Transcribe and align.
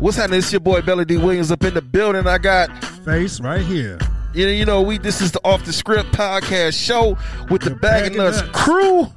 What's 0.00 0.16
happening? 0.16 0.38
It's 0.38 0.50
your 0.50 0.60
boy 0.60 0.80
Belly 0.80 1.04
D 1.04 1.18
Williams 1.18 1.52
up 1.52 1.62
in 1.62 1.74
the 1.74 1.82
building. 1.82 2.26
I 2.26 2.38
got 2.38 2.70
face 3.04 3.38
right 3.38 3.60
here. 3.60 3.98
You 4.32 4.46
know, 4.46 4.52
you 4.52 4.64
know, 4.64 4.80
we 4.80 4.96
this 4.96 5.20
is 5.20 5.30
the 5.30 5.40
Off 5.44 5.66
the 5.66 5.74
Script 5.74 6.12
podcast 6.12 6.72
show 6.72 7.18
with 7.50 7.60
the, 7.60 7.70
the 7.70 7.76
Bag 7.76 8.12
of 8.12 8.16
Nuts, 8.16 8.40
nuts 8.40 8.58
crew. 8.58 9.08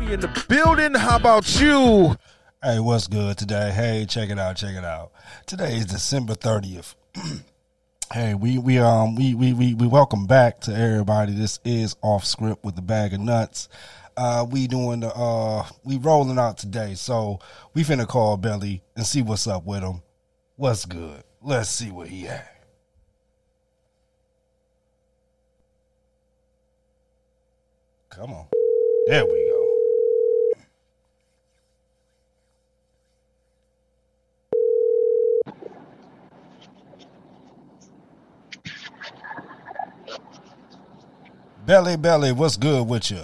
We 0.00 0.12
in 0.12 0.18
the 0.18 0.44
building. 0.48 0.94
How 0.94 1.18
about 1.18 1.60
you? 1.60 2.16
Hey, 2.64 2.80
what's 2.80 3.06
good 3.06 3.38
today? 3.38 3.70
Hey, 3.70 4.06
check 4.08 4.28
it 4.28 4.36
out, 4.40 4.56
check 4.56 4.74
it 4.74 4.84
out. 4.84 5.12
Today 5.46 5.76
is 5.76 5.86
December 5.86 6.34
thirtieth. 6.34 6.96
hey, 8.12 8.34
we 8.34 8.58
we 8.58 8.78
um 8.78 9.14
we, 9.14 9.34
we 9.36 9.52
we 9.52 9.74
we 9.74 9.86
welcome 9.86 10.26
back 10.26 10.58
to 10.62 10.74
everybody. 10.74 11.32
This 11.32 11.60
is 11.64 11.94
Off 12.02 12.24
Script 12.24 12.64
with 12.64 12.74
the 12.74 12.82
Bag 12.82 13.14
of 13.14 13.20
Nuts. 13.20 13.68
Uh, 14.16 14.44
we 14.50 14.66
doing 14.66 14.98
the 14.98 15.14
uh 15.14 15.64
we 15.84 15.96
rolling 15.96 16.40
out 16.40 16.58
today, 16.58 16.94
so 16.94 17.38
we 17.72 17.84
finna 17.84 18.08
call 18.08 18.36
Belly 18.36 18.82
and 18.96 19.06
see 19.06 19.22
what's 19.22 19.46
up 19.46 19.64
with 19.64 19.84
him. 19.84 20.02
What's 20.56 20.84
good? 20.84 21.22
Let's 21.42 21.68
see 21.68 21.90
what 21.90 22.08
he 22.08 22.22
had. 22.22 22.48
Come 28.08 28.32
on. 28.32 28.46
There 29.08 29.24
we 29.24 29.32
go. 29.32 29.54
Belly, 41.66 41.96
belly, 41.96 42.30
what's 42.30 42.56
good 42.56 42.86
with 42.86 43.10
you? 43.10 43.16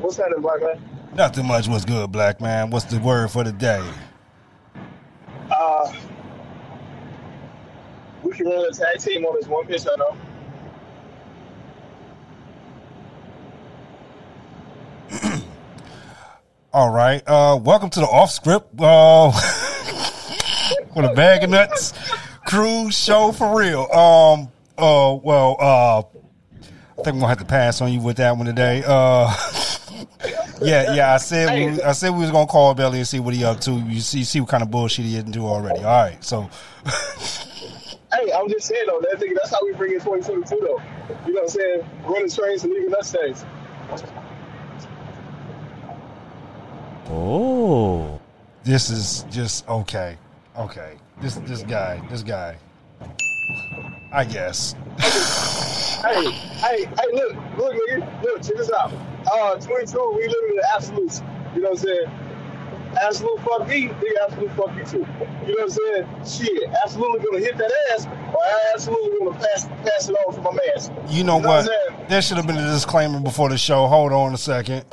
What's 0.00 0.18
happening, 0.18 0.42
black 0.42 0.60
man? 0.60 0.80
Nothing 1.14 1.46
much. 1.46 1.66
What's 1.66 1.84
good, 1.84 2.12
black 2.12 2.40
man? 2.40 2.70
What's 2.70 2.84
the 2.84 3.00
word 3.00 3.30
for 3.30 3.42
the 3.42 3.52
day? 3.52 3.82
Uh, 5.50 5.92
we 8.26 8.32
can 8.32 8.46
run 8.46 8.66
a 8.66 8.72
tag 8.72 8.98
team 8.98 9.24
on 9.24 9.36
this 9.36 9.46
one 9.46 9.66
pitch, 9.66 9.86
I 9.86 9.94
know. 9.96 10.16
All 16.72 16.90
right. 16.90 17.22
Uh, 17.26 17.58
welcome 17.62 17.88
to 17.90 18.00
the 18.00 18.06
off 18.06 18.32
script 18.32 18.68
uh, 18.80 19.28
with 20.96 21.04
a 21.04 21.14
bag 21.14 21.44
of 21.44 21.50
nuts 21.50 21.92
cruise 22.44 22.98
show 22.98 23.30
for 23.32 23.56
real. 23.58 23.82
Um. 23.92 24.48
Uh. 24.76 25.16
Well. 25.22 25.56
Uh. 25.60 26.02
I 26.98 27.02
think 27.02 27.08
I'm 27.08 27.20
gonna 27.20 27.28
have 27.28 27.38
to 27.38 27.44
pass 27.44 27.82
on 27.82 27.92
you 27.92 28.00
with 28.00 28.16
that 28.16 28.36
one 28.36 28.46
today. 28.46 28.82
Uh. 28.84 29.32
yeah, 30.60 30.94
yeah. 30.94 31.14
I 31.14 31.18
said 31.18 31.54
we, 31.54 31.82
I 31.82 31.92
said 31.92 32.10
we 32.10 32.20
was 32.20 32.30
gonna 32.30 32.46
call 32.46 32.74
Belly 32.74 32.98
and 32.98 33.06
see 33.06 33.20
what 33.20 33.34
he 33.34 33.44
up 33.44 33.60
to. 33.60 33.72
You 33.72 34.00
see, 34.00 34.24
see 34.24 34.40
what 34.40 34.48
kind 34.48 34.62
of 34.62 34.70
bullshit 34.70 35.04
he 35.04 35.16
into 35.16 35.46
already. 35.46 35.80
All 35.80 36.02
right, 36.02 36.24
so. 36.24 36.50
hey, 38.16 38.32
I'm 38.32 38.48
just 38.48 38.66
saying 38.66 38.84
though. 38.86 39.00
That, 39.00 39.34
that's 39.34 39.50
how 39.50 39.64
we 39.64 39.72
bring 39.74 39.92
in 39.92 40.00
2022 40.00 40.60
though. 40.60 40.82
You 41.26 41.34
know 41.34 41.40
what 41.40 41.42
I'm 41.42 41.48
saying? 41.48 41.90
Running 42.04 42.30
trains 42.30 42.64
and 42.64 42.72
leaving 42.72 42.94
us 42.94 43.08
stays. 43.08 43.44
Oh. 47.08 48.20
This 48.64 48.90
is 48.90 49.24
just 49.30 49.68
okay. 49.68 50.16
Okay. 50.58 50.96
This 51.20 51.36
this 51.36 51.62
guy. 51.62 52.02
This 52.10 52.22
guy. 52.22 52.56
I 54.12 54.24
guess. 54.24 54.74
hey, 56.02 56.30
hey, 56.30 56.84
hey, 56.84 57.12
look, 57.12 57.36
look, 57.58 57.74
nigga, 57.74 58.22
look, 58.22 58.42
check 58.42 58.56
this 58.56 58.72
out. 58.72 58.92
Uh, 59.30 59.56
22, 59.56 60.12
we 60.16 60.26
live 60.26 60.50
in 60.50 60.56
the 60.56 60.68
absolutes. 60.74 61.22
You 61.54 61.62
know 61.62 61.70
what 61.70 61.78
I'm 61.78 61.84
saying? 61.84 62.25
Absolute 63.02 63.40
fuck 63.40 63.68
me, 63.68 63.88
nigga, 63.88 64.26
absolute 64.26 64.50
fuck 64.52 64.76
you 64.76 64.84
too. 64.84 64.98
You 64.98 65.04
know 65.04 65.06
what 65.46 65.62
I'm 65.62 65.70
saying? 66.24 66.46
Shit, 66.46 66.70
absolutely 66.84 67.24
gonna 67.24 67.44
hit 67.44 67.56
that 67.58 67.72
ass, 67.92 68.06
or 68.06 68.42
I 68.42 68.70
absolutely 68.74 69.18
gonna 69.18 69.38
pass 69.38 69.66
pass 69.84 70.08
it 70.08 70.12
on 70.12 70.34
to 70.34 70.40
my 70.40 70.50
man. 70.50 70.60
You 70.86 70.92
know, 70.92 71.10
you 71.10 71.24
know 71.24 71.36
what? 71.38 71.66
what 71.66 72.08
there 72.08 72.22
should 72.22 72.36
have 72.36 72.46
been 72.46 72.56
a 72.56 72.72
disclaimer 72.72 73.20
before 73.20 73.48
the 73.48 73.58
show. 73.58 73.86
Hold 73.86 74.12
on 74.12 74.34
a 74.34 74.38
second. 74.38 74.84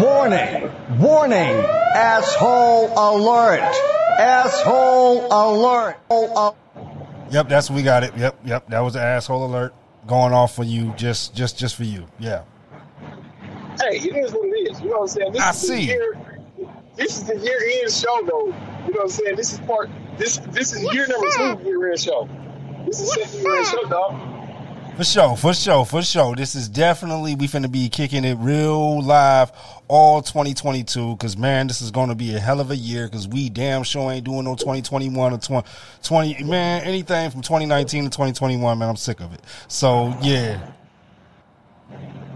Warning! 0.00 0.70
Warning! 0.98 1.54
Asshole 1.94 2.92
alert! 2.96 3.60
Asshole 4.18 5.26
alert! 5.30 5.96
Oh, 6.10 6.56
Yep, 7.30 7.48
that's 7.48 7.70
we 7.70 7.82
got 7.82 8.04
it. 8.04 8.16
Yep, 8.16 8.40
yep. 8.44 8.68
That 8.68 8.80
was 8.80 8.94
an 8.94 9.02
asshole 9.02 9.44
alert 9.44 9.74
going 10.06 10.32
off 10.32 10.54
for 10.54 10.64
you, 10.64 10.94
just 10.96 11.34
just 11.34 11.58
just 11.58 11.74
for 11.74 11.84
you. 11.84 12.06
Yeah. 12.18 12.44
Hey, 13.80 13.98
it 13.98 14.16
is 14.16 14.32
what 14.32 14.46
it 14.46 14.70
is. 14.70 14.80
You 14.80 14.90
know 14.90 14.98
what 14.98 15.02
I'm 15.02 15.08
saying? 15.08 15.32
This 15.32 15.42
I 15.42 15.50
see. 15.52 15.86
The 15.86 15.92
year, 15.92 16.33
this 16.96 17.16
is 17.18 17.24
the 17.24 17.36
year 17.36 17.58
end 17.82 17.92
show, 17.92 18.22
though. 18.26 18.46
You 18.46 18.92
know 18.92 19.00
what 19.00 19.02
I'm 19.02 19.08
saying? 19.08 19.36
This 19.36 19.52
is 19.52 19.60
part. 19.60 19.90
This 20.18 20.38
this 20.38 20.72
is 20.72 20.82
year 20.94 21.06
number 21.08 21.28
two 21.30 21.68
year 21.68 21.90
end 21.90 22.00
show. 22.00 22.28
This 22.86 23.00
is 23.00 23.12
second 23.12 23.42
year 23.42 23.56
end 23.56 23.66
show, 23.66 23.84
dog. 23.88 24.34
For 24.96 25.02
sure, 25.02 25.36
for 25.36 25.52
sure, 25.52 25.84
for 25.84 26.02
sure. 26.02 26.36
This 26.36 26.54
is 26.54 26.68
definitely 26.68 27.34
we 27.34 27.48
finna 27.48 27.70
be 27.70 27.88
kicking 27.88 28.24
it 28.24 28.36
real 28.38 29.02
live 29.02 29.50
all 29.88 30.22
2022 30.22 31.16
because 31.16 31.36
man, 31.36 31.66
this 31.66 31.82
is 31.82 31.90
gonna 31.90 32.14
be 32.14 32.32
a 32.36 32.38
hell 32.38 32.60
of 32.60 32.70
a 32.70 32.76
year 32.76 33.08
because 33.08 33.26
we 33.26 33.48
damn 33.48 33.82
sure 33.82 34.12
ain't 34.12 34.24
doing 34.24 34.44
no 34.44 34.54
2021 34.54 35.32
or 35.32 35.38
20, 35.38 35.68
20 36.04 36.44
man 36.44 36.82
anything 36.84 37.28
from 37.32 37.42
2019 37.42 38.04
to 38.04 38.10
2021. 38.10 38.78
Man, 38.78 38.88
I'm 38.88 38.94
sick 38.94 39.20
of 39.20 39.34
it. 39.34 39.40
So 39.66 40.16
yeah. 40.22 40.64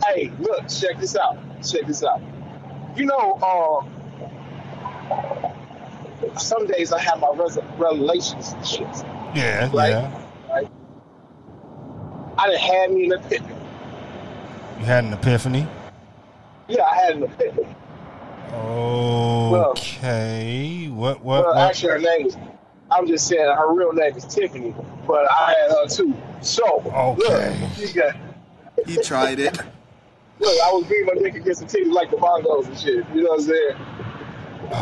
Hey, 0.04 0.32
look, 0.40 0.68
check 0.68 0.98
this 0.98 1.14
out. 1.14 1.38
Check 1.64 1.86
this 1.86 2.02
out. 2.02 2.20
You 2.96 3.06
know, 3.06 3.38
uh, 3.40 3.97
some 6.36 6.66
days 6.66 6.92
I 6.92 7.00
have 7.00 7.20
my 7.20 7.30
revelations 7.76 8.52
and 8.52 8.66
shit. 8.66 8.86
Yeah, 9.34 9.70
right? 9.72 9.90
yeah. 9.90 10.22
Right? 10.48 10.68
I 12.38 12.48
done 12.48 12.56
had 12.56 12.92
me 12.92 13.06
an 13.06 13.12
epiphany. 13.12 13.54
You 14.78 14.84
had 14.84 15.04
an 15.04 15.12
epiphany? 15.12 15.66
Yeah, 16.68 16.84
I 16.84 16.96
had 16.96 17.16
an 17.16 17.22
epiphany. 17.24 17.74
Okay. 18.52 20.88
Well, 20.88 21.00
what? 21.00 21.18
What? 21.20 21.24
Well, 21.24 21.44
what? 21.44 21.56
actually, 21.56 21.92
her 21.92 21.98
name 21.98 22.26
is. 22.26 22.36
I'm 22.90 23.06
just 23.06 23.26
saying 23.26 23.44
her 23.44 23.74
real 23.74 23.92
name 23.92 24.16
is 24.16 24.24
Tiffany, 24.24 24.74
but 25.06 25.30
I 25.30 25.54
had 25.60 25.70
her 25.72 25.86
too. 25.88 26.16
So, 26.40 26.64
okay. 26.64 27.60
Look, 27.60 27.70
she 27.74 27.92
got. 27.92 28.16
You 28.86 29.02
tried 29.02 29.40
it. 29.40 29.56
Look, 30.40 30.56
I 30.64 30.72
was 30.72 30.86
beating 30.86 31.06
my 31.06 31.14
dick 31.14 31.34
against 31.34 31.60
the 31.60 31.66
titties 31.66 31.92
like 31.92 32.10
the 32.10 32.16
bongos 32.16 32.66
and 32.66 32.78
shit. 32.78 33.04
You 33.12 33.24
know 33.24 33.30
what 33.30 33.40
I'm 33.40 33.46
saying? 33.46 33.76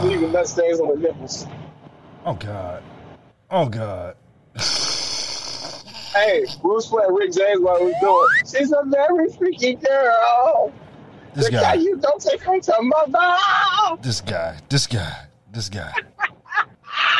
Leaving 0.02 0.32
nut 0.32 0.48
stains 0.48 0.80
on 0.80 0.88
the 0.88 1.08
nipples. 1.08 1.46
Oh 2.24 2.34
God. 2.34 2.82
Oh 3.50 3.68
God. 3.68 4.16
Hey, 6.14 6.46
Bruce 6.62 6.86
playing 6.86 7.12
Rick 7.12 7.32
James 7.32 7.60
while 7.60 7.84
we 7.84 7.94
doing. 8.00 8.28
She's 8.50 8.72
a 8.72 8.82
very 8.86 9.30
freaky 9.32 9.74
girl. 9.74 10.72
This 11.34 11.50
guy. 11.50 11.74
You 11.74 11.98
don't 11.98 12.20
take 12.20 12.40
her 12.42 12.58
to 12.58 12.74
mother. 12.80 13.36
This 14.02 14.20
guy. 14.22 14.58
This 14.68 14.86
guy. 14.86 15.26
This 15.52 15.68
guy. 15.68 15.92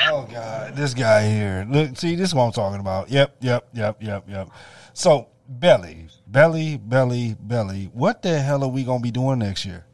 oh 0.08 0.26
God, 0.30 0.76
this 0.76 0.94
guy 0.94 1.28
here. 1.28 1.66
Look, 1.68 1.96
see, 1.96 2.16
this 2.16 2.28
is 2.28 2.34
what 2.34 2.44
I'm 2.44 2.52
talking 2.52 2.80
about. 2.80 3.10
Yep, 3.10 3.36
yep, 3.40 3.68
yep, 3.72 4.02
yep, 4.02 4.24
yep. 4.28 4.48
So, 4.92 5.28
belly, 5.48 6.08
belly, 6.26 6.78
belly, 6.78 7.36
belly. 7.38 7.90
What 7.92 8.22
the 8.22 8.38
hell 8.38 8.64
are 8.64 8.68
we 8.68 8.84
gonna 8.84 9.00
be 9.00 9.10
doing 9.10 9.38
next 9.38 9.64
year? 9.64 9.84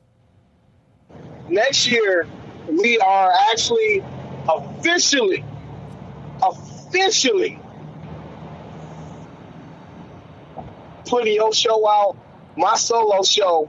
Next 1.49 1.91
year, 1.91 2.27
we 2.69 2.99
are 2.99 3.33
actually 3.51 4.03
officially, 4.49 5.45
officially 6.43 7.59
putting 11.07 11.35
your 11.35 11.53
show 11.53 11.89
out, 11.89 12.17
my 12.57 12.75
solo 12.77 13.23
show. 13.23 13.69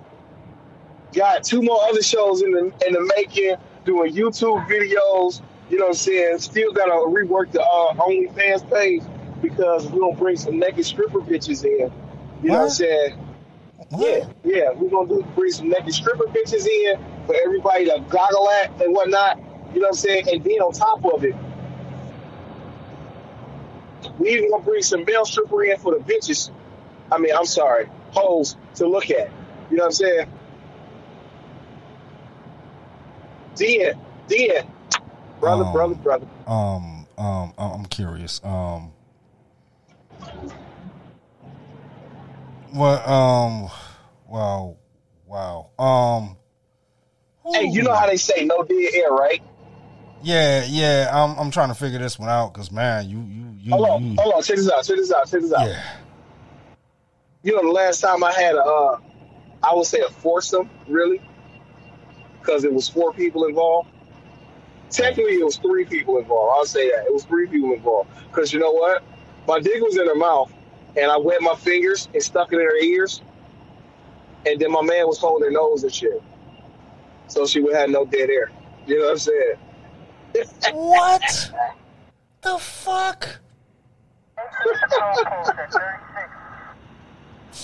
Got 1.14 1.44
two 1.44 1.62
more 1.62 1.80
other 1.84 2.02
shows 2.02 2.42
in 2.42 2.52
the 2.52 2.74
in 2.88 2.94
the 2.94 3.14
making, 3.16 3.56
doing 3.86 4.14
YouTube 4.14 4.66
videos. 4.68 5.42
You 5.70 5.78
know 5.78 5.86
what 5.86 5.90
I'm 5.90 5.96
saying? 5.96 6.40
Still 6.40 6.72
gotta 6.74 6.92
rework 6.92 7.52
the 7.52 7.62
uh, 7.62 7.94
OnlyFans 7.96 8.70
page 8.72 9.04
because 9.42 9.88
we're 9.90 10.00
gonna 10.00 10.16
bring 10.16 10.38
some 10.38 10.58
naked 10.58 10.86
stripper 10.86 11.20
bitches 11.20 11.64
in. 11.64 11.72
You 11.72 11.88
what? 11.88 12.44
know 12.44 12.54
what 12.54 12.64
I'm 12.64 12.70
saying? 12.70 13.12
What? 13.90 14.08
Yeah, 14.08 14.26
yeah, 14.44 14.72
we're 14.72 14.90
gonna 14.90 15.08
do 15.08 15.26
bring 15.36 15.52
some 15.52 15.70
naked 15.70 15.94
stripper 15.94 16.26
bitches 16.26 16.66
in 16.66 17.00
for 17.26 17.36
everybody 17.44 17.86
to 17.86 18.04
goggle 18.10 18.50
at 18.50 18.82
and 18.82 18.94
whatnot. 18.94 19.38
You 19.74 19.80
know 19.80 19.88
what 19.88 19.90
I'm 19.90 19.94
saying? 19.96 20.26
And 20.32 20.44
then 20.44 20.62
on 20.62 20.74
top 20.74 21.04
of 21.06 21.24
it, 21.24 21.36
we 24.20 24.30
even 24.30 24.52
gonna 24.52 24.64
bring 24.64 24.84
some 24.84 25.04
male 25.06 25.26
stripper 25.26 25.64
in 25.64 25.78
for 25.80 25.98
the 25.98 26.04
bitches 26.04 26.52
I 27.14 27.20
mean, 27.20 27.34
I'm 27.36 27.46
sorry, 27.46 27.88
holes 28.10 28.58
to 28.76 28.88
look 28.88 29.12
at. 29.12 29.30
You 29.70 29.78
know 29.78 29.84
what 29.84 29.86
I'm 29.86 29.92
saying? 29.92 30.28
Dean, 33.56 33.94
Dean, 34.28 34.64
brother, 35.40 35.64
um, 35.64 35.74
brother, 35.74 35.96
brother. 35.96 36.28
Um, 36.48 37.06
um, 37.20 37.54
I'm 37.58 37.86
curious. 37.86 38.42
Um, 38.44 38.94
what? 42.72 43.08
Um, 43.08 43.70
wow, 44.28 44.78
wow. 45.28 45.70
Um, 45.78 46.38
hey, 47.52 47.66
you 47.68 47.84
know 47.84 47.94
how 47.94 48.08
they 48.08 48.18
say 48.18 48.46
no 48.46 48.64
dead 48.64 48.94
air, 48.94 49.12
right? 49.12 49.42
Yeah, 50.22 50.66
yeah. 50.68 51.10
I'm 51.12 51.38
I'm 51.38 51.52
trying 51.52 51.70
to 51.70 51.76
figure 51.76 52.00
this 52.00 52.18
one 52.18 52.30
out 52.30 52.54
because 52.54 52.72
man, 52.72 53.10
you 53.10 53.20
you 53.20 53.46
you. 53.60 53.72
Hold 53.72 53.90
on, 53.90 54.04
you 54.04 54.16
hold 54.20 54.36
on. 54.36 54.44
Check 54.44 54.58
this 54.58 54.70
out. 54.70 54.84
Check 54.86 54.98
this 54.98 55.12
out. 55.12 55.30
Check 55.30 55.42
this 55.42 55.54
out. 55.54 55.68
yeah. 55.68 55.84
You 57.44 57.56
know, 57.56 57.62
the 57.62 57.74
last 57.74 58.00
time 58.00 58.24
I 58.24 58.32
had 58.32 58.56
a, 58.56 58.64
uh, 58.64 59.00
I 59.62 59.74
would 59.76 59.86
say 59.86 60.00
a 60.00 60.10
foursome, 60.10 60.70
really, 60.88 61.22
because 62.40 62.64
it 62.64 62.74
was 62.74 62.88
four 62.88 63.12
people 63.14 63.46
involved. 63.46 63.90
Technically, 64.90 65.34
it 65.34 65.44
was 65.44 65.58
three 65.58 65.84
people 65.84 66.20
involved. 66.20 66.54
I'll 66.56 66.66
say 66.66 66.90
that 66.92 67.06
it 67.06 67.14
was 67.14 67.26
three 67.26 67.48
people 67.48 67.74
involved. 67.74 68.10
Because 68.30 68.54
you 68.54 68.60
know 68.60 68.72
what? 68.72 69.04
My 69.46 69.60
dick 69.60 69.82
was 69.82 69.98
in 69.98 70.08
her 70.08 70.16
mouth, 70.16 70.54
and 70.96 71.12
I 71.12 71.18
wet 71.18 71.42
my 71.42 71.56
fingers 71.56 72.08
and 72.14 72.24
stuck 72.24 72.54
it 72.54 72.60
in 72.60 72.66
her 72.66 72.78
ears, 72.78 73.22
and 74.46 74.60
then 74.60 74.72
my 74.72 74.82
man 74.82 75.08
was 75.08 75.18
holding 75.18 75.46
her 75.46 75.52
nose 75.52 75.84
and 75.84 75.94
shit, 75.94 76.22
so 77.28 77.46
she 77.46 77.62
would 77.62 77.76
have 77.76 77.90
no 77.90 78.06
dead 78.06 78.30
air. 78.30 78.52
You 78.86 79.00
know 79.00 79.06
what 79.06 79.12
I'm 79.12 79.18
saying? 79.18 79.56
What 80.74 81.52
the 82.42 82.58
fuck? 82.58 83.40
What 84.36 84.80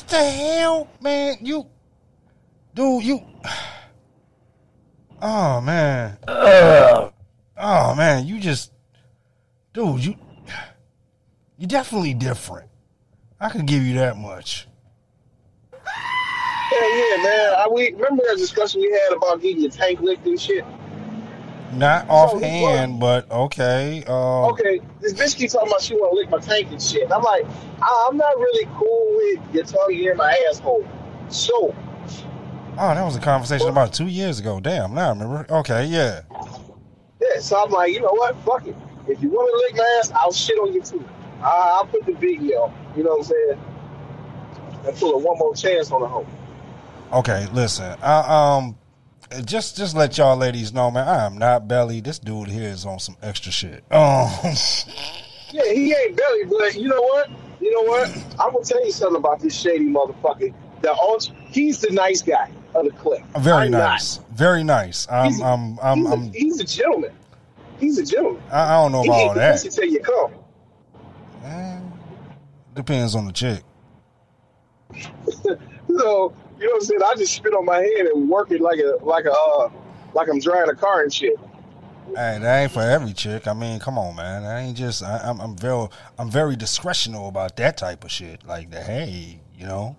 the 0.07 0.17
hell, 0.17 0.88
man? 1.01 1.38
You, 1.41 1.67
dude, 2.73 3.03
you. 3.03 3.21
Oh 5.21 5.59
man. 5.59 6.17
Oh 6.27 7.94
man, 7.95 8.25
you 8.25 8.39
just, 8.39 8.71
dude, 9.73 10.05
you, 10.05 10.15
you 11.57 11.67
definitely 11.67 12.13
different. 12.13 12.69
I 13.38 13.50
can 13.50 13.65
give 13.65 13.83
you 13.83 13.95
that 13.95 14.15
much. 14.15 14.69
Yeah, 16.71 17.18
man. 17.18 17.54
I, 17.57 17.68
we 17.71 17.92
remember 17.94 18.24
that 18.30 18.38
discussion 18.38 18.81
we 18.81 18.92
had 18.92 19.18
about 19.18 19.42
getting 19.42 19.62
your 19.62 19.71
tank 19.71 20.00
licked 20.01 20.25
and 20.27 20.39
shit. 20.39 20.66
Not 21.74 22.07
offhand, 22.10 23.00
but 23.00 23.30
okay. 23.31 24.04
Uh, 24.07 24.48
okay, 24.50 24.81
this 25.01 25.13
bitch 25.13 25.36
keeps 25.38 25.54
talking 25.54 25.69
about 25.69 25.81
she 25.81 25.95
want 25.95 26.12
to 26.13 26.16
lick 26.16 26.30
my 26.30 26.39
tank 26.39 26.71
and 26.71 26.81
shit. 26.81 27.04
And 27.04 27.13
I'm 27.13 27.21
like, 27.24 27.45
I- 27.81 28.07
I'm 28.10 28.18
not 28.18 28.38
really 28.38 28.66
cool 28.77 29.13
with 29.18 29.54
your 29.56 29.63
tongue 29.66 29.94
in 29.94 30.18
my 30.18 30.36
asshole. 30.50 30.88
So, 31.30 31.75
Oh, 32.81 32.95
that 32.95 33.04
was 33.04 33.15
a 33.15 33.19
conversation 33.19 33.68
about 33.68 33.94
two 33.94 34.07
years 34.07 34.39
ago. 34.39 34.60
Damn, 34.60 34.94
now 34.94 35.07
I 35.07 35.10
remember. 35.10 35.45
Okay, 35.50 35.86
yeah. 35.86 36.22
yeah, 37.22 37.39
so 37.39 37.62
I'm 37.63 37.72
like, 37.72 37.92
you 37.92 38.00
know 38.00 38.13
what? 38.13 38.36
Fuck 38.45 38.65
it. 38.68 38.75
If 39.07 39.22
you 39.22 39.30
want 39.30 39.51
to 39.51 39.57
lick 39.68 39.75
my 39.75 40.00
ass, 40.00 40.12
I'll 40.15 40.31
shit 40.31 40.57
on 40.60 40.74
you 40.74 40.81
too. 40.81 41.06
I- 41.42 41.75
I'll 41.77 41.86
put 41.86 42.06
the 42.06 42.13
video. 42.13 42.74
You 42.95 43.04
know 43.04 43.12
what 43.12 43.18
I'm 43.18 43.24
saying? 43.25 43.60
And 44.88 44.98
pull 44.98 45.13
a 45.13 45.18
one 45.18 45.38
more 45.38 45.54
chance 45.56 45.92
on 45.92 46.01
the 46.01 46.07
hoe. 46.07 46.25
Okay, 47.11 47.47
listen. 47.53 47.97
I, 48.03 48.56
um, 48.57 48.77
just 49.45 49.77
just 49.77 49.95
let 49.95 50.17
y'all 50.17 50.38
ladies 50.38 50.73
know, 50.73 50.91
man. 50.91 51.07
I 51.07 51.25
am 51.25 51.38
not 51.38 51.67
belly. 51.67 52.01
This 52.01 52.19
dude 52.19 52.47
here 52.50 52.69
is 52.69 52.85
on 52.85 53.00
some 53.00 53.15
extra 53.21 53.51
shit. 53.51 53.83
Um, 53.91 54.29
Yeah, 55.51 55.63
he 55.73 55.91
ain't 55.94 56.15
belly, 56.15 56.44
but 56.45 56.75
you 56.75 56.88
know 56.88 57.01
what? 57.01 57.29
You 57.59 57.71
know 57.73 57.81
what? 57.91 58.09
I'm 58.39 58.53
gonna 58.53 58.63
tell 58.63 58.85
you 58.85 58.91
something 58.91 59.15
about 59.17 59.39
this 59.39 59.59
shady 59.59 59.88
motherfucker. 59.88 60.53
The 60.81 60.91
ult- 60.94 61.31
he's 61.47 61.81
the 61.81 61.91
nice 61.91 62.21
guy 62.21 62.51
of 62.75 62.85
the 62.85 62.91
clique. 62.91 63.23
very 63.39 63.65
I'm 63.65 63.71
not. 63.71 63.79
nice, 63.79 64.17
very 64.31 64.63
nice. 64.63 65.07
I'm, 65.12 65.31
He's 65.31 65.41
a- 65.41 65.45
I'm, 65.45 65.79
I'm, 65.81 65.97
he's, 65.97 66.07
a, 66.07 66.12
I'm, 66.13 66.33
he's 66.33 66.59
a 66.59 66.63
gentleman. 66.65 67.12
He's 67.79 67.97
a 67.97 68.05
gentleman. 68.05 68.44
I, 68.51 68.63
I 68.75 68.81
don't 68.83 68.91
know 68.91 69.01
He 69.01 69.07
about 69.07 69.19
all 69.19 69.27
keep 69.29 69.33
the 69.33 69.39
that. 69.39 69.71
till 69.71 69.85
you 69.85 70.00
come. 70.01 70.31
Eh, 71.44 71.79
Depends 72.75 73.15
on 73.15 73.25
the 73.25 73.33
chick. 73.33 73.63
So 75.97 76.33
you 76.59 76.65
know 76.65 76.74
what 76.74 76.81
I'm 76.81 76.81
saying? 76.81 77.01
I 77.03 77.15
just 77.15 77.33
spit 77.33 77.53
on 77.53 77.65
my 77.65 77.77
head 77.77 78.06
and 78.06 78.30
work 78.30 78.51
it 78.51 78.62
like 78.62 78.80
a 78.80 79.03
like 79.03 79.25
a 79.25 79.31
uh, 79.31 79.69
like 80.13 80.30
I'm 80.30 80.39
driving 80.39 80.69
a 80.69 80.75
car 80.75 81.01
and 81.01 81.13
shit. 81.13 81.36
Hey, 82.09 82.38
that 82.39 82.62
ain't 82.62 82.71
for 82.71 82.81
every 82.81 83.13
chick. 83.13 83.47
I 83.47 83.53
mean, 83.53 83.80
come 83.80 83.97
on, 83.97 84.15
man. 84.15 84.44
I 84.44 84.62
ain't 84.62 84.77
just. 84.77 85.03
I, 85.03 85.19
I'm, 85.19 85.39
I'm 85.39 85.56
very, 85.56 85.88
I'm 86.18 86.30
very 86.30 86.56
discretional 86.56 87.27
about 87.27 87.56
that 87.57 87.77
type 87.77 88.03
of 88.03 88.12
shit. 88.12 88.45
Like 88.45 88.71
the 88.71 88.81
hey, 88.81 89.39
you 89.56 89.65
know. 89.65 89.95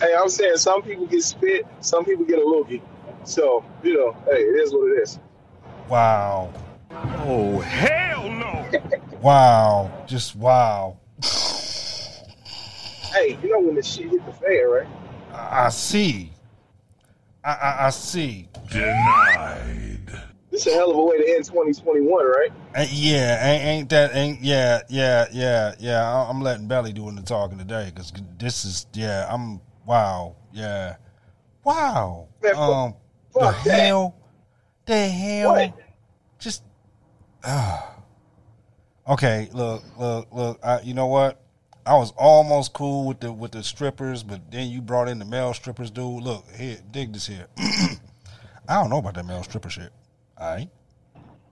Hey, 0.00 0.14
I'm 0.14 0.28
saying 0.28 0.56
some 0.56 0.82
people 0.82 1.06
get 1.06 1.22
spit, 1.22 1.66
some 1.80 2.04
people 2.04 2.24
get 2.24 2.38
a 2.38 2.42
loogie. 2.42 2.82
So 3.24 3.64
you 3.82 3.94
know, 3.94 4.12
hey, 4.26 4.40
it 4.40 4.60
is 4.62 4.72
what 4.72 4.90
it 4.90 5.02
is. 5.02 5.18
Wow, 5.88 6.52
Oh 6.90 7.58
hell 7.60 8.30
no! 8.30 8.80
wow, 9.20 10.04
just 10.06 10.36
wow. 10.36 10.98
Hey, 13.16 13.38
you 13.42 13.50
know 13.50 13.60
when 13.60 13.74
the 13.74 13.82
shit 13.82 14.10
hit 14.10 14.26
the 14.26 14.32
fan, 14.32 14.68
right? 14.68 14.86
I, 15.32 15.66
I 15.66 15.68
see. 15.70 16.32
I, 17.42 17.50
I, 17.52 17.86
I 17.86 17.90
see. 17.90 18.46
Denied. 18.70 20.00
This 20.50 20.66
is 20.66 20.72
a 20.74 20.76
hell 20.76 20.90
of 20.90 20.96
a 20.98 21.02
way 21.02 21.16
to 21.18 21.26
end 21.34 21.44
2021, 21.46 22.12
right? 22.26 22.52
Uh, 22.76 22.84
yeah, 22.90 23.46
ain't, 23.48 23.64
ain't 23.64 23.88
that 23.88 24.14
ain't 24.14 24.42
yeah 24.42 24.80
yeah 24.90 25.26
yeah 25.32 25.74
yeah. 25.78 26.02
I- 26.04 26.28
I'm 26.28 26.42
letting 26.42 26.68
Belly 26.68 26.92
doing 26.92 27.16
the 27.16 27.22
talking 27.22 27.56
today 27.56 27.90
because 27.94 28.12
this 28.38 28.66
is 28.66 28.86
yeah. 28.92 29.26
I'm 29.32 29.62
wow 29.86 30.36
yeah 30.52 30.96
wow. 31.64 32.28
Man, 32.42 32.52
fuck- 32.52 32.58
Um, 32.60 32.94
the 33.34 33.40
that. 33.40 33.54
hell, 33.54 34.14
the 34.84 35.08
hell, 35.08 35.52
What? 35.54 35.74
just 36.38 36.62
ah. 37.44 37.94
okay. 39.08 39.48
Look 39.54 39.82
look 39.98 40.28
look. 40.32 40.58
I, 40.62 40.80
you 40.82 40.92
know 40.92 41.06
what? 41.06 41.40
I 41.86 41.94
was 41.94 42.12
almost 42.16 42.72
cool 42.72 43.06
with 43.06 43.20
the 43.20 43.32
with 43.32 43.52
the 43.52 43.62
strippers, 43.62 44.24
but 44.24 44.50
then 44.50 44.68
you 44.68 44.82
brought 44.82 45.08
in 45.08 45.20
the 45.20 45.24
male 45.24 45.54
strippers, 45.54 45.90
dude. 45.90 46.24
Look 46.24 46.44
here, 46.56 46.78
dig 46.90 47.12
this 47.12 47.28
here. 47.28 47.46
I 48.68 48.74
don't 48.74 48.90
know 48.90 48.98
about 48.98 49.14
that 49.14 49.24
male 49.24 49.44
stripper 49.44 49.70
shit. 49.70 49.92
All 50.36 50.54
right. 50.54 50.68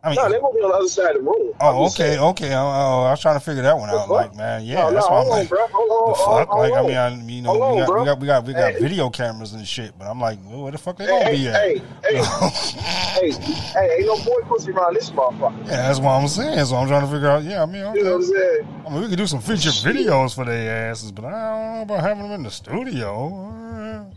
I 0.05 0.09
mean, 0.11 0.17
No, 0.17 0.29
they 0.29 0.39
won't 0.39 0.55
be 0.55 0.61
on 0.63 0.71
the 0.71 0.77
other 0.77 0.89
side 0.89 1.17
of 1.17 1.25
the 1.25 1.31
room. 1.31 1.53
Oh, 1.61 1.87
okay, 1.87 2.19
okay. 2.19 2.53
Oh, 2.55 2.59
oh, 2.67 3.03
I 3.05 3.11
was 3.13 3.21
trying 3.23 3.37
to 3.37 3.41
figure 3.41 3.63
that 3.63 3.79
one 3.79 3.89
out. 3.89 4.11
Like, 4.11 4.35
man, 4.37 4.63
yeah, 4.65 4.83
No, 4.85 4.93
that's 4.93 5.07
no, 5.09 5.13
why 5.15 5.21
I'm 5.21 5.27
on, 5.27 5.31
like, 5.31 5.49
bro. 5.49 5.67
Hold 5.73 6.09
the 6.11 6.15
fuck? 6.19 6.51
on, 6.51 6.59
Like, 6.59 6.73
I 6.75 6.83
mean, 6.83 6.97
on. 6.97 7.21
I, 7.21 7.33
you 7.33 7.41
know, 7.43 7.51
Hold 7.51 7.71
we 7.71 7.77
got, 7.77 7.89
we 7.99 8.05
got, 8.05 8.21
we 8.21 8.27
got, 8.27 8.45
we 8.45 8.53
got 8.53 8.73
Hey. 8.75 8.81
video 8.81 9.09
cameras 9.09 9.55
and 9.55 9.67
shit. 9.67 9.99
But 9.99 10.09
I'm 10.11 10.21
like, 10.21 10.39
well, 10.45 10.63
where 10.65 10.73
the 10.73 10.79
fuck 10.79 10.99
they 10.99 11.07
Hey, 11.07 11.11
gonna 11.11 11.25
hey, 11.25 11.37
be 11.37 11.49
at? 11.49 11.55
hey, 11.55 11.79
hey, 12.05 12.17
hey, 12.21 13.31
hey, 13.33 13.97
ain't 13.97 14.07
no 14.07 14.17
boy 14.19 14.41
pussy 14.47 14.73
around 14.73 14.95
this 14.95 15.09
motherfucker. 15.11 15.67
Yeah, 15.67 15.77
that's 15.89 15.99
what 16.01 16.11
I'm 16.11 16.29
saying. 16.29 16.65
So 16.67 16.77
I'm 16.77 16.87
trying 16.89 17.07
to 17.07 17.11
figure 17.11 17.29
out. 17.29 17.43
Yeah, 17.43 17.63
I 17.63 17.67
mean, 17.67 17.77
You 17.95 18.05
know 18.05 18.11
what 18.11 18.17
I'm 18.17 18.23
saying? 18.25 18.85
I 18.87 18.91
mean, 18.91 19.03
we 19.05 19.09
could 19.09 19.17
do 19.19 19.27
some 19.27 19.41
feature 19.41 19.71
videos 19.71 20.35
for 20.35 20.45
their 20.45 20.91
asses, 20.91 21.13
but 21.13 21.25
I 21.25 21.31
don't 21.31 21.75
know 21.77 21.83
about 21.83 22.01
having 22.01 22.25
them 22.25 22.33
in 22.33 22.43
the 22.43 22.51
studio. 22.51 24.11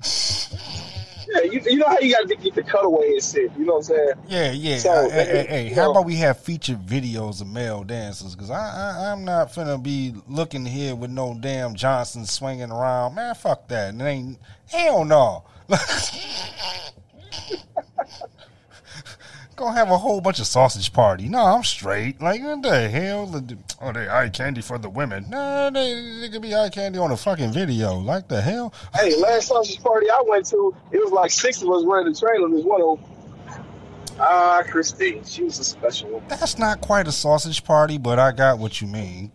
Yeah, 1.34 1.42
you, 1.42 1.60
you 1.66 1.76
know 1.76 1.86
how 1.86 1.98
you 1.98 2.14
got 2.14 2.26
to 2.28 2.36
get 2.36 2.54
the 2.54 2.62
cutaway 2.62 3.08
and 3.08 3.22
shit. 3.22 3.52
You 3.58 3.66
know 3.66 3.74
what 3.74 3.78
I'm 3.78 3.82
saying? 3.96 4.12
Yeah, 4.28 4.52
yeah. 4.52 4.78
So, 4.78 4.90
Uh, 4.90 5.10
hey, 5.10 5.24
hey, 5.24 5.46
hey, 5.48 5.68
how 5.74 5.84
know- 5.84 5.90
about 5.92 6.06
we 6.06 6.16
have 6.16 6.38
featured 6.38 6.78
videos 6.80 7.40
of 7.42 7.48
male 7.48 7.84
dancers? 7.84 8.34
Because 8.34 8.50
I, 8.50 8.56
I, 8.56 9.12
I'm 9.12 9.24
not 9.24 9.52
finna 9.52 9.82
be 9.82 10.14
looking 10.26 10.64
here 10.64 10.94
with 10.94 11.10
no 11.10 11.36
damn 11.38 11.74
Johnson 11.74 12.24
swinging 12.24 12.70
around. 12.70 13.14
Man, 13.14 13.34
fuck 13.34 13.68
that. 13.68 13.94
It 13.94 14.00
ain't, 14.00 14.38
hell 14.68 15.04
no. 15.04 15.44
Gonna 19.58 19.72
have 19.76 19.90
a 19.90 19.98
whole 19.98 20.20
bunch 20.20 20.38
of 20.38 20.46
sausage 20.46 20.92
party. 20.92 21.28
No, 21.28 21.40
I'm 21.40 21.64
straight. 21.64 22.22
Like, 22.22 22.40
what 22.40 22.62
the 22.62 22.88
hell? 22.88 23.28
Oh, 23.80 23.92
they 23.92 24.08
eye 24.08 24.28
candy 24.28 24.60
for 24.60 24.78
the 24.78 24.88
women. 24.88 25.28
No, 25.28 25.68
they, 25.68 26.20
they 26.20 26.28
could 26.28 26.42
be 26.42 26.54
eye 26.54 26.68
candy 26.68 27.00
on 27.00 27.10
a 27.10 27.16
fucking 27.16 27.52
video. 27.52 27.94
Like 27.94 28.28
the 28.28 28.40
hell? 28.40 28.72
Hey, 28.94 29.16
last 29.16 29.48
sausage 29.48 29.82
party 29.82 30.08
I 30.08 30.22
went 30.28 30.46
to, 30.50 30.76
it 30.92 30.98
was 30.98 31.10
like 31.10 31.32
six 31.32 31.60
of 31.60 31.70
us 31.70 31.82
running 31.84 32.12
the 32.12 32.18
trailer. 32.20 32.48
There's 32.48 32.64
one 32.64 32.82
of. 32.82 33.00
Ah, 34.20 34.62
Christine, 34.64 35.24
she 35.24 35.42
was 35.42 35.58
a 35.58 35.64
special 35.64 36.10
one. 36.10 36.22
That's 36.28 36.56
not 36.56 36.80
quite 36.80 37.08
a 37.08 37.12
sausage 37.12 37.64
party, 37.64 37.98
but 37.98 38.20
I 38.20 38.30
got 38.30 38.60
what 38.60 38.80
you 38.80 38.86
mean. 38.86 39.32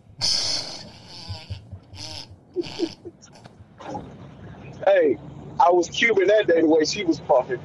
Hey, 4.86 5.18
I 5.60 5.70
was 5.70 5.90
Cuban 5.90 6.28
that 6.28 6.46
day 6.46 6.62
the 6.62 6.66
way 6.66 6.86
she 6.86 7.04
was 7.04 7.20
puffing. 7.20 7.60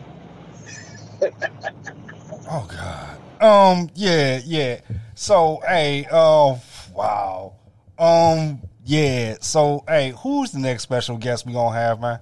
Oh 2.49 2.67
God. 2.67 3.15
Um. 3.41 3.89
Yeah. 3.95 4.41
Yeah. 4.43 4.81
So, 5.15 5.61
hey. 5.67 6.07
Oh. 6.11 6.59
Wow. 6.93 7.53
Um. 7.97 8.61
Yeah. 8.85 9.35
So, 9.41 9.83
hey, 9.87 10.13
who's 10.21 10.51
the 10.51 10.59
next 10.59 10.83
special 10.83 11.17
guest 11.17 11.45
we 11.45 11.53
gonna 11.53 11.75
have, 11.75 11.99
man? 12.01 12.19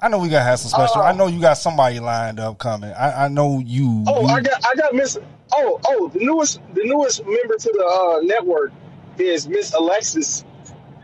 I 0.00 0.08
know 0.08 0.18
we 0.18 0.28
gotta 0.28 0.44
have 0.44 0.58
some 0.58 0.70
special. 0.70 1.02
Uh, 1.02 1.04
I 1.04 1.12
know 1.12 1.26
you 1.28 1.40
got 1.40 1.54
somebody 1.54 2.00
lined 2.00 2.40
up 2.40 2.58
coming. 2.58 2.90
I, 2.92 3.26
I 3.26 3.28
know 3.28 3.60
you. 3.64 4.04
Oh, 4.08 4.22
you- 4.22 4.26
I 4.28 4.40
got 4.40 4.66
I 4.66 4.74
got 4.74 4.94
Miss. 4.94 5.18
Oh, 5.54 5.78
oh, 5.86 6.08
the 6.08 6.18
newest 6.20 6.60
the 6.74 6.82
newest 6.84 7.24
member 7.24 7.56
to 7.56 7.72
the 7.72 7.84
uh, 7.84 8.20
network 8.24 8.72
is 9.18 9.46
Miss 9.46 9.72
Alexis. 9.74 10.44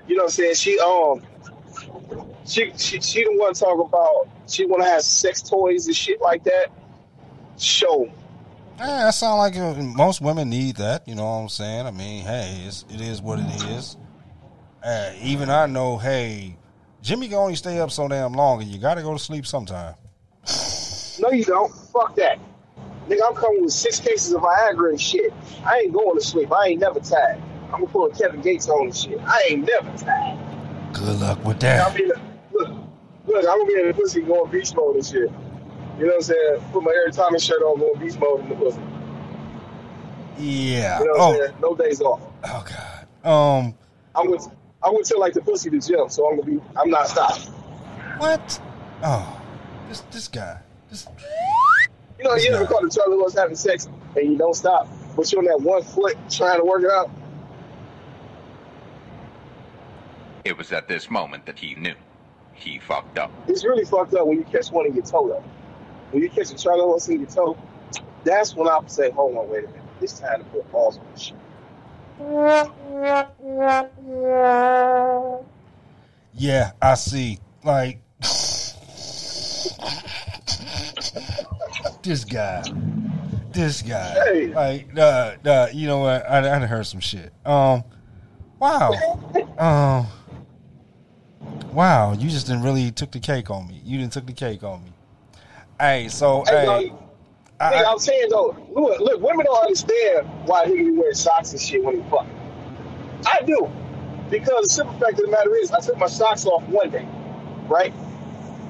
You 0.09 0.17
know 0.17 0.23
what 0.25 0.28
I'm 0.28 0.31
saying? 0.31 0.55
She 0.55 0.78
um 0.81 1.23
she 2.47 2.73
she 2.76 3.00
she 3.00 3.25
the 3.25 3.37
one 3.37 3.52
talk 3.55 3.78
about 3.78 4.26
she 4.49 4.64
want 4.64 4.83
to 4.83 4.88
have 4.88 5.02
sex 5.02 5.43
toys 5.43 5.87
and 5.87 5.95
shit 5.95 6.21
like 6.23 6.43
that. 6.45 6.69
Show. 7.59 8.11
Yeah, 8.79 9.05
that 9.05 9.15
sound 9.15 9.39
like 9.39 9.57
uh, 9.57 9.75
most 9.83 10.21
women 10.21 10.49
need 10.51 10.77
that. 10.77 11.07
You 11.09 11.17
know 11.17 11.25
what 11.25 11.31
I'm 11.31 11.49
saying? 11.49 11.87
I 11.87 11.91
mean, 11.91 12.25
hey, 12.25 12.63
it's, 12.67 12.85
it 12.89 13.01
is 13.01 13.21
what 13.21 13.41
it 13.41 13.63
is. 13.71 13.97
Uh, 14.85 15.13
even 15.21 15.51
I 15.51 15.67
know, 15.67 15.99
hey, 15.99 16.57
Jimmy 17.03 17.29
can 17.29 17.39
only 17.39 17.57
stay 17.57 17.81
up 17.81 17.91
so 17.91 18.07
damn 18.07 18.35
long, 18.35 18.63
and 18.63 18.71
you 18.71 18.79
got 18.79 18.95
to 18.95 19.03
go 19.03 19.13
to 19.13 19.19
sleep 19.19 19.47
sometime. 19.47 19.95
No, 21.21 21.31
you 21.31 21.45
don't. 21.45 21.75
Fuck 21.93 22.15
that. 22.17 22.39
Nigga, 23.09 23.21
I'm 23.27 23.35
coming 23.35 23.65
with 23.65 23.73
six 23.73 23.99
cases 23.99 24.33
of 24.33 24.43
Viagra 24.43 24.91
and 24.91 25.01
shit. 25.01 25.33
I 25.65 25.79
ain't 25.79 25.93
going 25.93 26.17
to 26.17 26.25
sleep. 26.25 26.53
I 26.53 26.69
ain't 26.69 26.81
never 26.81 27.01
tired. 27.01 27.43
I'm 27.73 27.81
gonna 27.81 27.87
pull 27.87 28.07
a 28.07 28.15
Kevin 28.15 28.41
Gates 28.41 28.69
on 28.69 28.87
and 28.87 28.97
shit. 28.97 29.19
I 29.21 29.49
ain't 29.51 29.67
never 29.67 29.97
tired. 29.99 30.39
Good 30.95 31.21
luck 31.21 31.45
with 31.45 31.61
that. 31.61 31.99
in 32.01 32.09
the, 32.09 32.21
look, 32.53 32.69
look, 33.27 33.37
I'm 33.37 33.59
gonna 33.59 33.67
be 33.67 33.81
in 33.81 33.89
the 33.89 33.95
pussy 33.95 34.23
going 34.23 34.51
beast 34.51 34.75
mode 34.75 34.97
and 34.97 35.05
shit. 35.05 35.31
You 35.99 36.05
know 36.05 36.12
what 36.12 36.14
I'm 36.17 36.23
saying? 36.23 36.61
Put 36.73 36.83
my 36.85 36.93
Eric 36.93 37.12
Thomas 37.14 37.43
shirt 37.43 37.61
on, 37.62 37.78
going 37.81 37.99
beast 37.99 38.21
mode 38.21 38.40
in 38.40 38.49
the 38.50 38.55
pussy. 38.55 38.81
Yeah. 40.38 41.00
You 41.00 41.07
know 41.07 41.12
what 41.12 41.21
I'm 41.21 41.35
Oh, 41.35 41.38
saying? 41.47 41.55
No 41.61 41.75
days 41.75 42.00
off. 42.00 42.21
oh 42.45 42.64
God. 42.69 43.64
Um, 43.64 43.75
I 44.14 44.23
went, 44.23 44.43
I 44.83 44.90
went 44.90 45.05
to 45.07 45.19
like 45.19 45.35
the 45.35 45.40
pussy 45.43 45.71
to 45.71 45.81
gym, 45.81 46.09
so 46.09 46.28
I'm 46.28 46.37
gonna 46.38 46.50
be, 46.50 46.61
I'm 46.76 46.88
not 46.90 47.09
stopping. 47.09 47.52
what? 48.19 48.61
Oh, 49.02 49.40
this 49.88 50.00
this 50.12 50.28
guy. 50.28 50.61
This, 50.88 51.07
You 52.19 52.25
know, 52.25 52.35
you 52.37 52.52
ever 52.55 52.64
caught 52.67 52.85
each 52.85 52.97
other 53.05 53.17
was 53.17 53.35
having 53.35 53.57
sex 53.57 53.88
and 54.17 54.33
you 54.33 54.38
don't 54.38 54.55
stop, 54.55 54.88
but 55.17 55.31
you're 55.33 55.40
on 55.40 55.47
that 55.47 55.61
one 55.61 55.83
foot 55.83 56.17
trying 56.31 56.59
to 56.61 56.64
work 56.64 56.83
it 56.85 56.90
out. 56.90 57.11
It 60.45 60.57
was 60.57 60.73
at 60.73 60.88
this 60.88 61.11
moment 61.11 61.45
that 61.47 61.59
he 61.59 61.75
knew. 61.75 61.95
He 62.55 62.78
fucked 62.78 63.19
up. 63.19 63.31
It's 63.47 63.64
really 63.64 63.85
fucked 63.85 64.14
up 64.14 64.26
when 64.26 64.38
you 64.38 64.45
catch 64.45 64.71
one 64.73 64.87
in 64.87 64.95
your 64.95 65.05
toe, 65.05 65.28
though. 65.28 65.45
When 66.11 66.23
you 66.23 66.31
catch 66.31 66.50
a 66.50 66.55
Charlie 66.55 66.81
horse 66.81 67.09
in 67.09 67.21
your 67.21 67.29
toe, 67.29 67.57
that's 68.25 68.55
when 68.55 68.69
I 68.69 68.81
say, 68.87 69.11
hold 69.11 69.37
on, 69.37 69.49
wait 69.49 69.65
a 69.65 69.69
minute. 69.69 69.83
It's 70.00 70.19
time 70.19 70.41
to 70.41 70.45
put 70.50 70.71
balls 70.73 70.99
on 70.99 71.05
this 71.12 71.23
shit. 71.23 71.37
yeah, 76.35 76.73
I 76.81 76.95
see. 76.95 77.38
Like 77.65 78.00
this 82.03 82.25
guy. 82.25 82.62
This 83.53 83.83
guy. 83.83 84.15
Hey. 84.25 84.47
Like, 84.47 84.97
uh, 84.97 85.37
uh, 85.45 85.69
you 85.73 85.87
know 85.87 85.99
what? 85.99 86.29
I, 86.29 86.38
I 86.38 86.41
done 86.41 86.62
heard 86.62 86.87
some 86.87 87.00
shit. 87.00 87.33
Um, 87.45 87.85
wow. 88.59 88.93
Um, 89.59 90.07
wow. 91.73 92.12
You 92.12 92.31
just 92.31 92.47
didn't 92.47 92.62
really 92.62 92.91
took 92.91 93.11
the 93.11 93.21
cake 93.21 93.50
on 93.50 93.67
me. 93.69 93.81
You 93.85 93.99
didn't 93.99 94.12
took 94.12 94.27
the 94.27 94.33
cake 94.33 94.62
on 94.62 94.85
me. 94.85 94.93
Hey, 95.81 96.09
so 96.09 96.45
Hey, 96.49 96.67
hey, 96.67 96.93
I- 97.61 97.75
I- 97.75 97.85
I'm 97.85 97.99
saying 97.99 98.29
though, 98.31 98.57
look, 98.71 99.01
look, 99.01 99.21
women 99.21 99.47
don't 99.47 99.63
understand 99.63 100.29
why 100.47 100.65
niggas 100.67 100.77
be 100.77 100.91
wearing 100.93 101.15
socks 101.15 101.53
and 101.53 101.61
shit 101.61 101.85
when 101.85 102.03
he 102.03 102.11
fuck. 102.11 102.27
I 103.27 103.43
do, 103.45 103.69
because 104.31 104.63
the 104.65 104.69
simple 104.69 104.95
fact 104.99 105.19
of 105.19 105.27
the 105.27 105.31
matter 105.31 105.55
is, 105.57 105.71
I 105.71 105.81
took 105.81 105.99
my 105.99 106.07
socks 106.07 106.47
off 106.47 106.63
one 106.69 106.91
day, 106.91 107.07
right, 107.69 107.93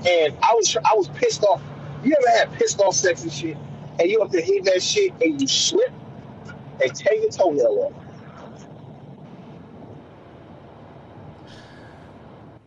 and 0.07 0.37
I 0.43 0.55
was 0.55 0.77
I 0.77 0.95
was 0.95 1.09
pissed 1.09 1.45
off. 1.45 1.63
You 2.05 2.15
ever 2.17 2.39
had 2.39 2.53
pissed 2.59 2.81
off 2.81 2.95
sex 2.95 3.23
and 3.23 3.33
shit, 3.33 3.57
and 3.99 4.09
you 4.11 4.21
up 4.23 4.31
there 4.31 4.41
hitting 4.43 4.65
that 4.65 4.83
shit, 4.83 5.13
and 5.23 5.41
you 5.41 5.47
slip 5.49 5.93
and 6.83 6.95
tear 6.95 7.15
your 7.15 7.31
toenail 7.31 7.93
off? 7.93 7.93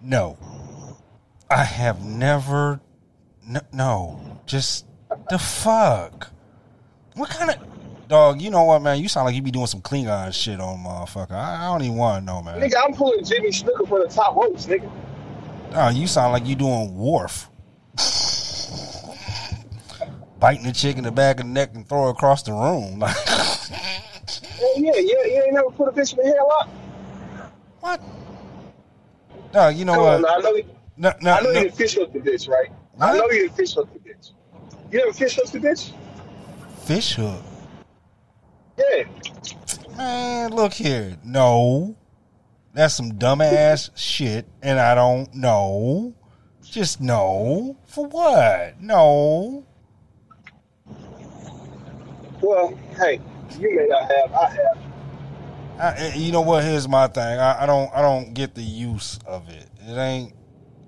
No. 0.01 0.37
I 1.49 1.63
have 1.63 2.03
never. 2.03 2.79
No, 3.47 3.61
no. 3.73 4.30
Just 4.45 4.85
the 5.29 5.37
fuck. 5.39 6.29
What 7.15 7.29
kind 7.29 7.51
of. 7.51 7.57
Dog, 8.07 8.41
you 8.41 8.49
know 8.49 8.63
what, 8.65 8.81
man? 8.81 8.99
You 8.99 9.07
sound 9.07 9.25
like 9.25 9.35
you 9.35 9.41
be 9.41 9.51
doing 9.51 9.67
some 9.67 9.81
Klingon 9.81 10.33
shit 10.33 10.59
on 10.59 10.79
motherfucker. 10.79 11.31
I, 11.31 11.63
I 11.65 11.71
don't 11.71 11.81
even 11.83 11.95
want 11.95 12.21
to 12.21 12.25
know, 12.25 12.41
man. 12.41 12.59
Nigga, 12.59 12.73
I'm 12.83 12.93
pulling 12.93 13.23
Jimmy 13.23 13.51
Snuka 13.51 13.87
for 13.87 14.05
the 14.05 14.09
top 14.13 14.35
ropes, 14.35 14.65
nigga. 14.65 14.91
Oh, 15.73 15.87
you 15.89 16.07
sound 16.07 16.33
like 16.33 16.45
you 16.45 16.55
doing 16.55 16.93
Worf. 16.97 17.49
Biting 20.39 20.63
the 20.65 20.73
chick 20.73 20.97
in 20.97 21.03
the 21.05 21.11
back 21.11 21.39
of 21.39 21.45
the 21.45 21.51
neck 21.53 21.69
and 21.75 21.87
throw 21.87 22.05
her 22.05 22.09
across 22.09 22.43
the 22.43 22.51
room. 22.51 22.99
Like, 22.99 23.15
Yeah, 24.59 24.67
yeah, 24.77 24.91
yeah. 24.95 25.25
You 25.25 25.43
ain't 25.45 25.53
never 25.53 25.69
put 25.71 25.87
a 25.87 25.91
bitch 25.91 26.11
in 26.11 26.17
the 26.17 26.33
headlock. 26.35 26.69
what? 27.79 28.01
No, 29.53 29.67
you 29.69 29.85
know 29.85 29.93
Come 29.93 30.03
what? 30.03 30.21
now, 30.21 30.27
I 30.27 30.39
know. 30.41 30.61
No, 30.97 31.13
no, 31.21 31.31
I 31.33 31.41
know 31.41 31.51
no. 31.51 31.63
didn't 31.63 31.75
fish 31.75 31.95
hook 31.95 32.11
the 32.13 32.19
bitch, 32.19 32.47
right? 32.49 32.69
I 32.99 33.11
What? 33.11 33.17
know 33.17 33.31
you 33.31 33.43
didn't 33.43 33.55
fish 33.55 33.73
hook 33.73 33.89
the 33.93 33.99
bitch. 33.99 34.31
You 34.91 34.99
never 34.99 35.13
fish 35.13 35.35
hook 35.35 35.49
the 35.51 35.59
bitch? 35.59 35.91
Fish 36.85 37.15
hook. 37.15 37.41
Yeah. 38.77 39.03
Man, 39.97 40.51
look 40.51 40.73
here. 40.73 41.17
No. 41.23 41.95
That's 42.73 42.93
some 42.93 43.13
dumbass 43.13 43.89
shit, 43.95 44.45
and 44.61 44.79
I 44.79 44.95
don't 44.95 45.33
know. 45.35 46.13
Just 46.63 47.01
no. 47.01 47.77
For 47.85 48.07
what? 48.07 48.79
No. 48.81 49.65
Well, 52.41 52.73
hey, 52.97 53.19
you 53.59 53.75
may 53.75 53.87
not 53.87 54.01
have. 54.09 54.33
I 54.33 54.49
have. 54.49 54.77
I, 55.79 55.95
eh, 55.97 56.13
you 56.15 56.31
know 56.31 56.41
what? 56.41 56.63
Here's 56.63 56.87
my 56.87 57.07
thing. 57.07 57.23
I, 57.39 57.63
I 57.63 57.65
don't. 57.65 57.91
I 57.93 58.01
don't 58.01 58.33
get 58.33 58.55
the 58.55 58.61
use 58.63 59.19
of 59.27 59.49
it. 59.49 59.67
It 59.85 59.97
ain't. 59.97 60.33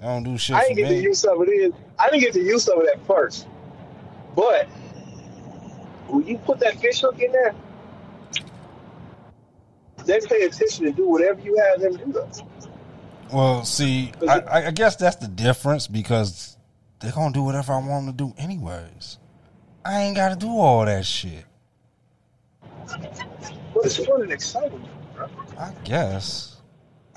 I 0.02 0.06
don't 0.06 0.24
do 0.24 0.38
shit 0.38 0.56
I 0.56 0.62
didn't 0.62 0.78
get 0.78 0.90
me. 0.90 0.96
the 0.98 1.02
use 1.02 1.24
of 1.26 1.42
it. 1.42 1.50
In, 1.50 1.74
I 2.00 2.10
didn't 2.10 2.22
get 2.22 2.34
the 2.34 2.42
use 2.42 2.64
some 2.64 2.80
of 2.80 2.86
it 2.86 2.98
at 2.98 3.06
first, 3.06 3.48
but 4.36 4.68
when 6.08 6.26
you 6.28 6.38
put 6.40 6.60
that 6.60 6.80
fish 6.80 7.02
hook 7.02 7.20
in 7.20 7.32
there, 7.32 7.54
they 10.06 10.20
pay 10.20 10.44
attention 10.44 10.86
and 10.86 10.96
do 10.96 11.08
whatever 11.08 11.40
you 11.42 11.58
have 11.58 11.82
them 11.82 11.98
do. 11.98 12.12
Though. 12.12 12.30
Well, 13.32 13.66
see, 13.66 14.12
I, 14.28 14.68
I- 14.68 14.72
guess 14.72 14.96
that's 14.96 15.16
the 15.16 15.28
difference 15.28 15.88
because 15.88 16.58
they're 17.00 17.12
gonna 17.12 17.34
do 17.34 17.44
whatever 17.44 17.74
I 17.74 17.78
want 17.78 18.06
them 18.06 18.18
to 18.18 18.36
do 18.36 18.42
anyways. 18.42 19.18
I 19.86 20.02
ain't 20.04 20.16
got 20.16 20.30
to 20.30 20.36
do 20.36 20.50
all 20.50 20.86
that 20.86 21.06
shit. 21.06 21.46
But 22.88 23.86
it's 23.86 23.98
fun 24.06 24.22
and 24.22 24.32
exciting, 24.32 24.88
bro. 25.16 25.28
I 25.60 25.74
guess. 25.84 26.62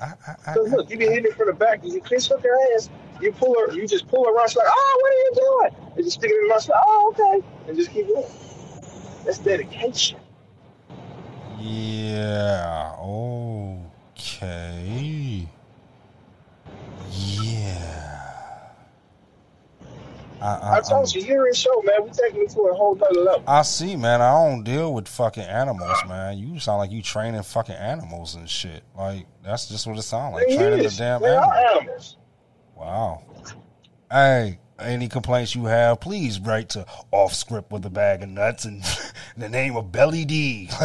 I, 0.01 0.13
I, 0.27 0.35
I, 0.47 0.55
look, 0.55 0.89
you 0.89 0.97
be 0.97 1.05
hitting 1.05 1.25
it 1.25 1.33
from 1.35 1.47
the 1.47 1.53
back, 1.53 1.79
you 1.83 2.01
fish 2.01 2.27
hook 2.27 2.43
her 2.43 2.75
ass. 2.75 2.89
You 3.21 3.31
pull 3.31 3.55
her, 3.59 3.73
you 3.73 3.87
just 3.87 4.07
pull 4.07 4.25
her 4.25 4.31
around. 4.31 4.49
She's 4.49 4.57
like, 4.57 4.67
"Oh, 4.69 4.99
what 5.01 5.11
are 5.11 5.15
you 5.15 5.31
doing?" 5.35 5.91
And 5.95 6.05
just 6.05 6.19
stick 6.19 6.29
it 6.31 6.35
in 6.35 6.41
the 6.43 6.49
mouth. 6.49 6.61
She's 6.61 6.69
like, 6.69 6.83
"Oh, 6.85 7.13
okay," 7.13 7.45
and 7.67 7.77
just 7.77 7.91
keep 7.91 8.07
going. 8.07 8.25
That's 9.25 9.39
dedication. 9.39 10.19
Yeah. 11.59 12.95
Okay. 14.15 15.47
Yeah. 17.11 17.97
I, 20.39 20.45
I, 20.45 20.77
I 20.77 20.81
told 20.81 21.13
you, 21.13 21.21
you're 21.21 21.47
in 21.47 21.53
show, 21.53 21.81
man. 21.81 22.03
We 22.03 22.11
taking 22.11 22.43
it 22.43 22.49
to 22.51 22.61
a 22.61 22.73
whole 22.73 22.97
other 23.03 23.19
level. 23.19 23.43
I 23.47 23.63
see, 23.63 23.95
man. 23.95 24.21
I 24.21 24.31
don't 24.31 24.63
deal 24.63 24.93
with 24.93 25.07
fucking 25.07 25.43
animals, 25.43 25.97
man. 26.07 26.37
You 26.37 26.59
sound 26.59 26.77
like 26.77 26.91
you 26.91 27.01
training 27.01 27.41
fucking 27.41 27.75
animals 27.75 28.35
and 28.35 28.47
shit. 28.49 28.83
Like 28.95 29.25
that's 29.43 29.67
just 29.67 29.87
what 29.87 29.97
it 29.97 30.03
sounds 30.03 30.35
like. 30.35 30.47
They 30.47 30.57
training 30.57 30.85
is. 30.85 30.97
the 30.97 31.03
damn 31.03 31.23
are 31.23 31.55
animals. 31.55 32.17
Wow. 32.77 33.23
Hey, 34.11 34.59
any 34.79 35.07
complaints 35.07 35.55
you 35.55 35.65
have, 35.65 35.99
please 35.99 36.39
write 36.39 36.69
to 36.69 36.85
off 37.11 37.33
script 37.33 37.71
with 37.71 37.83
a 37.85 37.89
bag 37.89 38.21
of 38.21 38.29
nuts 38.29 38.65
and 38.65 38.83
in 39.35 39.41
the 39.41 39.49
name 39.49 39.75
of 39.75 39.91
Belly 39.91 40.25
D. 40.25 40.69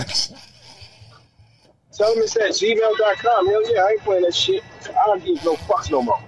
Tell 1.93 2.15
them 2.15 2.23
it's 2.23 2.35
at 2.37 2.53
gmail.com. 2.53 3.47
Hell 3.47 3.75
yeah, 3.75 3.83
I 3.83 3.91
ain't 3.91 4.01
playing 4.01 4.23
that 4.23 4.35
shit. 4.35 4.65
I 4.89 5.07
don't 5.07 5.23
give 5.23 5.45
no 5.45 5.57
fucks 5.57 5.91
no 5.91 6.01
more. 6.01 6.19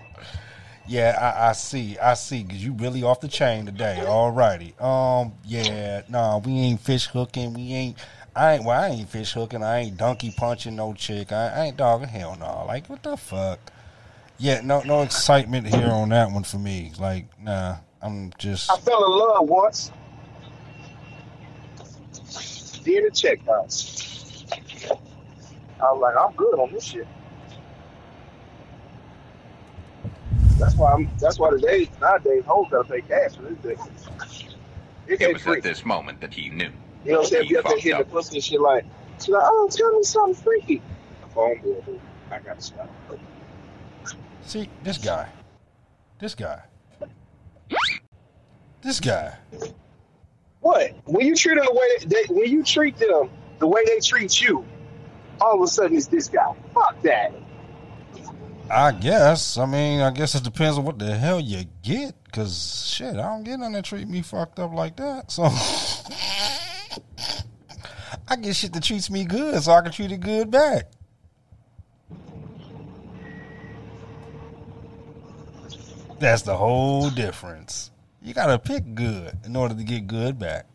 Yeah, 0.87 1.17
I, 1.19 1.49
I 1.49 1.53
see. 1.53 1.97
I 1.97 2.13
see. 2.13 2.45
Cause 2.45 2.59
you 2.59 2.75
really 2.75 3.03
off 3.03 3.21
the 3.21 3.29
chain 3.29 3.65
today. 3.65 4.03
Alrighty. 4.03 4.79
Um. 4.83 5.33
Yeah. 5.47 6.03
Nah, 6.11 6.39
we 6.39 6.53
ain't 6.53 6.81
fish 6.81 7.07
hooking. 7.07 7.55
We 7.55 7.73
ain't. 7.73 7.97
I 8.37 8.57
ain't. 8.57 8.65
Well, 8.65 8.79
I 8.79 8.89
ain't 8.89 9.09
fish 9.09 9.33
hooking. 9.33 9.63
I 9.63 9.79
ain't 9.81 9.97
donkey 9.97 10.35
punching 10.37 10.77
no 10.77 10.93
chick. 10.93 11.33
I, 11.33 11.49
I 11.49 11.65
ain't 11.67 11.79
dogging. 11.79 12.09
Hell 12.09 12.37
no. 12.39 12.67
Like 12.67 12.91
what 12.91 13.03
the 13.03 13.17
fuck? 13.17 13.73
Yeah. 14.39 14.61
No. 14.63 14.83
No 14.83 15.03
excitement 15.03 15.67
here 15.67 15.89
on 15.91 16.11
that 16.11 16.31
one 16.31 16.45
for 16.45 16.59
me. 16.59 16.93
Like 16.99 17.27
nah. 17.41 17.77
I'm 18.05 18.33
just. 18.37 18.71
I 18.71 18.77
fell 18.77 19.03
in 19.05 19.19
love 19.19 19.49
once. 19.49 19.91
Did 22.85 23.05
a 23.05 23.11
check 23.11 23.43
bounce. 23.47 24.45
I 25.81 25.91
was 25.91 26.01
like, 26.03 26.15
I'm 26.17 26.35
good 26.37 26.59
on 26.59 26.71
this 26.71 26.85
shit. 26.85 27.07
That's 30.59 30.75
why 30.77 30.93
I'm. 30.93 31.11
That's 31.19 31.39
why 31.39 31.51
today 31.51 31.89
nowadays 31.99 32.45
hoes 32.47 32.67
gotta 32.71 32.87
pay 32.87 33.01
cash 33.01 33.37
for 33.37 33.43
this 33.43 33.59
dick. 33.63 33.79
It 35.07 35.21
It 35.21 35.33
was 35.33 35.43
free. 35.43 35.57
at 35.57 35.63
this 35.63 35.87
moment 35.87 36.21
that 36.21 36.35
he 36.35 36.51
knew. 36.51 36.71
You 37.05 37.13
know 37.13 37.19
what 37.19 37.21
I'm 37.21 37.25
saying? 37.31 37.43
He 37.45 37.49
Be 37.51 37.57
up 37.57 37.65
there 37.65 37.73
fucked 37.73 37.83
hitting 37.83 37.99
the 37.99 38.05
pussy 38.05 38.37
and 38.37 38.45
shit 38.45 38.61
like, 38.61 38.85
she's 39.19 39.29
like, 39.31 39.43
oh, 39.45 39.69
tell 39.71 39.93
me 39.93 40.03
something 40.03 40.43
freaky. 40.43 40.83
Phone 41.35 41.61
bill. 41.63 42.01
I 42.31 42.39
gotta 42.39 42.61
stop. 42.61 42.91
See 44.47 44.69
this 44.83 44.99
guy. 44.99 45.29
This 46.19 46.35
guy. 46.35 46.63
This 48.83 49.01
guy. 49.01 49.35
What? 50.61 50.93
When 51.07 51.27
you 51.27 51.35
treat 51.35 51.57
them 51.57 51.65
the 51.67 51.73
way 51.73 51.89
they, 52.07 52.25
when 52.33 52.51
you 52.51 52.63
treat 52.63 52.97
them 52.99 53.31
the 53.59 53.67
way 53.67 53.83
they 53.87 54.01
treat 54.01 54.41
you, 54.41 54.65
all 55.41 55.55
of 55.55 55.63
a 55.63 55.67
sudden 55.67 55.97
it's 55.97 56.07
this 56.07 56.29
guy. 56.29 56.55
Fuck 56.73 57.01
that. 57.03 57.33
I 58.71 58.93
guess. 58.93 59.59
I 59.59 59.67
mean, 59.67 60.01
I 60.01 60.11
guess 60.11 60.35
it 60.35 60.43
depends 60.43 60.79
on 60.79 60.85
what 60.85 60.99
the 60.99 61.15
hell 61.17 61.41
you 61.41 61.65
get. 61.83 62.15
Cause 62.33 62.87
shit, 62.89 63.15
I 63.15 63.23
don't 63.23 63.45
get 63.45 63.59
none 63.61 63.73
that 63.73 63.85
treat 63.85 64.09
me 64.09 64.23
fucked 64.23 64.59
up 64.59 64.73
like 64.73 64.97
that. 64.97 65.31
So 65.31 65.45
I 68.29 68.37
get 68.37 68.57
shit 68.57 68.73
that 68.73 68.83
treats 68.83 69.11
me 69.11 69.25
good, 69.25 69.63
so 69.63 69.73
I 69.73 69.83
can 69.83 69.93
treat 69.93 70.13
it 70.13 70.21
good 70.21 70.51
back. 70.51 70.91
That's 76.19 76.43
the 76.43 76.57
whole 76.57 77.11
difference. 77.11 77.91
You 78.23 78.33
gotta 78.33 78.59
pick 78.59 78.95
good 78.95 79.37
in 79.45 79.57
order 79.57 79.75
to 79.75 79.83
get 79.85 80.07
good 80.07 80.39
back. 80.39 80.67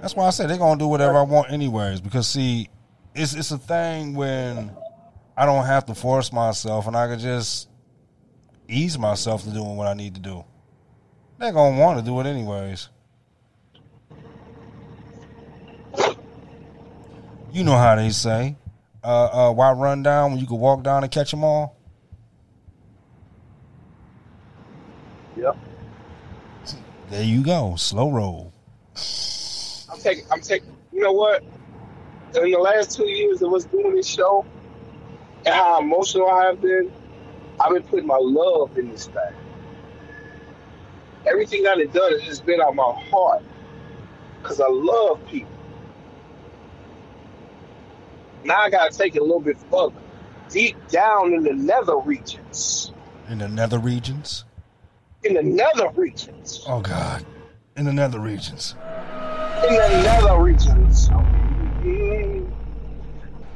That's 0.00 0.14
why 0.14 0.26
I 0.26 0.30
said 0.30 0.50
they're 0.50 0.58
gonna 0.58 0.78
do 0.78 0.86
whatever 0.86 1.16
I 1.16 1.22
want 1.22 1.50
anyways. 1.50 2.00
Because 2.00 2.26
see, 2.28 2.68
it's 3.14 3.34
it's 3.34 3.50
a 3.50 3.58
thing 3.58 4.14
when 4.14 4.70
I 5.36 5.46
don't 5.46 5.64
have 5.64 5.86
to 5.86 5.94
force 5.94 6.32
myself 6.32 6.86
and 6.86 6.96
I 6.96 7.08
can 7.08 7.18
just 7.18 7.68
ease 8.68 8.98
myself 8.98 9.44
to 9.44 9.50
doing 9.50 9.76
what 9.76 9.86
I 9.86 9.94
need 9.94 10.14
to 10.14 10.20
do. 10.20 10.44
They're 11.38 11.52
gonna 11.52 11.78
want 11.78 11.98
to 11.98 12.04
do 12.04 12.20
it 12.20 12.26
anyways. 12.26 12.88
You 17.54 17.62
know 17.62 17.76
how 17.76 17.94
they 17.94 18.10
say, 18.10 18.56
uh, 19.04 19.26
uh, 19.26 19.52
"Why 19.52 19.70
run 19.70 20.02
down 20.02 20.32
when 20.32 20.40
you 20.40 20.46
can 20.48 20.58
walk 20.58 20.82
down 20.82 21.04
and 21.04 21.12
catch 21.12 21.30
them 21.30 21.44
all?" 21.44 21.76
Yep. 25.36 25.56
There 27.10 27.22
you 27.22 27.44
go, 27.44 27.76
slow 27.76 28.10
roll. 28.10 28.52
I'm 29.88 30.00
taking. 30.00 30.24
I'm 30.32 30.40
taking. 30.40 30.68
You 30.92 31.02
know 31.02 31.12
what? 31.12 31.44
In 32.34 32.50
the 32.50 32.58
last 32.58 32.96
two 32.96 33.08
years 33.08 33.40
of 33.40 33.52
us 33.54 33.62
doing 33.66 33.94
this 33.94 34.08
show, 34.08 34.44
and 35.46 35.54
how 35.54 35.80
emotional 35.80 36.28
I 36.28 36.46
have 36.46 36.60
been, 36.60 36.90
I've 37.60 37.72
been 37.72 37.84
putting 37.84 38.08
my 38.08 38.18
love 38.20 38.76
in 38.76 38.90
this 38.90 39.06
thing. 39.06 39.36
Everything 41.24 41.68
I 41.68 41.76
done 41.76 41.86
done 41.92 42.12
has 42.14 42.22
just 42.22 42.44
been 42.44 42.60
out 42.60 42.74
my 42.74 43.00
heart, 43.12 43.44
cause 44.42 44.60
I 44.60 44.66
love 44.68 45.24
people. 45.28 45.53
Now 48.44 48.60
I 48.60 48.70
gotta 48.70 48.96
take 48.96 49.16
it 49.16 49.20
a 49.20 49.24
little 49.24 49.40
bit 49.40 49.56
further, 49.70 49.94
deep 50.50 50.76
down 50.88 51.32
in 51.32 51.42
the 51.42 51.54
nether 51.54 51.96
regions. 51.96 52.92
In 53.28 53.38
the 53.38 53.48
nether 53.48 53.78
regions. 53.78 54.44
In 55.22 55.34
the 55.34 55.42
nether 55.42 55.88
regions. 55.94 56.62
Oh 56.68 56.80
God, 56.80 57.24
in 57.76 57.86
the 57.86 57.92
nether 57.92 58.20
regions. 58.20 58.74
in 59.66 59.74
the 59.74 60.02
nether 60.02 60.42
regions. 60.42 61.08
Mm. 61.08 62.52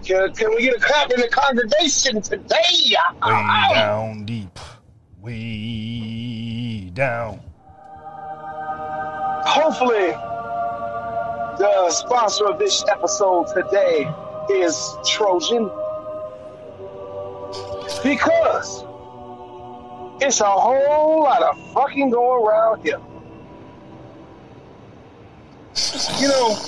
Can, 0.05 0.33
can 0.33 0.55
we 0.55 0.63
get 0.63 0.77
a 0.77 0.81
clap 0.81 1.11
in 1.11 1.21
the 1.21 1.29
congregation 1.29 2.23
today? 2.23 2.95
Way 3.23 3.75
down 3.75 4.25
deep. 4.25 4.59
Way 5.21 6.91
down. 6.95 7.41
Hopefully, 9.45 10.13
the 11.59 11.91
sponsor 11.91 12.47
of 12.47 12.59
this 12.59 12.83
episode 12.89 13.49
today 13.49 14.09
is 14.51 14.97
Trojan. 15.05 15.71
Because 18.03 18.85
it's 20.21 20.41
a 20.41 20.45
whole 20.45 21.23
lot 21.23 21.43
of 21.43 21.73
fucking 21.73 22.11
going 22.11 22.47
around 22.47 22.83
here. 22.83 23.01
You 26.21 26.29
know, 26.29 26.59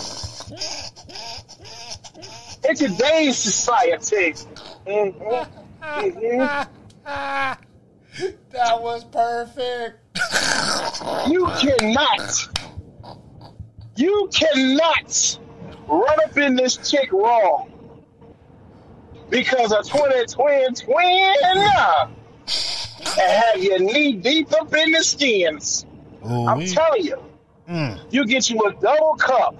in 2.69 2.77
today's 2.77 3.37
society, 3.37 4.35
mhm, 4.87 5.49
mhm, 5.83 6.67
That 8.51 8.83
was 8.83 9.05
perfect. 9.05 9.99
you 11.28 11.47
cannot, 11.59 12.49
you 13.97 14.28
cannot 14.33 15.39
run 15.89 16.19
up 16.25 16.37
in 16.37 16.54
this 16.54 16.76
chick 16.76 17.13
raw 17.13 17.65
because 19.30 19.73
a 19.73 19.82
twin 19.82 20.26
twin 20.26 20.75
twin 20.75 21.34
and 21.45 21.60
have 23.16 23.62
your 23.62 23.78
knee 23.78 24.12
deep 24.14 24.52
up 24.52 24.75
in 24.75 24.93
the 24.93 25.02
skins. 25.02 25.86
I'm 26.25 26.58
Ooh-wee. 26.58 26.69
telling 26.69 27.04
you, 27.04 27.16
Mm. 27.69 28.00
you 28.10 28.26
get 28.26 28.50
you 28.50 28.60
a 28.62 28.73
double 28.75 29.14
cup 29.14 29.54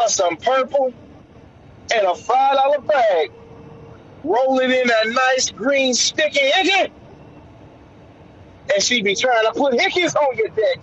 of 0.00 0.08
some 0.08 0.36
purple 0.36 0.94
and 1.92 2.06
a 2.06 2.14
five 2.14 2.54
dollar 2.54 2.80
bag. 2.80 3.32
Roll 4.22 4.60
it 4.60 4.70
in 4.70 4.88
a 4.88 5.10
nice 5.12 5.50
green 5.50 5.94
sticky 5.94 6.38
hickey. 6.52 6.92
And 8.72 8.82
she 8.82 9.02
be 9.02 9.16
trying 9.16 9.44
to 9.46 9.52
put 9.52 9.74
hickeys 9.74 10.14
on 10.14 10.36
your 10.36 10.48
dick. 10.48 10.80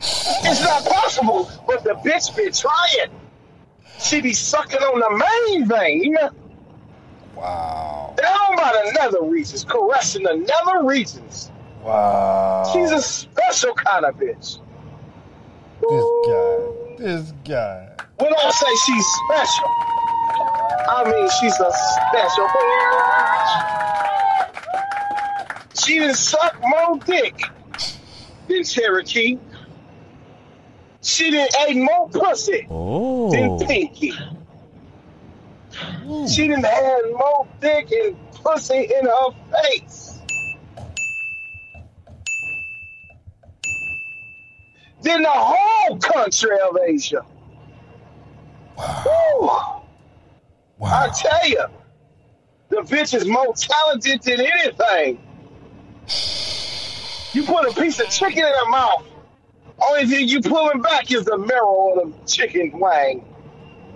It's 0.00 0.60
not 0.64 0.84
possible, 0.84 1.48
but 1.66 1.84
the 1.84 1.90
bitch 1.90 2.34
be 2.36 2.50
trying. 2.50 3.10
She 4.02 4.20
be 4.20 4.32
sucking 4.32 4.80
on 4.80 5.00
the 5.00 5.10
main 5.48 5.66
vein. 5.66 6.16
Wow. 7.36 8.14
Down 8.16 8.56
by 8.56 8.72
the 8.84 8.92
nether 8.92 9.22
regions, 9.22 9.64
caressing 9.64 10.24
the 10.24 10.34
nether 10.34 10.84
regions. 10.84 11.50
Wow. 11.82 12.64
She's 12.72 12.90
a 12.90 13.00
special 13.00 13.74
kind 13.74 14.04
of 14.04 14.16
bitch. 14.16 14.58
This 15.80 16.04
guy. 16.26 16.58
This 16.98 17.32
guy. 17.44 17.88
When 18.18 18.34
I 18.34 18.50
say 18.50 18.74
she's 18.86 19.06
special, 19.26 19.70
I 20.88 21.04
mean 21.10 21.28
she's 21.40 21.58
a 21.60 21.72
special 22.10 22.46
bitch. 22.48 23.50
She 25.84 25.98
done 25.98 26.14
suck 26.14 26.56
more 26.60 26.98
dick 26.98 27.50
than 28.48 28.62
Cherokee. 28.64 29.38
She 31.02 31.32
done 31.32 31.48
ate 31.66 31.76
more 31.76 32.08
pussy 32.08 32.60
than 32.60 32.68
oh. 32.70 33.58
Pinky. 33.66 34.12
Hmm. 35.72 36.26
She 36.26 36.46
done 36.46 36.62
had 36.62 37.02
more 37.10 37.46
dick 37.60 37.90
and 37.90 38.16
pussy 38.30 38.88
in 38.98 39.06
her 39.06 39.30
face. 39.50 40.20
Than 45.02 45.22
the 45.22 45.28
whole 45.28 45.98
country 45.98 46.56
of 46.60 46.78
Asia. 46.86 47.24
Woo. 48.78 49.50
I 50.84 51.08
tell 51.08 51.48
you, 51.48 51.64
the 52.68 52.76
bitch 52.76 53.14
is 53.14 53.26
more 53.26 53.52
talented 53.54 54.22
than 54.22 54.40
anything. 54.40 55.20
You 57.32 57.42
put 57.44 57.68
a 57.68 57.80
piece 57.80 57.98
of 57.98 58.08
chicken 58.10 58.44
in 58.44 58.52
her 58.52 58.70
mouth. 58.70 59.04
Only 59.88 60.06
thing 60.06 60.28
you 60.28 60.40
pulling 60.40 60.80
back 60.80 61.10
is 61.10 61.24
the 61.24 61.38
marrow 61.38 62.00
of 62.00 62.12
the 62.12 62.26
chicken 62.26 62.78
wang. 62.78 63.24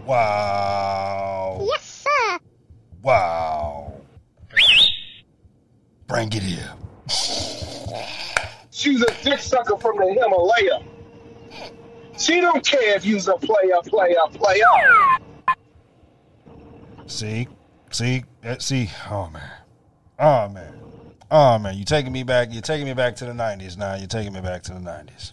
Wow. 0.04 1.58
Yes, 1.62 2.04
sir. 2.04 2.38
Wow. 3.02 3.92
Bring 6.06 6.32
it 6.32 6.42
here. 6.42 6.72
She's 8.70 9.02
a 9.02 9.24
dick 9.24 9.40
sucker 9.40 9.76
from 9.76 9.96
the 9.98 10.12
Himalaya. 10.12 10.82
She 12.18 12.40
don't 12.40 12.64
care 12.64 12.96
if 12.96 13.04
you's 13.04 13.28
a 13.28 13.34
player, 13.34 13.76
player, 13.84 14.16
player. 14.32 14.62
See? 17.06 17.48
See? 17.90 18.24
Eh, 18.42 18.56
See? 18.58 18.90
Oh 19.10 19.28
man. 19.30 19.50
Oh 20.18 20.48
man. 20.48 20.80
Oh 21.30 21.58
man. 21.58 21.76
You 21.76 21.84
taking 21.84 22.12
me 22.12 22.22
back. 22.22 22.48
You're 22.52 22.62
taking 22.62 22.86
me 22.86 22.94
back 22.94 23.16
to 23.16 23.26
the 23.26 23.34
nineties 23.34 23.76
now. 23.76 23.94
You're 23.96 24.06
taking 24.06 24.32
me 24.32 24.40
back 24.40 24.62
to 24.64 24.72
the 24.72 24.80
nineties. 24.80 25.32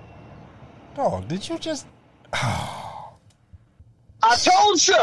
Dog, 0.95 1.27
did 1.27 1.47
you 1.47 1.57
just 1.57 1.85
I 2.33 4.35
told 4.37 4.87
you, 4.87 4.97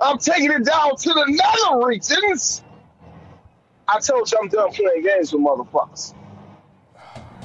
I'm 0.00 0.18
taking 0.18 0.52
it 0.52 0.64
down 0.64 0.96
to 0.96 1.12
the 1.12 1.24
nether 1.28 1.86
regions. 1.86 2.62
I 3.88 3.98
told 3.98 4.30
you 4.30 4.38
I'm 4.40 4.48
done 4.48 4.70
playing 4.72 5.02
games 5.02 5.32
with 5.32 5.42
motherfuckers. 5.42 6.14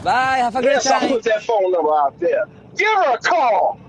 Bye. 0.04 0.38
Have 0.38 0.56
a 0.56 0.62
great 0.62 0.74
Yes, 0.74 0.88
I'll 0.88 1.00
time. 1.00 1.10
put 1.10 1.24
that 1.24 1.44
phone 1.44 1.72
number 1.72 1.92
out 1.92 2.20
there. 2.20 2.46
Give 2.76 2.88
her 2.88 3.16
a 3.16 3.18
call. 3.18 3.80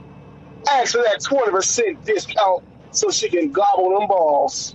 Ask 0.71 0.93
for 0.93 1.03
that 1.03 1.21
20% 1.21 2.05
discount 2.05 2.65
so 2.91 3.11
she 3.11 3.29
can 3.29 3.53
gobble 3.53 3.99
them 3.99 4.09
balls. 4.09 4.75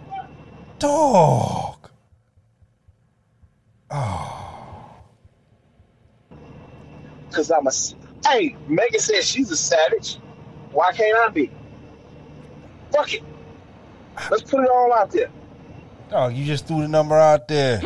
dog? 0.79 1.89
Cause 7.31 7.51
I'm 7.51 7.67
a. 7.67 7.71
Hey, 8.25 8.55
Megan 8.67 8.99
says 8.99 9.25
she's 9.27 9.51
a 9.51 9.57
savage. 9.57 10.17
Why 10.71 10.91
can't 10.93 11.17
I 11.17 11.29
be? 11.29 11.51
Fuck 12.91 13.13
it. 13.13 13.23
Let's 14.31 14.43
put 14.43 14.63
it 14.63 14.69
all 14.69 14.93
out 14.93 15.11
there. 15.11 15.29
Oh, 16.11 16.27
you 16.27 16.45
just 16.45 16.67
threw 16.67 16.81
the 16.81 16.87
number 16.87 17.15
out 17.17 17.47
there. 17.47 17.81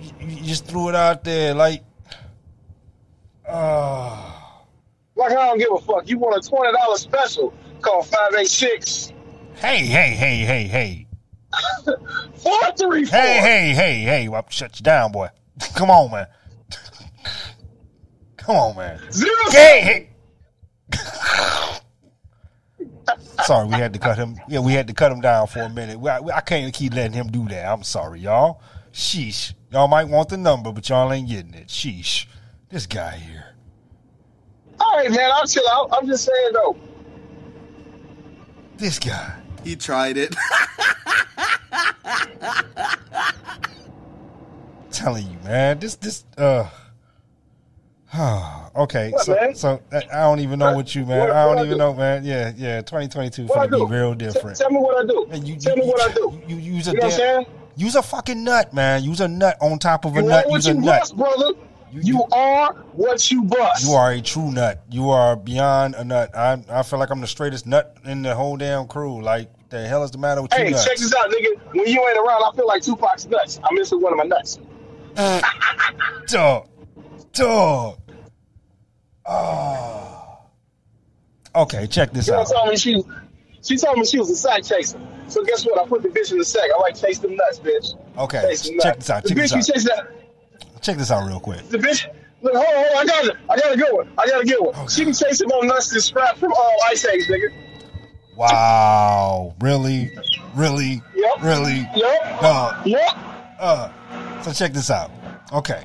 You, 0.00 0.10
you 0.26 0.42
just 0.42 0.66
threw 0.66 0.88
it 0.88 0.94
out 0.94 1.24
there, 1.24 1.54
like. 1.54 1.82
Uh, 3.46 4.32
Like 5.14 5.32
I 5.32 5.34
don't 5.34 5.58
give 5.58 5.68
a 5.72 5.78
fuck. 5.78 6.08
You 6.08 6.18
want 6.18 6.44
a 6.44 6.48
twenty 6.48 6.72
dollar 6.72 6.96
special? 6.96 7.52
Call 7.82 8.02
five 8.02 8.32
eight 8.38 8.48
six 8.48 9.12
hey, 9.56 9.84
hey, 9.86 10.10
hey, 10.10 10.36
hey, 10.38 10.64
hey, 10.64 11.06
four 12.34 12.60
three 12.78 13.04
four. 13.04 13.18
hey, 13.18 13.38
hey, 13.38 13.72
hey, 13.74 14.00
hey! 14.02 14.28
Well, 14.28 14.44
shut 14.48 14.78
you 14.80 14.82
down, 14.84 15.12
boy. 15.12 15.28
Come 15.76 15.90
on, 15.90 16.10
man. 16.10 16.26
Come 18.36 18.56
on, 18.56 18.76
man. 18.76 19.00
Zero 19.12 19.32
Hey, 19.50 19.80
hey. 19.80 20.08
sorry, 23.44 23.66
we 23.68 23.74
had 23.74 23.92
to 23.92 23.98
cut 23.98 24.16
him. 24.18 24.36
Yeah, 24.48 24.60
we 24.60 24.72
had 24.72 24.86
to 24.88 24.92
cut 24.94 25.12
him 25.12 25.20
down 25.20 25.46
for 25.46 25.60
a 25.60 25.68
minute. 25.68 25.98
We- 25.98 26.10
I, 26.10 26.18
I 26.36 26.40
can't 26.40 26.72
keep 26.74 26.94
letting 26.94 27.12
him 27.12 27.28
do 27.28 27.46
that. 27.48 27.66
I'm 27.66 27.82
sorry, 27.82 28.20
y'all. 28.20 28.60
Sheesh. 28.92 29.54
Y'all 29.70 29.88
might 29.88 30.08
want 30.08 30.28
the 30.28 30.36
number, 30.36 30.72
but 30.72 30.88
y'all 30.88 31.12
ain't 31.12 31.28
getting 31.28 31.54
it. 31.54 31.68
Sheesh. 31.68 32.26
This 32.68 32.86
guy 32.86 33.16
here. 33.16 33.46
All 34.80 34.96
right, 34.96 35.10
man. 35.10 35.30
I'll 35.32 35.46
chill 35.46 35.64
out. 35.70 35.88
I'm 35.92 36.06
just 36.06 36.24
saying 36.24 36.50
though. 36.52 36.76
This 38.76 38.98
guy. 38.98 39.32
He 39.62 39.76
tried 39.76 40.16
it. 40.16 40.34
telling 44.90 45.28
you, 45.30 45.38
man. 45.44 45.78
This 45.78 45.96
this 45.96 46.24
uh 46.36 46.68
okay, 48.76 49.10
What, 49.10 49.22
so 49.22 49.52
so 49.54 49.80
I 49.92 49.96
I 50.12 50.20
don't 50.22 50.40
even 50.40 50.58
know 50.58 50.74
what 50.74 50.94
you, 50.94 51.04
man. 51.04 51.18
What- 51.20 51.30
I 51.30 51.44
don't 51.46 51.56
what 51.56 51.58
I 51.58 51.66
even 51.66 51.72
do? 51.72 51.78
know, 51.78 51.94
man. 51.94 52.24
Yeah, 52.24 52.52
yeah. 52.56 52.80
Twenty 52.82 53.08
twenty 53.08 53.30
two 53.30 53.44
finna 53.46 53.70
do? 53.70 53.86
be 53.86 53.92
real 53.94 54.12
T- 54.14 54.24
different. 54.26 54.56
tell 54.56 54.70
me 54.70 54.78
what 54.78 55.02
I 55.04 55.06
do. 55.06 55.26
Man, 55.30 55.44
you, 55.46 55.56
tell 55.56 55.76
you, 55.76 55.82
me 55.82 55.88
what 55.88 56.10
I 56.10 56.14
do. 56.14 56.40
You, 56.46 56.56
use 56.56 56.86
a 56.88 56.92
You 56.92 57.00
know 57.00 57.10
damn, 57.10 57.44
use 57.76 57.96
a 57.96 58.02
fucking 58.02 58.44
nut, 58.44 58.72
man. 58.72 59.02
Use 59.02 59.20
a 59.20 59.26
nut 59.28 59.56
on 59.60 59.78
top 59.78 60.04
of 60.04 60.16
a 60.16 60.22
You 60.22 60.28
nut. 60.28 60.46
Use 60.50 60.66
a 60.66 60.74
you 60.74 60.80
nut. 60.80 61.00
bust, 61.00 61.16
brother. 61.16 61.46
You- 61.92 62.00
You, 62.00 62.02
you- 62.02 62.24
are 62.32 62.72
what 62.92 63.30
you 63.30 63.42
bust. 63.44 63.84
You 63.84 63.92
are 63.94 64.12
a 64.12 64.20
true 64.20 64.50
nut. 64.52 64.82
You 64.90 65.10
are 65.10 65.36
beyond 65.36 65.94
a 65.96 66.04
nut. 66.04 66.36
I 66.36 66.62
I 66.68 66.82
feel 66.82 66.98
like 66.98 67.10
I'm 67.10 67.20
the 67.20 67.26
straightest 67.26 67.66
nut 67.66 67.96
in 68.04 68.22
the 68.22 68.34
whole 68.34 68.56
damn 68.56 68.86
crew. 68.88 69.22
Like 69.22 69.50
the 69.70 69.86
hell 69.86 70.02
is 70.04 70.10
the 70.12 70.18
matter 70.18 70.40
with 70.42 70.52
you 70.52 70.58
Hey, 70.58 70.70
nuts? 70.70 70.84
check 70.84 70.96
this 70.98 71.12
out, 71.14 71.30
nigga. 71.30 71.58
When 71.74 71.86
you 71.86 72.00
ain't 72.08 72.18
around, 72.18 72.42
I 72.44 72.50
feel 72.56 72.66
like 72.68 72.82
Tupac's 72.82 73.26
nuts. 73.26 73.60
I'm 73.68 73.74
missing 73.76 74.00
one 74.00 74.12
of 74.12 74.18
my 74.18 74.24
nuts. 74.24 74.58
Uh, 75.16 75.40
Dog. 76.28 76.68
Dog. 77.32 77.98
Oh. 79.26 80.38
Okay, 81.54 81.86
check 81.86 82.12
this 82.12 82.28
Girl 82.28 82.40
out. 82.40 82.48
told 82.48 82.68
me 82.70 82.76
she, 82.76 83.02
she 83.62 83.76
told 83.76 83.96
me 83.98 84.04
she 84.04 84.18
was 84.18 84.30
a 84.30 84.36
sack 84.36 84.62
chaser. 84.64 85.00
So 85.28 85.44
guess 85.44 85.64
what? 85.64 85.78
I 85.84 85.88
put 85.88 86.02
the 86.02 86.08
bitch 86.08 86.32
in 86.32 86.38
the 86.38 86.44
sack. 86.44 86.68
I 86.76 86.80
like 86.80 86.96
chase 87.00 87.18
them 87.20 87.34
nuts, 87.36 87.60
bitch. 87.60 87.94
Okay, 88.18 88.42
Chase 88.42 88.68
them 88.68 88.78
check 88.80 88.96
this 88.98 89.10
out. 89.10 89.22
The 89.22 89.28
Check 89.30 89.38
bitch 89.38 89.66
this 89.66 89.88
out. 89.90 89.96
that. 89.96 90.82
Check 90.82 90.96
this 90.98 91.10
out 91.10 91.26
real 91.26 91.40
quick. 91.40 91.66
The 91.68 91.78
bitch. 91.78 92.06
Look, 92.42 92.54
hold 92.54 92.66
on, 92.66 92.74
hold 92.74 92.96
on. 92.96 92.96
I 92.96 93.04
got 93.06 93.24
it. 93.24 93.36
I 93.48 93.56
got 93.56 93.72
a 93.72 93.76
good 93.76 93.92
one. 93.92 94.10
I 94.18 94.26
got 94.26 94.42
a 94.42 94.44
good 94.44 94.60
one. 94.60 94.74
Okay. 94.74 94.86
She 94.88 95.04
chase 95.06 95.18
chasing 95.20 95.48
more 95.48 95.64
nuts 95.64 95.92
and 95.92 96.02
scrap 96.02 96.36
from 96.36 96.52
all 96.52 96.76
Ice 96.90 97.04
Age, 97.06 97.22
nigga. 97.28 97.48
Wow. 98.36 99.54
Really? 99.60 100.10
Really? 100.54 101.00
Yep. 101.14 101.42
Really? 101.42 101.88
Yup. 101.96 102.40
Dog. 102.40 102.86
Yup. 102.86 103.18
Uh, 103.58 104.42
so 104.42 104.52
check 104.52 104.72
this 104.72 104.90
out. 104.90 105.10
Okay. 105.52 105.84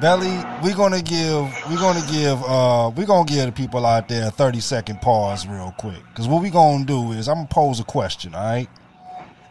Belly, 0.00 0.42
we're 0.62 0.74
gonna 0.74 1.02
give 1.02 1.44
we're 1.70 1.78
gonna 1.78 2.04
give 2.10 2.42
uh 2.44 2.90
we're 2.96 3.06
gonna 3.06 3.24
give 3.26 3.46
the 3.46 3.52
people 3.52 3.86
out 3.86 4.08
there 4.08 4.26
a 4.28 4.30
30 4.30 4.58
second 4.60 5.00
pause 5.00 5.46
real 5.46 5.72
quick. 5.78 6.02
Cause 6.14 6.26
what 6.26 6.42
we 6.42 6.50
gonna 6.50 6.84
do 6.84 7.12
is 7.12 7.28
I'm 7.28 7.36
gonna 7.36 7.48
pose 7.48 7.78
a 7.78 7.84
question, 7.84 8.34
all 8.34 8.42
right? 8.44 8.68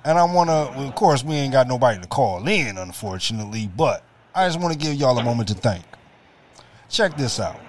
And 0.04 0.18
I 0.18 0.24
wanna 0.26 0.70
well, 0.76 0.88
of 0.88 0.96
course 0.96 1.24
we 1.24 1.36
ain't 1.36 1.54
got 1.54 1.68
nobody 1.68 2.02
to 2.02 2.08
call 2.08 2.46
in, 2.48 2.78
unfortunately, 2.78 3.68
but 3.68 4.04
I 4.36 4.46
just 4.48 4.60
wanna 4.60 4.76
give 4.76 4.96
y'all 4.96 5.18
a 5.18 5.24
moment 5.24 5.48
to 5.50 5.54
think. 5.56 5.86
Check 6.90 7.16
this 7.16 7.40
out. 7.40 7.60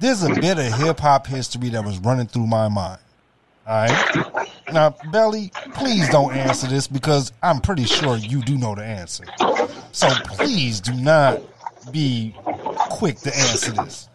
There's 0.00 0.24
a 0.24 0.34
bit 0.34 0.58
of 0.58 0.72
hip 0.74 0.98
hop 0.98 1.26
history 1.26 1.68
that 1.70 1.84
was 1.84 1.98
running 1.98 2.26
through 2.26 2.48
my 2.48 2.68
mind. 2.68 3.00
All 3.66 3.86
right. 3.86 4.48
Now, 4.72 4.96
Belly, 5.12 5.52
please 5.74 6.08
don't 6.08 6.34
answer 6.34 6.66
this 6.66 6.88
because 6.88 7.32
I'm 7.42 7.60
pretty 7.60 7.84
sure 7.84 8.16
you 8.16 8.42
do 8.42 8.58
know 8.58 8.74
the 8.74 8.82
answer. 8.82 9.24
So 9.92 10.08
please 10.24 10.80
do 10.80 10.94
not 10.94 11.40
be 11.90 12.34
quick 12.90 13.18
to 13.20 13.34
answer 13.34 13.72
this. 13.72 14.08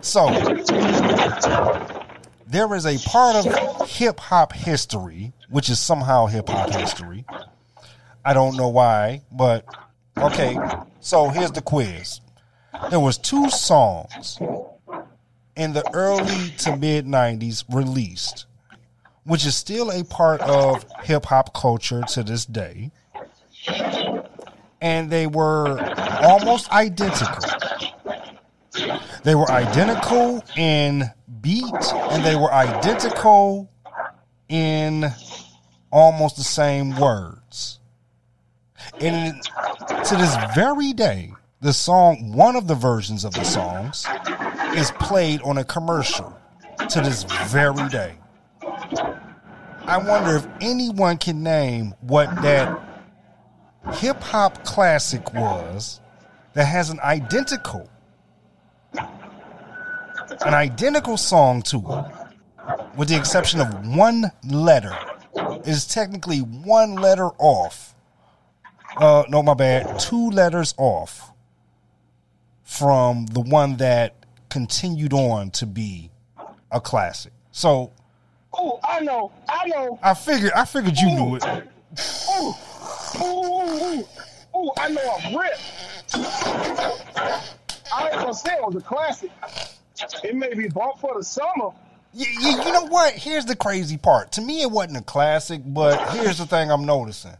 So, 0.00 0.28
there 2.46 2.74
is 2.74 2.86
a 2.86 2.98
part 3.08 3.36
of 3.36 3.88
hip 3.88 4.20
hop 4.20 4.52
history, 4.52 5.32
which 5.50 5.68
is 5.68 5.78
somehow 5.80 6.26
hip 6.26 6.48
hop 6.48 6.70
history. 6.70 7.24
I 8.24 8.34
don't 8.34 8.56
know 8.56 8.68
why, 8.68 9.22
but 9.32 9.64
okay. 10.16 10.56
So 11.00 11.28
here's 11.28 11.52
the 11.52 11.62
quiz. 11.62 12.20
There 12.90 13.00
was 13.00 13.18
two 13.18 13.50
songs 13.50 14.38
in 15.56 15.72
the 15.72 15.88
early 15.92 16.50
to 16.58 16.76
mid 16.76 17.06
90s 17.06 17.64
released, 17.74 18.46
which 19.24 19.44
is 19.44 19.56
still 19.56 19.90
a 19.90 20.04
part 20.04 20.40
of 20.42 20.84
hip 21.02 21.26
hop 21.26 21.54
culture 21.54 22.02
to 22.02 22.22
this 22.22 22.44
day. 22.46 22.90
And 24.80 25.10
they 25.10 25.26
were 25.26 25.80
almost 26.22 26.70
identical. 26.70 27.48
They 29.24 29.34
were 29.34 29.50
identical 29.50 30.42
in 30.56 31.10
beat 31.40 31.64
and 31.92 32.24
they 32.24 32.36
were 32.36 32.52
identical 32.52 33.70
in 34.48 35.06
almost 35.90 36.36
the 36.36 36.44
same 36.44 36.96
words. 36.96 37.80
And 39.00 39.42
to 40.04 40.16
this 40.16 40.36
very 40.54 40.92
day, 40.92 41.32
the 41.60 41.72
song, 41.72 42.32
one 42.32 42.56
of 42.56 42.68
the 42.68 42.74
versions 42.74 43.24
of 43.24 43.34
the 43.34 43.44
songs, 43.44 44.06
is 44.76 44.90
played 44.92 45.42
on 45.42 45.58
a 45.58 45.64
commercial 45.64 46.36
to 46.88 47.00
this 47.00 47.24
very 47.48 47.88
day. 47.88 48.14
I 49.82 49.98
wonder 49.98 50.36
if 50.36 50.46
anyone 50.60 51.18
can 51.18 51.42
name 51.42 51.94
what 52.00 52.34
that 52.42 52.87
hip 53.94 54.20
hop 54.22 54.64
classic 54.64 55.32
was 55.34 56.00
that 56.54 56.64
has 56.64 56.90
an 56.90 57.00
identical 57.00 57.88
an 58.94 60.54
identical 60.54 61.16
song 61.16 61.62
to 61.62 61.78
it 61.78 62.04
with 62.96 63.08
the 63.08 63.16
exception 63.16 63.60
of 63.60 63.96
one 63.96 64.30
letter 64.48 64.96
it 65.34 65.66
is 65.68 65.86
technically 65.86 66.38
one 66.38 66.94
letter 66.96 67.28
off 67.38 67.94
uh 68.98 69.24
no 69.28 69.42
my 69.42 69.54
bad 69.54 69.98
two 69.98 70.30
letters 70.30 70.74
off 70.76 71.30
from 72.64 73.26
the 73.26 73.40
one 73.40 73.76
that 73.78 74.14
continued 74.50 75.12
on 75.12 75.50
to 75.50 75.66
be 75.66 76.10
a 76.70 76.80
classic 76.80 77.32
so 77.52 77.92
Oh, 78.60 78.80
I 78.82 79.00
know. 79.00 79.30
I 79.48 79.66
know. 79.68 79.98
i 80.02 80.14
figured 80.14 80.52
i 80.52 80.64
figured 80.64 80.96
you 80.98 81.08
knew 81.10 81.36
it 81.36 81.44
Ooh. 82.40 82.54
Ooh, 83.16 84.04
ooh, 84.56 84.70
I 84.78 84.88
know 84.88 85.16
I'm 85.24 85.36
ripped. 85.36 85.62
I 87.92 88.10
ain't 88.10 88.20
gonna 88.20 88.34
say 88.34 88.54
it 88.54 88.62
was 88.62 88.76
a 88.76 88.80
classic. 88.80 89.30
It 90.22 90.36
may 90.36 90.54
be 90.54 90.68
bought 90.68 91.00
for 91.00 91.14
the 91.16 91.24
summer. 91.24 91.70
you, 92.12 92.26
you, 92.26 92.50
you 92.62 92.72
know 92.72 92.86
what? 92.86 93.14
Here's 93.14 93.44
the 93.44 93.56
crazy 93.56 93.96
part. 93.96 94.32
To 94.32 94.40
me, 94.40 94.62
it 94.62 94.70
wasn't 94.70 94.98
a 94.98 95.02
classic, 95.02 95.62
but 95.64 96.14
here's 96.14 96.38
the 96.38 96.46
thing 96.46 96.70
I'm 96.70 96.86
noticing. 96.86 97.34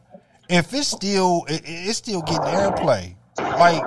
If 0.48 0.72
it's 0.72 0.88
still, 0.88 1.44
it, 1.48 1.62
it's 1.64 1.98
still 1.98 2.22
getting 2.22 2.42
airplay. 2.42 3.14
Like, 3.38 3.82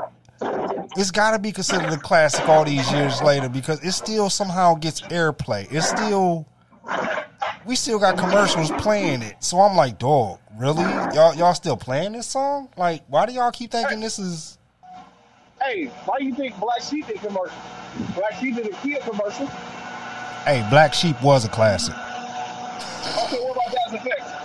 it's 0.97 1.11
got 1.11 1.31
to 1.31 1.39
be 1.39 1.51
considered 1.51 1.91
a 1.91 1.97
classic 1.97 2.47
all 2.47 2.63
these 2.63 2.89
years 2.91 3.21
later 3.21 3.49
because 3.49 3.83
it 3.83 3.91
still 3.93 4.29
somehow 4.29 4.75
gets 4.75 5.01
airplay. 5.01 5.67
It's 5.71 5.89
still, 5.89 6.45
we 7.65 7.75
still 7.75 7.99
got 7.99 8.17
commercials 8.17 8.71
playing 8.71 9.21
it. 9.21 9.43
So 9.43 9.59
I'm 9.59 9.75
like, 9.75 9.99
dog, 9.99 10.39
really? 10.57 10.83
Y'all, 11.13 11.35
y'all 11.35 11.53
still 11.53 11.77
playing 11.77 12.13
this 12.13 12.27
song? 12.27 12.69
Like, 12.77 13.03
why 13.07 13.25
do 13.25 13.33
y'all 13.33 13.51
keep 13.51 13.71
thinking 13.71 13.99
this 13.99 14.19
is? 14.19 14.57
Hey, 15.61 15.85
why 16.05 16.17
do 16.17 16.25
you 16.25 16.33
think 16.33 16.59
Black 16.59 16.81
Sheep 16.81 17.07
did 17.07 17.19
commercial? 17.19 17.55
Black 18.15 18.33
Sheep 18.39 18.55
did 18.55 18.67
a 18.67 18.75
Kia 18.77 18.99
commercial. 19.01 19.45
Hey, 20.45 20.65
Black 20.69 20.93
Sheep 20.93 21.21
was 21.21 21.45
a 21.45 21.49
classic. 21.49 21.93
Okay, 21.93 23.37
what 23.39 23.51
about 23.51 23.71
Das 23.71 23.93
EFX? 24.01 24.37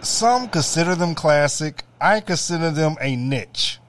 Some 0.04 0.48
consider 0.48 0.94
them 0.94 1.14
classic. 1.14 1.84
I 2.00 2.20
consider 2.20 2.70
them 2.70 2.96
a 3.00 3.16
niche. 3.16 3.80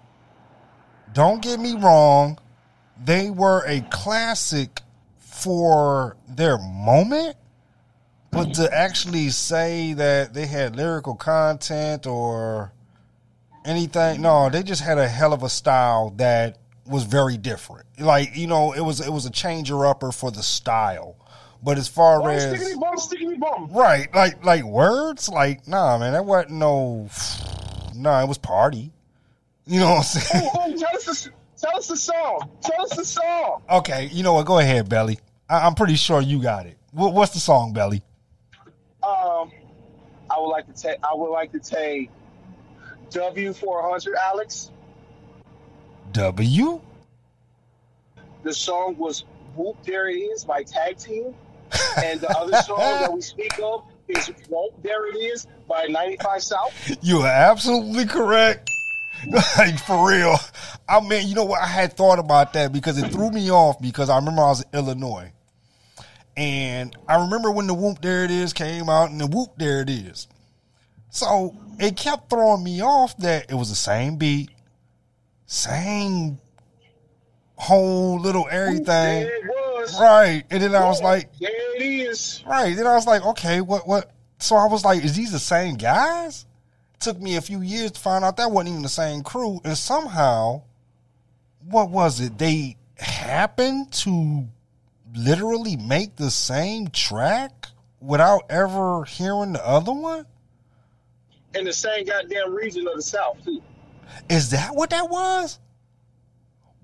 Don't 1.13 1.41
get 1.41 1.59
me 1.59 1.75
wrong, 1.75 2.37
they 3.03 3.29
were 3.29 3.63
a 3.65 3.81
classic 3.81 4.81
for 5.17 6.17
their 6.27 6.57
moment, 6.57 7.35
but 8.31 8.53
to 8.55 8.73
actually 8.73 9.29
say 9.29 9.93
that 9.93 10.33
they 10.33 10.45
had 10.45 10.75
lyrical 10.75 11.15
content 11.15 12.07
or 12.07 12.73
anything, 13.63 14.21
no, 14.21 14.49
they 14.49 14.63
just 14.63 14.81
had 14.81 14.97
a 14.97 15.07
hell 15.07 15.33
of 15.33 15.43
a 15.43 15.49
style 15.49 16.13
that 16.17 16.57
was 16.85 17.03
very 17.03 17.37
different. 17.37 17.85
Like 17.99 18.35
you 18.35 18.47
know, 18.47 18.73
it 18.73 18.81
was 18.81 19.05
it 19.05 19.11
was 19.11 19.25
a 19.25 19.31
changer 19.31 19.85
upper 19.85 20.11
for 20.11 20.31
the 20.31 20.43
style. 20.43 21.15
But 21.63 21.77
as 21.77 21.87
far 21.87 22.29
as 22.29 22.45
stickity 22.45 22.79
bum, 22.79 22.95
stickity 22.95 23.39
bum. 23.39 23.69
right, 23.71 24.13
like 24.13 24.45
like 24.45 24.63
words, 24.63 25.29
like 25.29 25.67
nah, 25.67 25.97
man, 25.97 26.13
that 26.13 26.25
wasn't 26.25 26.51
no. 26.51 27.09
Nah, 27.97 28.21
it 28.21 28.27
was 28.27 28.37
party. 28.37 28.91
You 29.65 29.79
know 29.79 29.91
what 29.91 29.93
I'm 29.93 29.99
oh, 29.99 30.03
saying? 30.03 30.49
Oh, 30.53 30.63
oh, 30.65 30.71
the 30.71 31.29
tell 31.65 31.77
us 31.77 31.87
the 31.87 31.97
song. 31.97 32.49
Tell 32.61 32.81
us 32.83 32.95
the 32.95 33.05
song. 33.05 33.61
Okay, 33.69 34.09
you 34.11 34.23
know 34.23 34.33
what? 34.33 34.45
Go 34.45 34.59
ahead, 34.59 34.87
Belly. 34.89 35.19
I- 35.49 35.65
I'm 35.65 35.75
pretty 35.75 35.95
sure 35.95 36.21
you 36.21 36.41
got 36.41 36.65
it. 36.65 36.77
What- 36.91 37.13
what's 37.13 37.33
the 37.33 37.39
song, 37.39 37.73
Belly? 37.73 38.01
Um, 39.03 39.51
I 40.29 40.39
would 40.39 40.47
like 40.49 40.73
to 40.73 40.81
take. 40.81 40.97
I 41.03 41.13
would 41.13 41.29
like 41.31 41.51
to 41.51 41.59
take 41.59 42.09
W 43.11 43.53
four 43.53 43.81
hundred, 43.87 44.15
Alex. 44.15 44.71
W. 46.13 46.81
The 48.43 48.53
song 48.53 48.95
was 48.97 49.25
"Whoop 49.55 49.77
There 49.83 50.07
It 50.09 50.15
Is" 50.15 50.43
by 50.45 50.63
Tag 50.63 50.97
Team, 50.97 51.35
and 52.03 52.19
the 52.19 52.29
other 52.37 52.57
song 52.63 52.79
that 52.79 53.13
we 53.13 53.21
speak 53.21 53.59
of 53.61 53.83
is 54.07 54.27
"Whoop 54.49 54.81
There 54.81 55.07
It 55.09 55.17
Is" 55.17 55.45
by 55.67 55.85
95 55.85 56.43
South. 56.43 56.97
You 57.03 57.21
are 57.21 57.27
absolutely 57.27 58.05
correct. 58.05 58.69
like 59.57 59.79
for 59.79 60.09
real. 60.09 60.35
I 60.87 60.99
mean, 61.01 61.27
you 61.27 61.35
know 61.35 61.45
what? 61.45 61.61
I 61.61 61.67
had 61.67 61.93
thought 61.93 62.19
about 62.19 62.53
that 62.53 62.71
because 62.71 62.97
it 62.97 63.11
threw 63.11 63.31
me 63.31 63.51
off 63.51 63.81
because 63.81 64.09
I 64.09 64.17
remember 64.17 64.41
I 64.41 64.49
was 64.49 64.61
in 64.61 64.79
Illinois. 64.79 65.31
And 66.37 66.95
I 67.07 67.23
remember 67.23 67.49
when 67.51 67.67
the 67.67 67.73
whoop 67.73 68.01
there 68.01 68.25
it 68.25 68.31
is 68.31 68.51
came 68.51 68.89
out 68.89 69.09
and 69.09 69.19
the 69.19 69.27
whoop 69.27 69.51
there 69.57 69.81
it 69.81 69.89
is. 69.89 70.27
So 71.09 71.55
it 71.79 71.95
kept 71.95 72.29
throwing 72.29 72.63
me 72.63 72.81
off 72.81 73.15
that 73.17 73.49
it 73.49 73.55
was 73.55 73.69
the 73.69 73.75
same 73.75 74.17
beat, 74.17 74.49
same 75.45 76.39
whole 77.55 78.19
little 78.19 78.47
everything. 78.51 78.85
There 78.85 79.37
it 79.37 79.45
was. 79.45 79.99
Right. 79.99 80.43
And 80.51 80.61
then 80.61 80.75
I 80.75 80.85
was 80.85 81.01
like, 81.01 81.29
there 81.39 81.75
it 81.77 81.81
is. 81.81 82.43
Right. 82.45 82.75
Then 82.75 82.85
I 82.85 82.95
was 82.95 83.07
like, 83.07 83.25
okay, 83.25 83.61
what 83.61 83.87
what 83.87 84.11
so 84.39 84.57
I 84.57 84.67
was 84.67 84.83
like, 84.83 85.03
is 85.03 85.15
these 85.15 85.31
the 85.31 85.39
same 85.39 85.75
guys? 85.75 86.45
Took 87.05 87.21
me 87.21 87.35
a 87.35 87.41
few 87.41 87.61
years 87.61 87.91
to 87.91 87.99
find 87.99 88.25
out 88.25 88.37
that 88.37 88.49
wasn't 88.49 88.69
even 88.69 88.81
the 88.81 88.89
same 88.89 89.21
crew. 89.21 89.61
And 89.63 89.77
somehow, 89.77 90.63
what 91.63 91.91
was 91.91 92.19
it? 92.19 92.39
They 92.39 92.77
happened 92.97 93.91
to 93.91 94.47
literally 95.13 95.75
make 95.75 96.15
the 96.15 96.31
same 96.31 96.87
track 96.87 97.67
without 98.01 98.41
ever 98.49 99.03
hearing 99.03 99.53
the 99.53 99.63
other 99.63 99.93
one? 99.93 100.25
In 101.53 101.65
the 101.65 101.73
same 101.73 102.05
goddamn 102.05 102.55
region 102.55 102.87
of 102.87 102.95
the 102.95 103.03
South 103.03 103.37
too. 103.45 103.61
Is 104.27 104.49
that 104.49 104.75
what 104.75 104.89
that 104.89 105.07
was? 105.07 105.59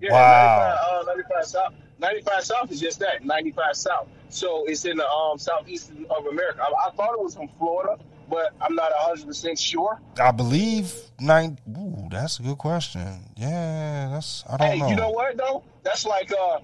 Yeah, 0.00 0.12
Wow. 0.12 1.02
95, 1.06 1.34
uh, 1.34 1.40
95 1.40 1.44
South. 1.46 1.74
95 1.98 2.44
South 2.44 2.70
is 2.70 2.80
just 2.80 2.98
that, 3.00 3.24
95 3.24 3.76
South. 3.76 4.08
So 4.28 4.66
it's 4.66 4.84
in 4.84 4.98
the 4.98 5.08
um, 5.08 5.38
southeast 5.38 5.90
of 6.10 6.26
America. 6.26 6.62
I, 6.62 6.88
I 6.88 6.90
thought 6.92 7.12
it 7.12 7.20
was 7.20 7.34
from 7.34 7.48
Florida, 7.58 7.98
but 8.32 8.54
I'm 8.62 8.74
not 8.74 8.90
100% 8.92 9.58
sure. 9.58 10.00
I 10.18 10.30
believe 10.32 10.90
nine. 11.20 11.58
Ooh, 11.76 12.08
that's 12.10 12.40
a 12.40 12.42
good 12.42 12.56
question. 12.56 13.06
Yeah, 13.36 14.08
that's 14.10 14.42
I 14.48 14.56
don't 14.56 14.68
Hey, 14.70 14.78
know. 14.78 14.88
you 14.88 14.96
know 14.96 15.10
what, 15.10 15.36
though? 15.36 15.62
That's 15.82 16.06
like, 16.06 16.32
uh, 16.32 16.60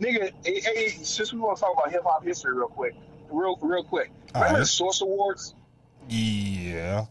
nigga, 0.00 0.30
hey, 0.44 0.60
hey, 0.60 0.88
since 0.90 1.32
we 1.32 1.40
want 1.40 1.56
to 1.56 1.62
talk 1.62 1.72
about 1.76 1.90
hip 1.90 2.02
hop 2.04 2.22
history 2.22 2.54
real 2.54 2.68
quick, 2.68 2.94
real 3.28 3.58
real 3.60 3.82
quick. 3.82 4.12
Remember 4.34 4.52
right. 4.54 4.60
the 4.60 4.66
Source 4.66 5.00
Awards? 5.00 5.56
Yeah. 6.08 7.06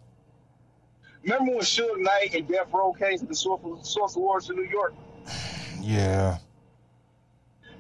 Remember 1.24 1.52
when 1.52 1.62
Suge 1.62 2.00
Knight 2.00 2.36
and 2.36 2.48
Death 2.48 2.68
Row 2.74 2.94
came 2.94 3.18
to 3.20 3.26
the 3.26 3.36
Source, 3.36 3.90
Source 3.90 4.16
Awards 4.16 4.50
in 4.50 4.56
New 4.56 4.64
York? 4.70 4.94
Yeah. 5.82 6.38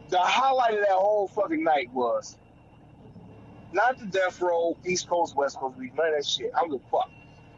The 0.10 0.20
highlight 0.20 0.74
of 0.74 0.82
that 0.82 0.89
whole 0.89 1.30
fucking 1.30 1.63
night 1.63 1.89
was 1.94 2.38
not 3.74 4.00
the 4.00 4.06
Death 4.06 4.40
Row, 4.42 4.78
East 4.86 5.08
Coast, 5.10 5.36
West 5.36 5.58
Coast 5.58 5.78
we 5.78 5.88
none 5.96 6.08
of 6.08 6.14
that 6.16 6.26
shit. 6.26 6.52
I'm 6.56 6.70
the 6.70 6.80
fuck. 6.92 7.10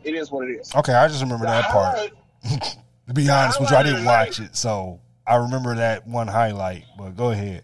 It 0.04 0.16
is 0.16 0.32
what 0.32 0.48
it 0.48 0.52
is. 0.54 0.74
Okay, 0.76 0.94
I 0.94 1.08
just 1.08 1.22
remember 1.22 1.46
The 1.46 1.52
that 1.52 1.70
part. 1.72 2.12
To 3.08 3.14
be 3.14 3.30
honest 3.30 3.60
with 3.60 3.70
you, 3.70 3.78
I 3.78 3.84
didn't 3.84 4.06
watch 4.06 4.40
night- 4.40 4.50
it, 4.50 4.56
so 4.56 5.00
I 5.28 5.36
remember 5.36 5.76
that 5.76 6.08
one 6.08 6.28
highlight. 6.28 6.86
But 6.98 7.16
go 7.16 7.30
ahead. 7.30 7.64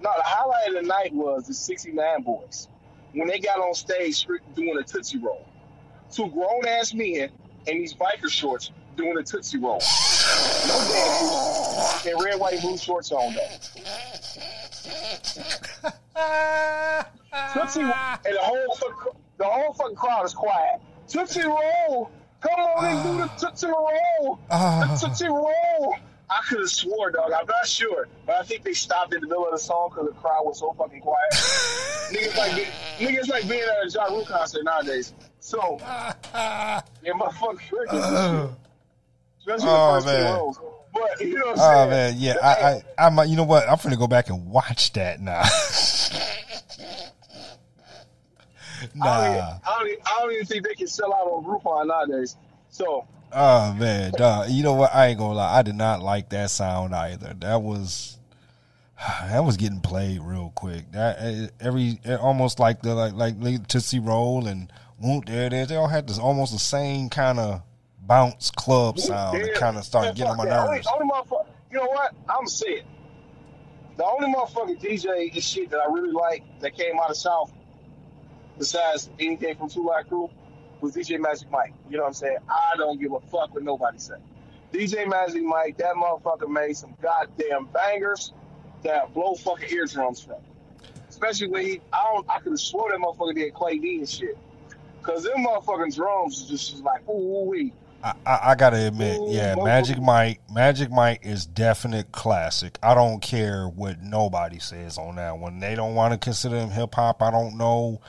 No, 0.00 0.10
the 0.16 0.22
highlight 0.22 0.68
of 0.68 0.74
the 0.74 0.82
night 0.82 1.12
was 1.12 1.48
the 1.48 1.54
69 1.54 2.24
Boyz. 2.24 2.68
When 3.12 3.26
they 3.26 3.38
got 3.40 3.58
on 3.58 3.74
stage 3.74 4.24
doing 4.54 4.76
a 4.78 4.82
Tootsie 4.84 5.18
Roll. 5.18 5.44
Two 6.12 6.28
grown 6.30 6.64
ass 6.66 6.94
men 6.94 7.30
in 7.66 7.78
these 7.78 7.92
biker 7.94 8.28
shorts 8.30 8.70
doing 8.96 9.16
a 9.18 9.22
Tootsie 9.24 9.58
Roll. 9.58 9.80
No 10.66 10.78
dancing. 10.92 12.12
And 12.12 12.24
red, 12.24 12.40
white, 12.40 12.60
blue 12.62 12.78
shorts 12.78 13.12
on 13.12 13.34
though. 13.34 13.48
Tootsie 17.52 17.80
and 17.80 17.90
the 17.90 18.38
whole 18.40 18.74
fuck, 18.76 19.16
the 19.38 19.44
whole 19.44 19.72
fucking 19.74 19.96
crowd 19.96 20.24
is 20.24 20.34
quiet. 20.34 20.80
Tootsie 21.08 21.42
Roll! 21.42 22.10
Come 22.40 22.60
on 22.60 22.84
and 22.84 23.02
do 23.02 23.16
the 23.24 23.26
Tootsie 23.48 23.66
Roll! 23.66 24.38
Ah. 24.50 24.96
The 25.00 25.06
Tootsie 25.08 25.28
Roll! 25.28 25.96
I 26.30 26.40
could 26.48 26.60
have 26.60 26.70
swore, 26.70 27.10
dog. 27.10 27.32
I'm 27.32 27.46
not 27.46 27.66
sure, 27.66 28.08
but 28.26 28.36
I 28.36 28.42
think 28.42 28.62
they 28.64 28.72
stopped 28.72 29.12
in 29.14 29.20
the 29.20 29.26
middle 29.26 29.44
of 29.44 29.52
the 29.52 29.58
song 29.58 29.90
because 29.90 30.08
the 30.08 30.14
crowd 30.20 30.44
was 30.44 30.58
so 30.58 30.72
fucking 30.72 31.00
quiet. 31.00 31.18
niggas 31.32 32.36
like 32.36 32.56
be- 32.56 33.04
niggas 33.06 33.28
like 33.28 33.48
being 33.48 33.62
at 33.62 33.86
a 33.86 33.90
Ja 33.90 34.04
Rule 34.04 34.24
concert 34.24 34.64
nowadays. 34.64 35.12
So, 35.40 35.78
yeah, 35.80 36.82
motherfuckers 37.06 37.58
freaking 37.68 38.48
shit. 38.48 38.50
Especially 39.40 39.68
Oh, 39.68 39.94
the 39.96 40.00
first 40.00 40.06
two 40.06 40.12
man. 40.22 40.34
rows. 40.34 40.58
But 40.94 41.20
you 41.20 41.34
know 41.34 41.46
what 41.46 41.58
I'm 41.58 41.60
Oh 41.60 41.88
saying? 41.88 41.90
man, 41.90 42.14
yeah, 42.18 42.34
I, 42.42 42.48
I, 43.02 43.06
I 43.06 43.10
might. 43.10 43.28
You 43.28 43.36
know 43.36 43.44
what? 43.44 43.68
I'm 43.68 43.76
gonna 43.82 43.96
go 43.96 44.06
back 44.06 44.28
and 44.30 44.46
watch 44.46 44.92
that 44.94 45.20
now. 45.20 45.42
I, 45.42 45.46
don't 48.86 49.24
even, 49.24 49.38
nah. 49.38 49.58
I, 49.66 49.78
don't 49.78 49.88
even, 49.88 50.00
I 50.06 50.18
don't 50.20 50.32
even 50.32 50.46
think 50.46 50.66
they 50.66 50.74
can 50.74 50.86
sell 50.86 51.12
out 51.12 51.26
on 51.26 51.44
Groupon 51.44 51.86
nowadays. 51.88 52.36
So, 52.70 53.06
Oh 53.32 53.74
man, 53.74 54.12
dog. 54.12 54.50
You 54.50 54.62
know 54.62 54.74
what? 54.74 54.94
I 54.94 55.08
ain't 55.08 55.18
gonna 55.18 55.34
lie. 55.34 55.58
I 55.58 55.62
did 55.62 55.74
not 55.74 56.00
like 56.02 56.28
that 56.30 56.50
sound 56.50 56.94
either. 56.94 57.34
That 57.40 57.62
was 57.62 58.18
that 59.22 59.40
was 59.44 59.56
getting 59.56 59.80
played 59.80 60.20
real 60.22 60.52
quick. 60.54 60.92
That 60.92 61.16
eh, 61.20 61.48
every 61.60 61.98
eh, 62.04 62.14
almost 62.16 62.60
like 62.60 62.82
the 62.82 62.94
like 62.94 63.34
like 63.38 63.66
Tootsie 63.66 63.98
Roll 64.00 64.46
and 64.46 64.72
Whoop 65.00 65.24
There 65.26 65.46
It 65.46 65.52
Is. 65.52 65.68
They 65.68 65.76
all 65.76 65.88
had 65.88 66.06
this 66.06 66.18
almost 66.18 66.52
the 66.52 66.58
same 66.58 67.08
kind 67.08 67.38
of 67.40 67.62
bounce 68.06 68.50
club 68.50 68.98
sound 68.98 69.40
that 69.40 69.46
Yeah. 69.46 69.58
kind 69.58 69.76
of 69.76 69.84
started 69.84 70.14
getting 70.16 70.32
on 70.32 70.36
my 70.36 70.44
nerves. 70.44 70.86
Only, 70.86 71.08
only 71.08 71.14
motherfucker, 71.14 71.46
you 71.70 71.78
know 71.78 71.86
what? 71.86 72.12
I'm 72.28 72.36
gonna 72.36 72.48
say 72.48 72.66
it. 72.68 72.84
The 73.96 74.04
only 74.04 74.32
motherfucking 74.32 74.80
DJ 74.80 75.32
and 75.32 75.42
shit 75.42 75.70
that 75.70 75.78
I 75.80 75.86
really 75.86 76.10
like 76.12 76.42
that 76.60 76.74
came 76.76 76.98
out 76.98 77.10
of 77.10 77.16
South, 77.16 77.52
besides 78.58 79.10
anything 79.18 79.56
from 79.56 79.68
2 79.68 79.84
Live 79.86 80.08
Crew, 80.08 80.30
was 80.80 80.94
DJ 80.94 81.18
Magic 81.20 81.50
Mike. 81.50 81.72
You 81.88 81.96
know 81.96 82.02
what 82.02 82.08
I'm 82.08 82.14
saying? 82.14 82.38
I 82.48 82.76
don't 82.76 83.00
give 83.00 83.12
a 83.12 83.20
fuck 83.20 83.54
what 83.54 83.62
nobody 83.62 83.98
say. 83.98 84.14
DJ 84.72 85.08
Magic 85.08 85.42
Mike, 85.42 85.76
that 85.78 85.94
motherfucker 85.94 86.48
made 86.48 86.76
some 86.76 86.94
goddamn 87.00 87.66
bangers 87.72 88.32
that 88.82 89.14
blow 89.14 89.34
fucking 89.34 89.70
eardrums 89.70 90.20
from. 90.22 90.36
Especially 91.08 91.46
when 91.48 91.64
he, 91.64 91.80
I 91.92 92.10
don't, 92.12 92.28
I 92.28 92.40
could 92.40 92.52
have 92.52 92.60
swore 92.60 92.90
that 92.90 92.98
motherfucker 92.98 93.34
did 93.34 93.54
Clay 93.54 93.78
D 93.78 93.98
and 93.98 94.08
shit. 94.08 94.36
Cause 95.02 95.22
them 95.22 95.44
motherfucking 95.44 95.94
drums 95.94 96.40
is 96.40 96.48
just 96.48 96.82
like 96.82 97.06
ooh 97.08 97.44
wee. 97.44 97.72
I, 98.04 98.12
I, 98.26 98.40
I 98.50 98.54
gotta 98.54 98.86
admit, 98.86 99.18
yeah. 99.28 99.54
Magic 99.56 99.98
Mike, 99.98 100.40
Magic 100.52 100.90
Mike 100.90 101.20
is 101.22 101.46
definite 101.46 102.12
classic. 102.12 102.78
I 102.82 102.94
don't 102.94 103.22
care 103.22 103.66
what 103.66 104.02
nobody 104.02 104.58
says 104.58 104.98
on 104.98 105.16
that 105.16 105.38
one. 105.38 105.58
They 105.58 105.74
don't 105.74 105.94
want 105.94 106.12
to 106.12 106.18
consider 106.18 106.56
him 106.56 106.68
hip 106.68 106.94
hop. 106.94 107.22
I 107.22 107.30
don't 107.30 107.56
know. 107.56 108.02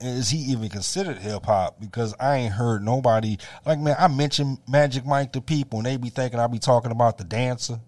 Is 0.00 0.30
he 0.30 0.38
even 0.38 0.70
considered 0.70 1.18
hip 1.18 1.44
hop? 1.44 1.78
Because 1.80 2.14
I 2.18 2.36
ain't 2.36 2.54
heard 2.54 2.82
nobody 2.82 3.36
like 3.66 3.78
man. 3.78 3.94
I 3.98 4.08
mention 4.08 4.56
Magic 4.66 5.04
Mike 5.04 5.32
to 5.32 5.42
people, 5.42 5.80
and 5.80 5.86
they 5.86 5.98
be 5.98 6.08
thinking 6.08 6.40
I 6.40 6.46
be 6.46 6.58
talking 6.58 6.90
about 6.90 7.18
the 7.18 7.24
dancer. 7.24 7.78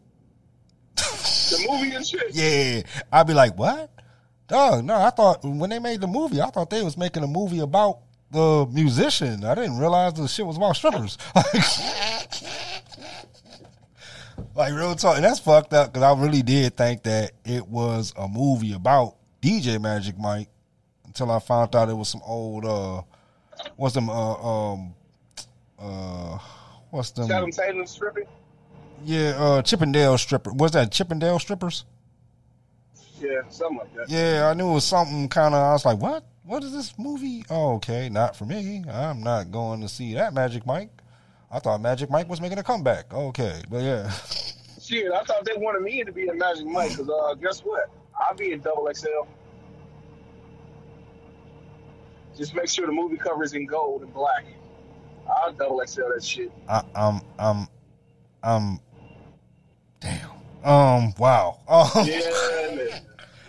The 0.96 1.66
movie 1.68 1.94
and 1.94 2.06
shit. 2.06 2.22
Yeah, 2.34 2.82
I'd 3.10 3.26
be 3.26 3.34
like, 3.34 3.56
what? 3.56 3.90
Dog, 4.48 4.84
no, 4.84 4.94
I 4.94 5.10
thought 5.10 5.42
when 5.42 5.70
they 5.70 5.78
made 5.78 6.02
the 6.02 6.06
movie, 6.06 6.42
I 6.42 6.50
thought 6.50 6.68
they 6.68 6.82
was 6.82 6.98
making 6.98 7.22
a 7.22 7.26
movie 7.26 7.60
about 7.60 8.00
the 8.34 8.66
musician. 8.70 9.44
I 9.44 9.54
didn't 9.54 9.78
realize 9.78 10.12
the 10.14 10.28
shit 10.28 10.44
was 10.44 10.56
about 10.56 10.76
strippers. 10.76 11.16
like 14.54 14.74
real 14.74 14.94
talk, 14.94 15.16
and 15.16 15.24
that's 15.24 15.38
fucked 15.40 15.72
up 15.72 15.92
because 15.92 16.02
I 16.02 16.20
really 16.20 16.42
did 16.42 16.76
think 16.76 17.04
that 17.04 17.32
it 17.44 17.66
was 17.66 18.12
a 18.16 18.28
movie 18.28 18.74
about 18.74 19.16
DJ 19.40 19.80
Magic 19.80 20.18
Mike 20.18 20.48
until 21.06 21.30
I 21.30 21.38
found 21.38 21.74
out 21.74 21.88
it 21.88 21.94
was 21.94 22.08
some 22.08 22.22
old 22.26 22.64
uh, 22.64 23.02
what's 23.76 23.94
them 23.94 24.10
uh 24.10 24.34
um 24.72 24.94
uh 25.78 26.38
what's 26.90 27.12
them 27.12 27.28
Channing 27.28 27.52
Tatum 27.52 27.86
stripping. 27.86 28.24
yeah 29.04 29.34
uh 29.38 29.62
Chippendale 29.62 30.18
stripper 30.18 30.52
was 30.52 30.72
that 30.72 30.90
Chippendale 30.90 31.38
strippers? 31.38 31.84
Yeah, 33.20 33.42
something 33.48 33.78
like 33.78 33.94
that. 33.94 34.10
Yeah, 34.10 34.48
I 34.50 34.54
knew 34.54 34.70
it 34.70 34.74
was 34.74 34.84
something 34.84 35.28
kind 35.28 35.54
of. 35.54 35.60
I 35.60 35.72
was 35.72 35.84
like, 35.84 35.98
what? 35.98 36.24
What 36.44 36.62
is 36.62 36.72
this 36.72 36.98
movie? 36.98 37.42
Oh, 37.48 37.76
okay, 37.76 38.10
not 38.10 38.36
for 38.36 38.44
me. 38.44 38.84
I'm 38.90 39.22
not 39.22 39.50
going 39.50 39.80
to 39.80 39.88
see 39.88 40.12
that 40.14 40.34
Magic 40.34 40.66
Mike. 40.66 40.90
I 41.50 41.58
thought 41.58 41.80
Magic 41.80 42.10
Mike 42.10 42.28
was 42.28 42.40
making 42.40 42.58
a 42.58 42.62
comeback. 42.62 43.14
Okay, 43.14 43.62
but 43.70 43.82
yeah. 43.82 44.10
Shit, 44.80 45.10
I 45.10 45.22
thought 45.22 45.46
they 45.46 45.56
wanted 45.56 45.82
me 45.82 46.04
to 46.04 46.12
be 46.12 46.28
in 46.28 46.36
Magic 46.36 46.66
Mike 46.66 46.90
because 46.90 47.08
uh, 47.08 47.34
guess 47.34 47.60
what? 47.60 47.88
I'll 48.20 48.36
be 48.36 48.52
in 48.52 48.60
double 48.60 48.90
XL. 48.92 49.08
Just 52.36 52.54
make 52.54 52.68
sure 52.68 52.86
the 52.86 52.92
movie 52.92 53.16
cover 53.16 53.42
is 53.42 53.54
in 53.54 53.64
gold 53.64 54.02
and 54.02 54.12
black. 54.12 54.44
I'll 55.26 55.52
double 55.52 55.82
XL 55.86 56.02
that 56.14 56.22
shit. 56.22 56.52
I, 56.68 56.82
I'm, 56.94 57.20
I'm, 57.38 57.68
I'm. 58.42 58.80
Damn. 60.00 60.30
Um. 60.62 61.14
Wow. 61.18 61.60
Um. 61.66 61.88
Yeah, 62.06 62.74
man. 62.74 63.00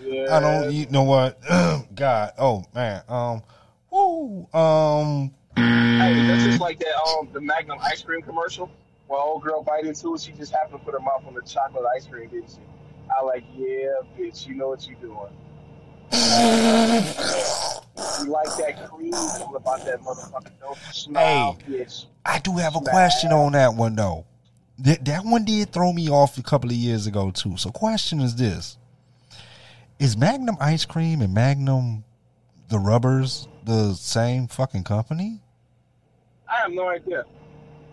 Yeah. 0.06 0.36
I 0.36 0.40
don't. 0.40 0.72
You 0.72 0.86
know 0.88 1.04
what? 1.04 1.40
God. 1.96 2.32
Oh 2.38 2.64
man. 2.74 3.04
Um. 3.08 3.44
Woo. 3.92 4.48
Um. 4.54 5.32
Hey, 5.56 6.28
that's 6.28 6.44
just 6.44 6.62
like 6.62 6.80
that. 6.80 6.96
Um, 7.08 7.30
the 7.32 7.42
Magnum 7.42 7.80
ice 7.82 8.02
cream 8.02 8.22
commercial. 8.22 8.70
When 9.08 9.20
old 9.20 9.44
girl 9.44 9.64
bite 9.64 9.86
into 9.86 10.16
it, 10.16 10.22
she 10.22 10.32
just 10.32 10.52
happened 10.52 10.80
to 10.80 10.86
put 10.86 10.94
her 10.94 11.00
mouth 11.00 11.24
on 11.28 11.36
the 11.36 11.42
chocolate 11.42 11.86
ice 11.96 12.08
cream, 12.08 12.30
didn't 12.30 12.50
she? 12.50 12.58
I 13.16 13.24
like, 13.24 13.44
yeah, 13.56 14.00
bitch, 14.18 14.48
you 14.48 14.56
know 14.56 14.70
what 14.70 14.88
you're 14.88 15.00
doing. 15.00 15.30
you 16.12 16.20
like 18.32 18.48
that 18.58 18.90
cream? 18.90 19.14
All 19.14 19.56
about 19.56 19.86
that 19.86 20.02
motherfucker. 20.02 20.50
Don't 20.60 20.78
smile, 20.92 21.60
bitch. 21.68 22.06
I 22.26 22.40
do 22.40 22.58
have 22.58 22.76
a 22.76 22.80
question 22.80 23.32
on 23.32 23.52
that 23.54 23.76
one 23.76 23.96
though. 23.96 24.26
That 24.80 25.06
that 25.06 25.24
one 25.24 25.46
did 25.46 25.72
throw 25.72 25.94
me 25.94 26.10
off 26.10 26.38
a 26.38 26.44
couple 26.44 26.70
of 26.70 26.76
years 26.76 27.08
ago 27.08 27.32
too. 27.32 27.56
So, 27.58 27.70
question 27.70 28.20
is 28.20 28.36
this: 28.36 28.78
Is 30.00 30.18
Magnum 30.18 30.58
ice 30.60 30.86
cream 30.86 31.22
and 31.22 31.34
Magnum 31.34 32.04
the 32.70 32.80
rubbers 32.80 33.48
the 33.64 33.94
same 33.94 34.48
fucking 34.48 34.84
company? 34.84 35.40
I 36.50 36.62
have 36.62 36.72
no 36.72 36.90
idea. 36.90 37.24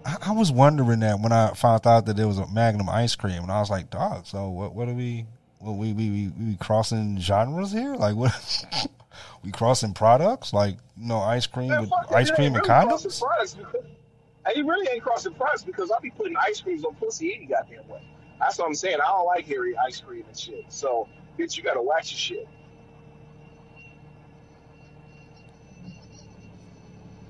I, 0.04 0.16
I 0.26 0.32
was 0.32 0.50
wondering 0.50 1.00
that 1.00 1.20
when 1.20 1.32
I 1.32 1.52
found 1.52 1.86
out 1.86 2.06
that 2.06 2.16
there 2.16 2.26
was 2.26 2.38
a 2.38 2.46
Magnum 2.48 2.88
ice 2.88 3.14
cream, 3.14 3.42
and 3.42 3.52
I 3.52 3.60
was 3.60 3.70
like, 3.70 3.90
"Dog, 3.90 4.26
so 4.26 4.48
what? 4.48 4.74
What 4.74 4.88
are 4.88 4.94
we? 4.94 5.26
What 5.60 5.76
we 5.76 5.92
we 5.92 6.10
we, 6.10 6.32
we 6.40 6.56
crossing 6.56 7.20
genres 7.20 7.70
here? 7.70 7.94
Like 7.94 8.16
what? 8.16 8.88
we 9.44 9.52
crossing 9.52 9.94
products? 9.94 10.52
Like 10.52 10.76
you 10.96 11.06
know, 11.06 11.20
ice 11.20 11.46
cream 11.46 11.68
Man, 11.68 11.82
with 11.82 11.90
fuck 11.90 12.12
ice 12.12 12.30
cream 12.32 12.54
and 12.54 12.66
really 12.66 12.68
condoms? 12.68 13.22
Hey, 14.44 14.54
you 14.56 14.68
really 14.68 14.88
ain't 14.92 15.04
crossing 15.04 15.34
products 15.34 15.62
because 15.62 15.92
I 15.92 16.00
be 16.00 16.10
putting 16.10 16.36
ice 16.36 16.60
creams 16.60 16.84
on 16.84 16.96
pussy 16.96 17.32
any 17.36 17.46
goddamn 17.46 17.86
way. 17.88 18.02
That's 18.40 18.58
what 18.58 18.66
I'm 18.66 18.74
saying. 18.74 18.96
I 19.00 19.08
don't 19.08 19.26
like 19.26 19.46
hairy 19.46 19.74
ice 19.86 20.00
cream 20.00 20.24
and 20.26 20.36
shit. 20.36 20.64
So, 20.68 21.08
bitch, 21.38 21.56
you 21.56 21.62
gotta 21.62 21.82
watch 21.82 22.12
your 22.12 22.18
shit. 22.18 22.48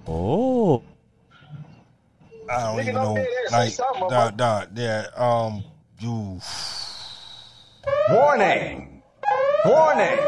Oh. 0.07 0.83
I 2.51 2.61
don't 2.65 2.77
Nigga, 2.77 2.83
even 2.83 2.95
don't 2.95 3.15
know. 3.15 3.15
say 3.15 3.29
that. 3.45 3.51
Say 3.51 3.57
Like, 3.57 3.77
dot, 3.77 4.11
dot, 4.37 4.37
motherfucker. 4.37 4.77
nah, 4.77 4.83
yeah. 4.83 5.07
Um, 5.17 5.65
you. 6.01 6.41
Warning! 8.11 9.03
Warning! 9.65 10.19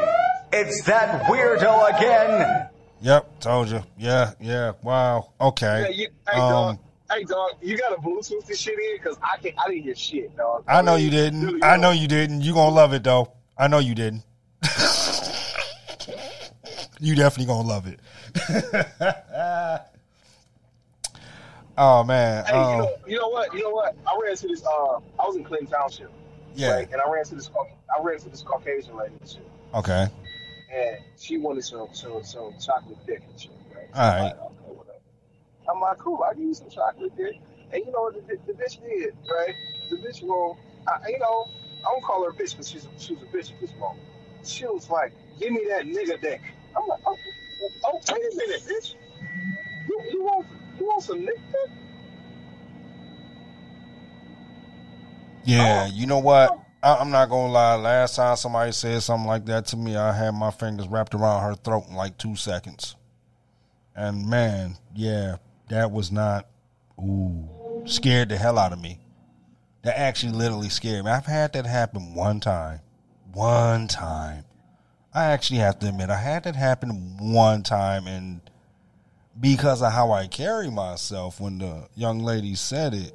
It's 0.52 0.84
that 0.84 1.24
weirdo 1.24 1.96
again! 1.98 2.68
Yep, 3.00 3.40
told 3.40 3.68
you. 3.68 3.82
Yeah, 3.98 4.32
yeah. 4.40 4.72
Wow. 4.82 5.32
Okay. 5.40 5.82
Yeah, 5.82 5.88
you, 5.88 6.08
hey, 6.30 6.38
um, 6.40 6.50
dog. 6.50 6.78
Hey, 7.10 7.24
dog. 7.24 7.50
You 7.60 7.76
gotta 7.76 7.96
Bluetooth 7.96 8.46
this 8.46 8.58
shit 8.60 8.78
in 8.78 8.96
because 8.96 9.18
I 9.22 9.36
can't. 9.38 9.54
I 9.58 9.68
didn't 9.68 9.82
hear 9.82 9.94
shit, 9.94 10.34
dog. 10.36 10.64
I 10.66 10.80
know 10.80 10.96
you 10.96 11.10
didn't. 11.10 11.62
I 11.62 11.76
know 11.76 11.90
you 11.90 12.08
didn't. 12.08 12.40
You 12.42 12.54
gonna 12.54 12.74
love 12.74 12.94
it 12.94 13.04
though. 13.04 13.32
I 13.56 13.68
know 13.68 13.78
you 13.78 13.94
didn't. 13.94 14.24
you 17.00 17.14
definitely 17.14 17.46
gonna 17.46 17.68
love 17.68 17.86
it. 17.86 18.00
oh 21.78 22.02
man. 22.04 22.44
Hey, 22.46 22.52
you 22.52 22.58
um, 22.58 22.78
know, 22.78 22.90
you 23.06 23.18
know 23.18 23.28
what? 23.28 23.54
You 23.54 23.62
know 23.62 23.70
what? 23.70 23.96
I 24.06 24.18
ran 24.20 24.32
into 24.32 24.48
this. 24.48 24.64
Uh, 24.64 24.96
I 24.96 25.26
was 25.26 25.36
in 25.36 25.44
Clinton 25.44 25.68
Township, 25.68 26.10
yeah. 26.54 26.72
right? 26.72 26.88
And 26.92 27.00
I 27.00 27.08
ran 27.10 27.20
into 27.20 27.36
this. 27.36 27.48
I 27.96 28.02
ran 28.02 28.16
into 28.16 28.28
this 28.28 28.42
Caucasian 28.42 28.96
lady 28.96 29.14
shit, 29.24 29.46
Okay. 29.72 30.08
and 30.72 30.96
she 31.16 31.38
wanted 31.38 31.64
some 31.64 31.88
some 31.92 32.24
some 32.24 32.54
chocolate 32.58 32.98
dick 33.06 33.22
and 33.28 33.40
shit, 33.40 33.52
right? 33.74 33.88
All 33.94 34.00
right. 34.00 34.18
I'm 34.18 34.24
like, 34.24 34.36
okay. 34.68 34.98
I'm 35.70 35.80
like, 35.80 35.98
cool. 35.98 36.24
I 36.28 36.34
give 36.34 36.42
you 36.42 36.54
some 36.54 36.70
chocolate 36.70 37.16
dick, 37.16 37.38
and 37.72 37.84
you 37.84 37.92
know 37.92 38.02
what 38.02 38.14
the, 38.14 38.20
the, 38.34 38.52
the 38.52 38.52
bitch 38.54 38.80
did, 38.82 39.14
right? 39.30 39.54
The 39.90 39.96
bitch 39.96 40.22
will, 40.22 40.58
I, 40.88 41.08
you 41.08 41.18
know, 41.20 41.46
I 41.86 41.90
don't 41.90 42.02
call 42.02 42.24
her 42.24 42.30
a 42.30 42.32
bitch 42.32 42.52
because 42.52 42.68
she's 42.68 42.84
a, 42.84 42.88
she 42.98 43.14
was 43.14 43.22
a 43.22 43.26
bitch 43.26 43.52
at 43.52 43.60
this 43.60 43.74
moment. 43.78 44.00
She 44.44 44.64
was 44.66 44.88
like, 44.90 45.12
give 45.38 45.52
me 45.52 45.66
that 45.68 45.84
nigga 45.84 46.20
dick. 46.20 46.40
I'm 46.76 46.86
like, 46.88 47.00
oh, 47.06 47.16
oh 47.84 48.00
wait 48.12 48.32
a 48.32 48.36
minute, 48.36 48.62
bitch. 48.62 48.94
You, 49.88 50.00
you 50.12 50.22
want 50.22 50.46
you 50.78 50.86
want 50.86 51.02
some 51.02 51.20
nigga 51.20 51.26
dick? 51.26 51.70
Yeah. 55.44 55.86
Oh. 55.86 55.94
You 55.94 56.06
know 56.06 56.18
what? 56.18 56.58
I, 56.82 56.96
I'm 56.96 57.10
not 57.10 57.28
gonna 57.28 57.52
lie. 57.52 57.74
Last 57.76 58.16
time 58.16 58.36
somebody 58.36 58.72
said 58.72 59.02
something 59.02 59.26
like 59.26 59.44
that 59.46 59.66
to 59.66 59.76
me, 59.76 59.96
I 59.96 60.12
had 60.12 60.34
my 60.34 60.50
fingers 60.50 60.88
wrapped 60.88 61.14
around 61.14 61.42
her 61.42 61.54
throat 61.54 61.84
in 61.88 61.94
like 61.94 62.16
two 62.18 62.36
seconds. 62.36 62.96
And 63.94 64.26
man, 64.28 64.76
yeah, 64.94 65.36
that 65.68 65.90
was 65.90 66.10
not. 66.10 66.46
Ooh, 66.98 67.48
scared 67.86 68.28
the 68.28 68.36
hell 68.36 68.58
out 68.58 68.72
of 68.72 68.80
me. 68.80 69.00
That 69.84 69.98
actually 69.98 70.32
literally 70.32 70.70
scared 70.70 71.04
me. 71.04 71.10
I've 71.10 71.26
had 71.26 71.52
that 71.52 71.66
happen 71.66 72.14
one 72.14 72.40
time. 72.40 72.80
One 73.32 73.86
time. 73.86 74.44
I 75.12 75.26
actually 75.26 75.60
have 75.60 75.78
to 75.80 75.88
admit, 75.88 76.10
I 76.10 76.16
had 76.16 76.44
that 76.44 76.56
happen 76.56 77.16
one 77.20 77.62
time, 77.62 78.08
and 78.08 78.40
because 79.38 79.80
of 79.80 79.92
how 79.92 80.10
I 80.10 80.26
carry 80.26 80.70
myself, 80.70 81.40
when 81.40 81.58
the 81.58 81.88
young 81.94 82.18
lady 82.18 82.56
said 82.56 82.94
it, 82.94 83.12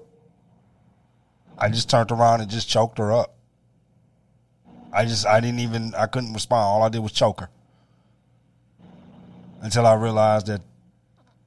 I 1.57 1.69
just 1.69 1.89
turned 1.89 2.11
around 2.11 2.39
and 2.39 2.49
just 2.49 2.69
choked 2.69 2.99
her 2.99 3.11
up. 3.11 3.35
I 4.93 5.05
just, 5.05 5.25
I 5.25 5.41
didn't 5.41 5.59
even, 5.59 5.93
I 5.95 6.05
couldn't 6.05 6.33
respond. 6.33 6.61
All 6.61 6.83
I 6.83 6.89
did 6.89 6.99
was 6.99 7.11
choke 7.11 7.41
her. 7.41 7.49
Until 9.61 9.85
I 9.85 9.95
realized 9.95 10.47
that 10.47 10.61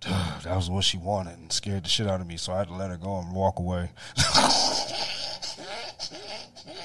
that 0.42 0.54
was 0.54 0.68
what 0.68 0.84
she 0.84 0.98
wanted 0.98 1.38
and 1.38 1.50
scared 1.50 1.84
the 1.84 1.88
shit 1.88 2.06
out 2.06 2.20
of 2.20 2.26
me. 2.26 2.36
So 2.36 2.52
I 2.52 2.58
had 2.58 2.68
to 2.68 2.74
let 2.74 2.90
her 2.90 2.98
go 2.98 3.18
and 3.18 3.32
walk 3.34 3.58
away. 3.58 3.90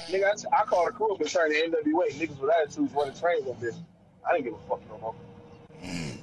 Nigga, 0.08 0.46
I, 0.52 0.60
I 0.60 0.64
called 0.64 0.86
her 0.86 0.92
crew 0.92 1.16
but 1.18 1.28
turned 1.28 1.52
to 1.52 1.60
NWA. 1.60 2.10
Niggas 2.12 2.40
with 2.40 2.50
attitudes 2.50 2.92
running 2.94 3.14
trains 3.14 3.46
on 3.46 3.56
this. 3.60 3.76
I 4.26 4.32
didn't 4.32 4.44
give 4.44 4.54
a 4.54 4.68
fuck 4.68 4.80
no 4.88 4.98
more. 4.98 5.14
Mm. 5.84 6.18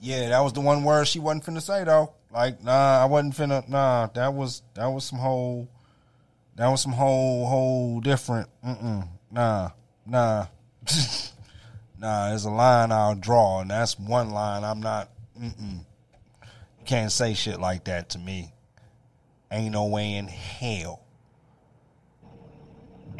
Yeah, 0.00 0.30
that 0.30 0.40
was 0.40 0.52
the 0.52 0.60
one 0.60 0.84
word 0.84 1.06
she 1.08 1.18
wasn't 1.18 1.44
finna 1.44 1.62
say 1.62 1.84
though. 1.84 2.12
Like, 2.32 2.62
nah, 2.62 3.02
I 3.02 3.04
wasn't 3.06 3.34
finna. 3.34 3.68
Nah, 3.68 4.06
that 4.14 4.32
was 4.32 4.62
that 4.74 4.86
was 4.86 5.04
some 5.04 5.18
whole. 5.18 5.68
That 6.56 6.68
was 6.68 6.82
some 6.82 6.92
whole 6.92 7.46
whole 7.46 8.00
different. 8.00 8.48
Mm-mm, 8.64 9.08
nah, 9.30 9.70
nah, 10.06 10.46
nah. 11.98 12.28
There's 12.28 12.44
a 12.44 12.50
line 12.50 12.92
I'll 12.92 13.14
draw, 13.14 13.60
and 13.60 13.70
that's 13.70 13.98
one 13.98 14.30
line 14.30 14.64
I'm 14.64 14.80
not. 14.80 15.10
Mm-mm. 15.40 15.80
You 16.42 16.84
can't 16.84 17.12
say 17.12 17.34
shit 17.34 17.60
like 17.60 17.84
that 17.84 18.10
to 18.10 18.18
me. 18.18 18.52
Ain't 19.50 19.72
no 19.72 19.86
way 19.86 20.14
in 20.14 20.28
hell. 20.28 21.02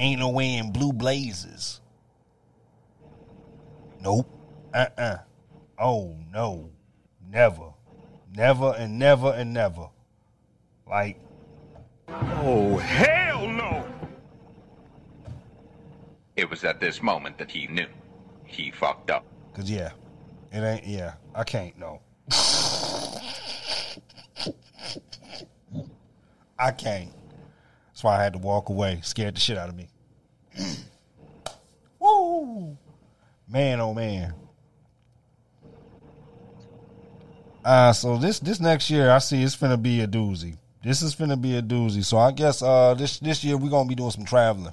Ain't 0.01 0.19
no 0.19 0.31
way 0.31 0.57
in 0.57 0.73
blue 0.73 0.95
blazes. 0.95 1.83
Nope. 4.01 4.27
Uh-uh. 4.73 5.19
Oh 5.79 6.17
no. 6.33 6.71
Never. 7.31 7.75
Never 8.35 8.75
and 8.79 8.99
never 8.99 9.31
and 9.37 9.53
never. 9.53 9.89
Like 10.89 11.21
Oh, 12.09 12.79
hell 12.79 13.47
no. 13.47 13.87
It 16.37 16.49
was 16.49 16.65
at 16.65 16.81
this 16.81 17.03
moment 17.03 17.37
that 17.37 17.51
he 17.51 17.67
knew. 17.67 17.87
He 18.47 18.71
fucked 18.71 19.11
up. 19.11 19.27
cause 19.53 19.71
yeah. 19.71 19.91
It 20.51 20.61
ain't 20.61 20.87
yeah. 20.87 21.13
I 21.35 21.45
can't 21.45 21.79
no. 21.79 22.01
I 26.59 26.71
can't. 26.73 27.13
That's 27.89 28.03
why 28.03 28.19
I 28.19 28.23
had 28.23 28.33
to 28.33 28.39
walk 28.39 28.71
away. 28.71 29.01
Scared 29.03 29.37
the 29.37 29.41
shit 29.41 29.59
out 29.59 29.69
of 29.69 29.77
me. 29.77 29.89
Woo! 31.99 32.77
Man 33.49 33.81
oh 33.81 33.95
man. 33.95 34.35
Uh 37.65 37.93
so 37.93 38.17
this 38.17 38.39
this 38.41 38.61
next 38.61 38.91
year 38.91 39.11
I 39.11 39.19
see 39.19 39.43
it's 39.43 39.57
finna 39.57 39.81
be 39.81 40.01
a 40.01 40.07
doozy. 40.07 40.57
This 40.83 41.03
is 41.03 41.15
finna 41.15 41.41
be 41.41 41.57
a 41.57 41.63
doozy. 41.63 42.05
So 42.05 42.17
I 42.19 42.33
guess 42.33 42.63
uh 42.63 42.95
this 42.95 43.19
this 43.19 43.45
year 43.45 43.57
we're 43.57 43.71
gonna 43.71 43.89
be 43.89 43.95
doing 43.95 44.11
some 44.11 44.25
traveling. 44.25 44.73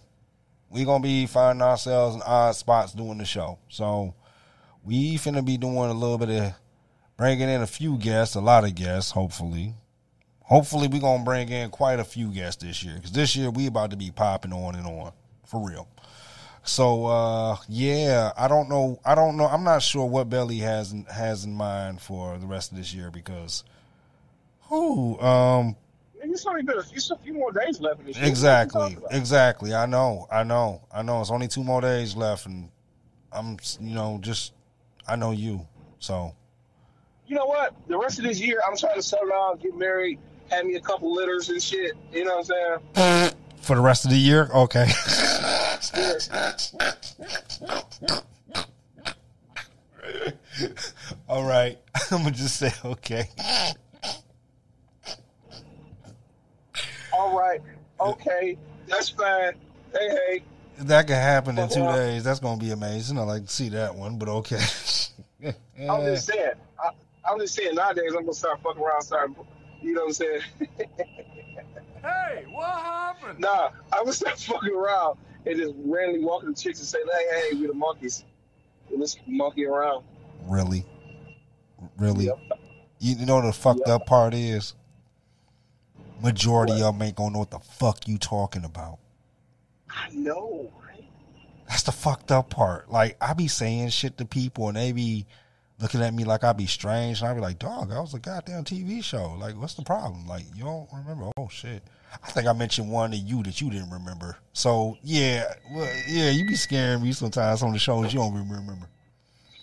We're 0.70 0.86
gonna 0.86 1.04
be 1.04 1.26
finding 1.26 1.62
ourselves 1.62 2.16
in 2.16 2.22
odd 2.22 2.56
spots 2.56 2.94
doing 2.94 3.18
the 3.18 3.26
show. 3.26 3.60
So 3.70 4.14
we 4.84 5.18
finna 5.18 5.44
be 5.44 5.58
doing 5.58 5.90
a 5.90 5.94
little 5.94 6.18
bit 6.18 6.30
of 6.30 6.54
bringing 7.18 7.50
in 7.50 7.62
a 7.62 7.68
few 7.68 7.98
guests, 7.98 8.36
a 8.36 8.42
lot 8.42 8.64
of 8.64 8.76
guests, 8.76 9.12
hopefully. 9.12 9.74
Hopefully 10.42 10.88
we're 10.88 11.02
gonna 11.02 11.24
bring 11.26 11.50
in 11.50 11.70
quite 11.70 12.00
a 12.00 12.06
few 12.06 12.32
guests 12.32 12.64
this 12.64 12.84
year. 12.84 12.98
Cause 13.02 13.12
this 13.12 13.36
year 13.36 13.50
we 13.50 13.68
about 13.68 13.92
to 13.92 13.98
be 13.98 14.12
popping 14.12 14.54
on 14.54 14.76
and 14.76 14.88
on. 14.88 15.12
For 15.48 15.68
real. 15.68 15.88
So 16.64 17.06
uh 17.06 17.58
yeah, 17.70 18.32
I 18.38 18.48
don't 18.48 18.70
know. 18.70 19.00
I 19.06 19.16
don't 19.16 19.38
know. 19.38 19.46
I'm 19.46 19.64
not 19.64 19.82
sure 19.82 20.06
what 20.06 20.30
Belly 20.30 20.58
has 20.58 20.92
in, 20.92 21.06
has 21.06 21.46
in 21.46 21.54
mind 21.54 22.02
for 22.02 22.38
the 22.38 22.46
rest 22.46 22.72
of 22.72 22.78
this 22.78 22.94
year 22.94 23.10
because 23.10 23.64
who 24.64 25.20
um 25.20 25.76
Nigga, 26.18 26.32
It's 26.32 26.46
only 26.46 26.64
been 26.64 26.78
a 26.78 26.84
few, 26.84 27.16
a 27.16 27.18
few 27.20 27.34
more 27.34 27.52
days 27.52 27.80
left 27.80 28.00
in 28.02 28.08
this 28.08 28.16
shit. 28.16 28.24
What 28.24 28.26
you 28.26 28.32
exactly 28.32 28.82
talking 28.82 29.04
exactly. 29.12 29.74
I 29.74 29.86
know. 29.86 30.28
I 30.32 30.44
know. 30.44 30.82
I 30.92 31.04
know. 31.04 31.22
It's 31.22 31.32
only 31.32 31.48
two 31.48 31.64
more 31.64 31.80
days 31.80 32.16
left, 32.16 32.46
and 32.48 32.70
I'm 33.32 33.58
you 33.80 33.96
know 33.96 34.18
just 34.22 34.54
I 35.08 35.16
know 35.16 35.32
you. 35.32 35.66
So 36.00 36.34
You 37.28 37.36
know 37.36 37.46
what? 37.46 37.74
The 37.88 37.98
rest 37.98 38.20
of 38.20 38.26
this 38.26 38.40
year, 38.42 38.60
I'm 38.68 38.76
trying 38.76 38.96
to 38.96 39.02
settle 39.02 39.30
down, 39.30 39.58
get 39.58 39.76
married, 39.78 40.20
have 40.50 40.66
me 40.66 40.76
a 40.76 40.82
couple 40.82 41.14
litters 41.14 41.50
and 41.50 41.62
shit. 41.62 41.94
You 42.12 42.26
know 42.26 42.38
what 42.38 42.52
I'm 42.52 42.80
saying? 42.96 43.34
for 43.62 43.76
the 43.76 43.82
rest 43.82 44.06
of 44.06 44.12
the 44.12 44.18
year, 44.18 44.50
okay. 44.54 44.88
All 51.30 51.44
right. 51.44 51.78
I'm 52.12 52.20
gonna 52.20 52.32
just 52.32 52.58
say 52.58 52.72
okay. 52.86 53.30
All 57.14 57.38
right. 57.38 57.62
Okay. 58.00 58.58
That's 58.88 59.10
fine. 59.10 59.54
Hey, 59.94 60.10
hey. 60.10 60.44
That 60.80 61.08
could 61.08 61.16
happen 61.16 61.58
in 61.58 61.70
two 61.70 61.82
Well, 61.82 61.96
days. 61.96 62.24
That's 62.24 62.40
gonna 62.40 62.60
be 62.60 62.72
amazing. 62.72 63.18
I 63.18 63.24
like 63.24 63.46
to 63.46 63.52
see 63.52 63.70
that 63.70 63.96
one, 63.96 64.18
but 64.18 64.30
okay. 64.30 64.62
I'm 65.90 66.02
just 66.06 66.28
saying. 66.28 66.52
I, 66.84 66.90
I'm 67.30 67.40
just 67.40 67.56
saying. 67.56 67.76
Nowadays, 67.76 68.14
I'm 68.16 68.22
gonna 68.22 68.34
start 68.34 68.62
fucking 68.62 68.82
around. 68.82 69.02
Start, 69.02 69.32
you 69.82 69.94
know 69.94 70.02
what 70.06 70.08
I'm 70.08 70.14
saying? 70.14 70.42
Hey, 72.02 72.46
what 72.50 72.70
happened? 72.70 73.40
nah, 73.40 73.72
I 73.92 74.02
was 74.02 74.22
gonna 74.22 74.36
fucking 74.38 74.74
around 74.74 75.18
and 75.46 75.58
just 75.58 75.74
randomly 75.78 76.24
walking 76.26 76.50
the 76.50 76.56
chicks 76.56 76.80
and 76.80 76.88
say, 76.88 77.00
"Hey, 77.12 77.50
hey, 77.52 77.58
we 77.58 77.68
the 77.68 77.74
monkeys. 77.74 78.24
Let's 78.96 79.18
monkey 79.28 79.66
around." 79.66 80.04
really, 80.48 80.86
really. 81.98 82.26
Yep. 82.26 82.40
You 83.00 83.26
know 83.26 83.36
what 83.36 83.46
the 83.46 83.54
fucked 83.54 83.82
Yep. 83.86 83.90
up 83.90 84.06
part 84.06 84.34
is 84.34 84.74
majority 86.22 86.74
of 86.82 86.94
them 86.94 87.02
ain't 87.02 87.16
gonna 87.16 87.32
know 87.32 87.40
what 87.40 87.52
the 87.52 87.60
fuck 87.60 88.08
you 88.08 88.18
talking 88.18 88.64
about. 88.64 89.00
I 89.90 90.10
know, 90.14 90.72
right? 90.88 91.04
That's 91.68 91.84
the 91.84 91.92
fucked 91.92 92.32
up 92.32 92.50
part. 92.50 92.92
Like 92.92 93.18
I 93.22 93.34
be 93.34 93.48
saying 93.48 93.90
shit 93.90 94.18
to 94.18 94.26
people 94.26 94.68
and 94.70 94.78
they 94.78 94.92
be 94.94 95.26
looking 95.80 96.02
at 96.02 96.14
me 96.14 96.24
like 96.24 96.44
I 96.44 96.54
be 96.54 96.66
strange 96.66 97.22
and 97.22 97.30
I 97.30 97.34
be 97.34 97.42
like, 97.42 97.60
dog, 97.60 97.90
that 97.90 98.00
was 98.00 98.14
a 98.14 98.20
goddamn 98.20 98.64
TV 98.64 99.04
show. 99.04 99.36
Like, 99.40 99.56
what's 99.56 99.76
the 99.76 99.84
problem? 99.84 100.28
Like, 100.28 100.44
you 100.56 100.64
don't 100.64 100.88
remember? 100.92 101.32
Oh 101.38 101.50
shit. 101.50 101.84
I 102.24 102.32
think 102.32 102.48
I 102.48 102.54
mentioned 102.54 102.90
one 102.90 103.12
to 103.12 103.18
you 103.18 103.44
that 103.44 103.60
you 103.62 103.70
didn't 103.70 103.92
remember. 103.92 104.38
So 104.54 104.98
yeah, 105.04 105.44
well, 105.72 105.90
yeah, 106.08 106.30
you 106.30 106.48
be 106.48 106.56
scaring 106.56 107.04
me 107.04 107.12
sometimes 107.12 107.62
on 107.64 107.74
the 107.74 107.80
shows 107.80 108.14
you 108.14 108.20
don't 108.20 108.34
even 108.34 108.50
remember. 108.50 108.88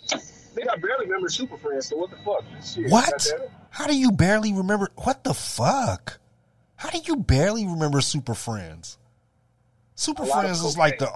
Nigga, 0.09 0.71
I 0.71 0.77
barely 0.77 1.07
remember 1.07 1.29
Super 1.29 1.57
Friends. 1.57 1.89
So 1.89 1.97
what 1.97 2.11
the 2.11 2.17
fuck? 2.19 2.45
Shit, 2.65 2.91
What? 2.91 3.27
How 3.71 3.87
do 3.87 3.97
you 3.97 4.13
barely 4.13 4.53
remember? 4.53 4.89
What 4.97 5.25
the 5.25 5.35
fuck? 5.35 6.21
How 6.77 6.91
do 6.91 6.99
you 6.99 7.17
barely 7.17 7.67
remember 7.67 8.01
Super 8.01 8.35
Friends? 8.35 8.99
Super 9.97 10.23
A 10.23 10.27
lot 10.27 10.45
of 10.45 10.51
Friends 10.51 10.65
is 10.65 10.79
like 10.79 10.99
the 10.99 11.11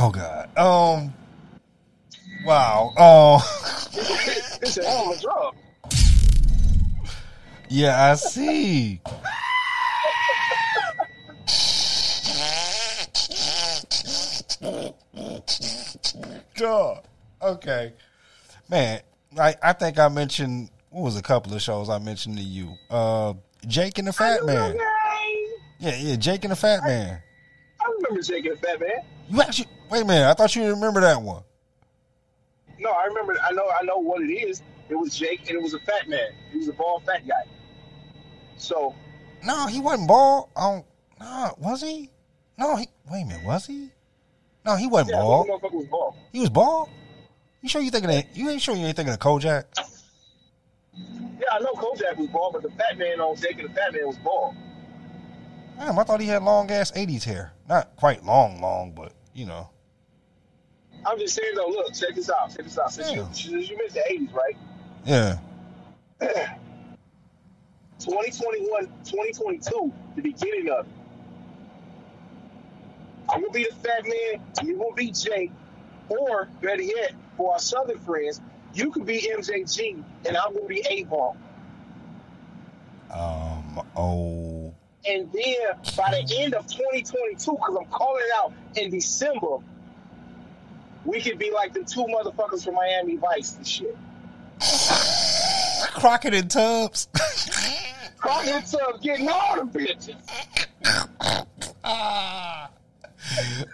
oh, 0.00 0.10
god. 0.10 0.58
Um. 0.58 1.14
Wow. 2.44 2.92
Oh. 2.96 3.86
It's 4.62 4.76
a 4.78 4.84
hell 4.84 5.12
of 5.12 5.18
a 5.18 5.20
drug. 5.20 5.54
yeah, 7.68 8.10
I 8.10 8.14
see. 8.14 9.00
Duh. 16.56 16.94
Okay. 17.42 17.94
Man, 18.68 19.00
I, 19.38 19.54
I 19.62 19.72
think 19.72 19.98
I 19.98 20.08
mentioned 20.08 20.70
what 20.90 21.04
was 21.04 21.16
a 21.16 21.22
couple 21.22 21.54
of 21.54 21.62
shows 21.62 21.88
I 21.88 21.98
mentioned 21.98 22.36
to 22.36 22.42
you. 22.42 22.74
Uh 22.90 23.34
Jake 23.66 23.98
and 23.98 24.08
the 24.08 24.12
Fat 24.12 24.44
Man. 24.44 24.76
Yeah, 25.78 25.96
yeah, 25.96 26.16
Jake 26.16 26.44
and 26.44 26.52
the 26.52 26.56
Fat 26.56 26.82
Man. 26.84 27.20
I 27.80 27.92
remember 27.96 28.22
Jake 28.22 28.44
and 28.44 28.56
the 28.56 28.60
Fat 28.60 28.80
Man. 28.80 28.90
You 29.28 29.40
actually 29.40 29.68
wait 29.90 30.02
a 30.02 30.04
minute, 30.04 30.28
I 30.28 30.34
thought 30.34 30.54
you 30.54 30.68
remember 30.68 31.00
that 31.00 31.20
one. 31.20 31.42
No, 32.78 32.90
I 32.90 33.04
remember. 33.04 33.36
I 33.46 33.52
know. 33.52 33.66
I 33.78 33.84
know 33.84 33.98
what 33.98 34.22
it 34.22 34.32
is. 34.32 34.62
It 34.88 34.94
was 34.94 35.16
Jake, 35.16 35.40
and 35.48 35.50
it 35.50 35.62
was 35.62 35.74
a 35.74 35.78
fat 35.80 36.08
man. 36.08 36.30
He 36.50 36.58
was 36.58 36.68
a 36.68 36.72
bald, 36.72 37.04
fat 37.04 37.26
guy. 37.26 37.44
So 38.56 38.94
No, 39.44 39.66
he 39.66 39.80
wasn't 39.80 40.08
bald. 40.08 40.48
Oh 40.56 40.84
no, 41.20 41.54
was 41.58 41.82
he? 41.82 42.10
No, 42.58 42.76
he 42.76 42.88
wait 43.10 43.22
a 43.22 43.26
minute, 43.26 43.44
was 43.44 43.66
he? 43.66 43.90
No, 44.64 44.76
he 44.76 44.86
wasn't 44.86 45.10
yeah, 45.10 45.22
bald. 45.22 45.48
was 45.48 45.86
bald. 45.86 46.14
He 46.32 46.40
was 46.40 46.50
bald? 46.50 46.88
You 47.62 47.68
sure 47.68 47.82
you 47.82 47.90
thinking 47.90 48.10
that? 48.10 48.36
you 48.36 48.48
ain't 48.48 48.60
sure 48.60 48.74
you 48.74 48.86
ain't 48.86 48.96
thinking 48.96 49.14
of 49.14 49.20
Kojak? 49.20 49.64
Yeah, 50.94 51.46
I 51.52 51.58
know 51.60 51.72
Kojak 51.72 52.16
was 52.16 52.28
bald, 52.28 52.54
but 52.54 52.62
the 52.62 52.70
fat 52.70 52.98
man 52.98 53.20
on 53.20 53.36
Jake 53.36 53.58
and 53.58 53.68
the 53.70 53.74
Fat 53.74 53.92
Man 53.92 54.06
was 54.06 54.18
bald. 54.18 54.54
Damn, 55.78 55.98
I 55.98 56.04
thought 56.04 56.20
he 56.20 56.26
had 56.26 56.42
long 56.42 56.70
ass 56.70 56.92
eighties 56.94 57.24
hair. 57.24 57.52
Not 57.68 57.96
quite 57.96 58.24
long, 58.24 58.60
long, 58.60 58.92
but 58.92 59.12
you 59.34 59.46
know. 59.46 59.70
I'm 61.06 61.18
just 61.18 61.34
saying 61.34 61.52
though. 61.56 61.68
Look, 61.68 61.94
check 61.94 62.14
this 62.14 62.30
out. 62.30 62.54
Check 62.54 62.64
this 62.64 62.78
out. 62.78 62.92
Since 62.92 63.10
Yeah. 63.10 63.16
you 63.16 63.28
since 63.32 63.70
you 63.70 63.76
missed 63.78 63.94
the 63.94 64.02
'80s, 64.10 64.32
right? 64.34 64.56
Yeah. 65.04 65.38
2021, 67.98 68.86
2022, 69.04 69.92
the 70.16 70.22
beginning 70.22 70.70
of 70.70 70.86
it. 70.86 70.92
I'm 73.28 73.40
gonna 73.42 73.52
be 73.52 73.64
the 73.68 73.74
fat 73.76 74.04
man. 74.04 74.42
You 74.66 74.76
gonna 74.78 74.94
be 74.94 75.10
Jake, 75.10 75.52
or 76.08 76.48
better 76.62 76.82
yet, 76.82 77.12
for 77.36 77.52
our 77.52 77.58
Southern 77.58 77.98
friends, 77.98 78.40
you 78.74 78.90
could 78.90 79.06
be 79.06 79.30
MJG, 79.36 80.02
and 80.26 80.36
I'm 80.36 80.54
gonna 80.54 80.66
be 80.66 80.84
A-Ball. 80.88 81.36
Um 83.12 83.82
oh 83.96 84.74
And 85.08 85.30
then 85.32 85.56
by 85.96 86.10
the 86.10 86.36
end 86.38 86.54
of 86.54 86.66
2022, 86.66 87.52
because 87.52 87.76
I'm 87.78 87.86
calling 87.90 88.22
it 88.24 88.32
out 88.36 88.52
in 88.76 88.90
December, 88.90 89.58
we 91.04 91.20
could 91.20 91.38
be 91.38 91.50
like 91.50 91.72
the 91.72 91.82
two 91.84 92.04
motherfuckers 92.06 92.64
from 92.64 92.74
Miami 92.74 93.16
Vice 93.16 93.56
and 93.56 93.66
shit. 93.66 93.96
Crockett 95.94 96.34
and 96.34 96.50
Tubbs. 96.50 97.08
Crockett 98.18 98.48
and 98.54 98.66
Tubbs 98.66 99.00
getting 99.00 99.28
all 99.28 99.64
the 99.64 99.78
bitches. 99.78 100.16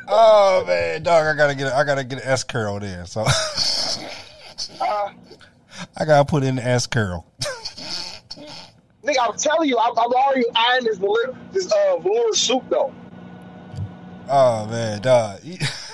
oh 0.09 0.65
man, 0.67 1.03
dog, 1.03 1.27
I 1.27 1.37
gotta 1.37 1.55
get 1.55 1.73
I 1.73 1.85
gotta 1.85 2.05
get 2.05 2.21
an 2.23 2.29
S 2.29 2.45
curl 2.45 2.79
there. 2.81 3.07
So 3.07 3.25
Uh, 4.81 5.11
I 5.97 6.05
gotta 6.05 6.25
put 6.25 6.43
in 6.43 6.57
the 6.57 6.65
S 6.65 6.87
curl. 6.87 7.27
nigga, 9.03 9.17
I'm 9.21 9.37
telling 9.37 9.69
you, 9.69 9.79
I'm, 9.79 9.93
I'm 9.99 10.13
already 10.13 10.45
eyeing 10.55 10.85
this 10.85 10.99
this 11.53 11.73
uh, 11.73 11.99
velour 11.99 12.33
suit 12.33 12.63
though. 12.71 12.95
Oh 14.29 14.67
man, 14.67 15.01
dog. 15.03 15.41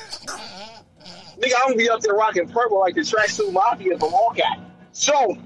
Nigga, 1.43 1.53
I'm 1.59 1.71
gonna 1.71 1.77
be 1.77 1.91
up 1.91 2.01
there 2.01 2.15
rocking 2.15 2.49
purple 2.49 2.79
like 2.79 2.95
the 2.95 3.01
tracksuit 3.01 3.53
mafia 3.53 3.99
from 3.99 4.13
Hawkeye. 4.13 4.63
So, 4.93 5.37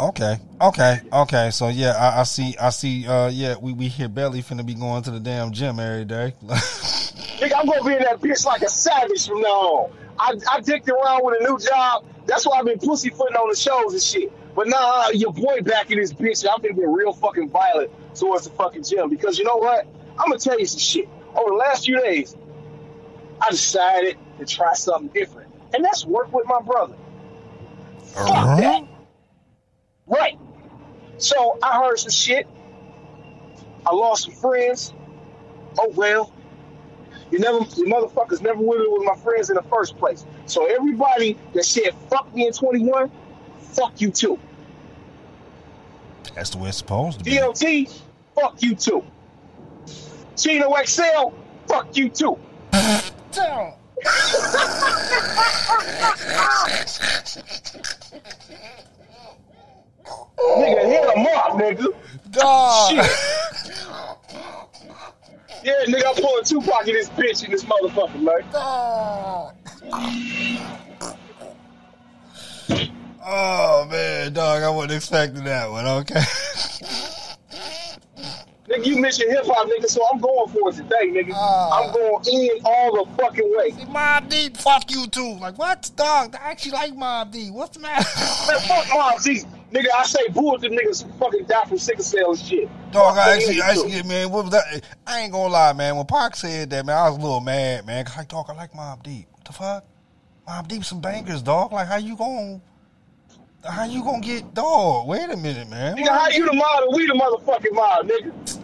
Okay, 0.00 0.38
okay, 0.62 1.00
okay. 1.12 1.50
So 1.50 1.68
yeah, 1.68 1.90
I, 1.90 2.20
I 2.20 2.22
see, 2.22 2.56
I 2.58 2.70
see. 2.70 3.06
Uh, 3.06 3.28
yeah, 3.28 3.56
we 3.60 3.74
we 3.74 3.88
hear 3.88 4.08
Belly 4.08 4.42
finna 4.42 4.64
be 4.64 4.74
going 4.74 5.02
to 5.02 5.10
the 5.10 5.20
damn 5.20 5.52
gym 5.52 5.78
every 5.78 6.06
day. 6.06 6.32
nigga, 6.46 7.52
I'm 7.58 7.66
gonna 7.66 7.84
be 7.84 7.96
in 7.96 8.02
that 8.04 8.18
bitch 8.18 8.46
like 8.46 8.62
a 8.62 8.70
savage 8.70 9.28
from 9.28 9.42
now 9.42 9.48
on. 9.48 9.92
I, 10.18 10.32
I 10.52 10.60
dicked 10.60 10.88
around 10.88 11.24
with 11.24 11.42
a 11.42 11.44
new 11.44 11.58
job. 11.58 12.06
That's 12.24 12.46
why 12.46 12.58
I've 12.58 12.64
been 12.64 12.78
pussyfooting 12.78 13.36
on 13.36 13.50
the 13.50 13.56
shows 13.56 13.92
and 13.92 14.02
shit. 14.02 14.32
But 14.54 14.68
now 14.68 15.02
uh, 15.02 15.10
your 15.12 15.34
boy 15.34 15.60
back 15.60 15.90
in 15.90 15.98
this 15.98 16.14
bitch, 16.14 16.46
I'm 16.50 16.62
gonna 16.62 16.72
be 16.72 16.86
real 16.86 17.12
fucking 17.12 17.50
violent 17.50 17.90
towards 18.14 18.44
the 18.44 18.50
fucking 18.50 18.84
gym 18.84 19.10
because 19.10 19.38
you 19.38 19.44
know 19.44 19.56
what? 19.56 19.86
I'm 20.20 20.28
gonna 20.28 20.38
tell 20.38 20.58
you 20.58 20.66
some 20.66 20.78
shit. 20.78 21.08
Over 21.34 21.50
the 21.50 21.56
last 21.56 21.86
few 21.86 21.98
days, 21.98 22.36
I 23.40 23.50
decided 23.50 24.18
to 24.38 24.44
try 24.44 24.74
something 24.74 25.08
different, 25.08 25.50
and 25.74 25.84
that's 25.84 26.04
work 26.04 26.32
with 26.32 26.46
my 26.46 26.60
brother. 26.60 26.94
Uh-huh. 28.16 28.26
Fuck 28.26 28.60
that. 28.60 28.84
Right. 30.06 30.38
So 31.18 31.58
I 31.62 31.82
heard 31.82 31.98
some 31.98 32.10
shit. 32.10 32.46
I 33.86 33.94
lost 33.94 34.24
some 34.24 34.34
friends. 34.34 34.92
Oh 35.78 35.90
well. 35.94 36.32
You 37.30 37.38
never, 37.38 37.58
you 37.58 37.86
motherfuckers 37.86 38.42
never 38.42 38.58
with 38.60 38.80
with 38.88 39.04
my 39.04 39.14
friends 39.16 39.50
in 39.50 39.56
the 39.56 39.62
first 39.62 39.96
place. 39.96 40.24
So 40.46 40.66
everybody 40.66 41.38
that 41.54 41.64
said 41.64 41.94
fuck 42.10 42.34
me 42.34 42.46
in 42.46 42.52
21, 42.52 43.10
fuck 43.58 44.00
you 44.00 44.10
too. 44.10 44.38
That's 46.34 46.50
the 46.50 46.58
way 46.58 46.68
it's 46.68 46.78
supposed 46.78 47.18
to 47.18 47.24
be. 47.24 47.32
DLT, 47.32 48.00
fuck 48.34 48.60
you 48.62 48.74
too. 48.74 49.04
Chino 50.36 50.74
XL, 50.84 51.32
fuck 51.66 51.96
you 51.96 52.08
too. 52.08 52.38
Damn. 52.72 53.72
nigga, 60.56 60.84
hit 60.86 61.04
him 61.16 61.26
up, 61.26 61.52
nigga. 61.52 61.86
Dog. 62.30 62.90
Shit. 62.90 63.10
yeah, 65.64 65.84
nigga, 65.86 66.02
I'm 66.08 66.14
pulling 66.14 66.44
Tupac 66.44 66.88
in 66.88 66.94
this 66.94 67.08
bitch 67.10 67.44
in 67.44 67.50
this 67.50 67.64
motherfucker, 67.64 68.20
man. 68.20 68.50
Dog. 68.52 69.54
Oh 73.32 73.86
man, 73.90 74.32
dog, 74.32 74.62
I 74.62 74.70
wasn't 74.70 74.92
expecting 74.94 75.44
that 75.44 75.70
one. 75.70 75.86
Okay. 75.86 76.20
Nigga, 78.70 78.86
you 78.86 78.98
mentioned 78.98 79.32
hip 79.32 79.44
hop, 79.46 79.66
nigga, 79.66 79.86
so 79.86 80.00
I'm 80.12 80.20
going 80.20 80.48
for 80.48 80.70
it 80.70 80.76
today, 80.76 81.08
nigga. 81.08 81.32
Ah. 81.34 81.82
I'm 81.82 81.92
going 81.92 82.24
in 82.32 82.60
all 82.64 83.04
the 83.04 83.10
fucking 83.16 83.52
way. 83.56 83.74
Mob 83.88 84.28
Deep, 84.28 84.56
fuck 84.56 84.88
you 84.92 85.08
too. 85.08 85.34
Like 85.40 85.58
what, 85.58 85.90
dog? 85.96 86.36
I 86.36 86.52
actually 86.52 86.72
like 86.72 86.94
Mob 86.94 87.32
Deep. 87.32 87.52
What's 87.52 87.76
the 87.76 87.82
matter? 87.82 88.06
Man, 88.46 88.60
fuck 88.68 88.86
Mob 88.94 89.20
Deep. 89.22 89.42
Nigga, 89.72 89.86
I 89.96 90.04
say 90.04 90.28
boo 90.28 90.54
if 90.54 90.60
the 90.60 90.68
niggas 90.68 91.18
fucking 91.18 91.46
die 91.46 91.64
from 91.64 91.78
sickle 91.78 92.04
cell 92.04 92.36
shit. 92.36 92.68
Dog, 92.92 93.16
I 93.18 93.34
actually, 93.34 93.60
I 93.60 93.70
actually, 93.70 94.02
man, 94.04 94.30
what 94.30 94.44
was 94.44 94.52
that? 94.52 94.84
I 95.04 95.20
ain't 95.20 95.32
gonna 95.32 95.52
lie, 95.52 95.72
man. 95.72 95.96
When 95.96 96.06
Pac 96.06 96.36
said 96.36 96.70
that, 96.70 96.86
man, 96.86 96.96
I 96.96 97.08
was 97.08 97.18
a 97.18 97.20
little 97.20 97.40
mad, 97.40 97.86
man. 97.86 98.04
Cause 98.04 98.16
like, 98.18 98.28
dog, 98.28 98.46
I 98.48 98.52
like 98.52 98.72
Mob 98.74 99.02
Deep. 99.02 99.26
What 99.32 99.44
the 99.44 99.52
fuck? 99.52 99.84
Mob 100.46 100.68
Deep 100.68 100.84
some 100.84 101.00
bangers, 101.00 101.42
dog. 101.42 101.72
Like, 101.72 101.88
how 101.88 101.96
you 101.96 102.16
gonna, 102.16 102.60
how 103.68 103.84
you 103.84 104.02
gonna 104.02 104.20
get, 104.20 104.54
dog? 104.54 105.06
Wait 105.08 105.28
a 105.30 105.36
minute, 105.36 105.68
man. 105.68 105.96
Nigga, 105.96 106.08
how 106.08 106.28
you 106.28 106.46
the 106.46 106.52
mob 106.52 106.84
we 106.94 107.06
the 107.06 107.12
motherfucking 107.14 107.72
mob, 107.74 108.08
nigga? 108.08 108.60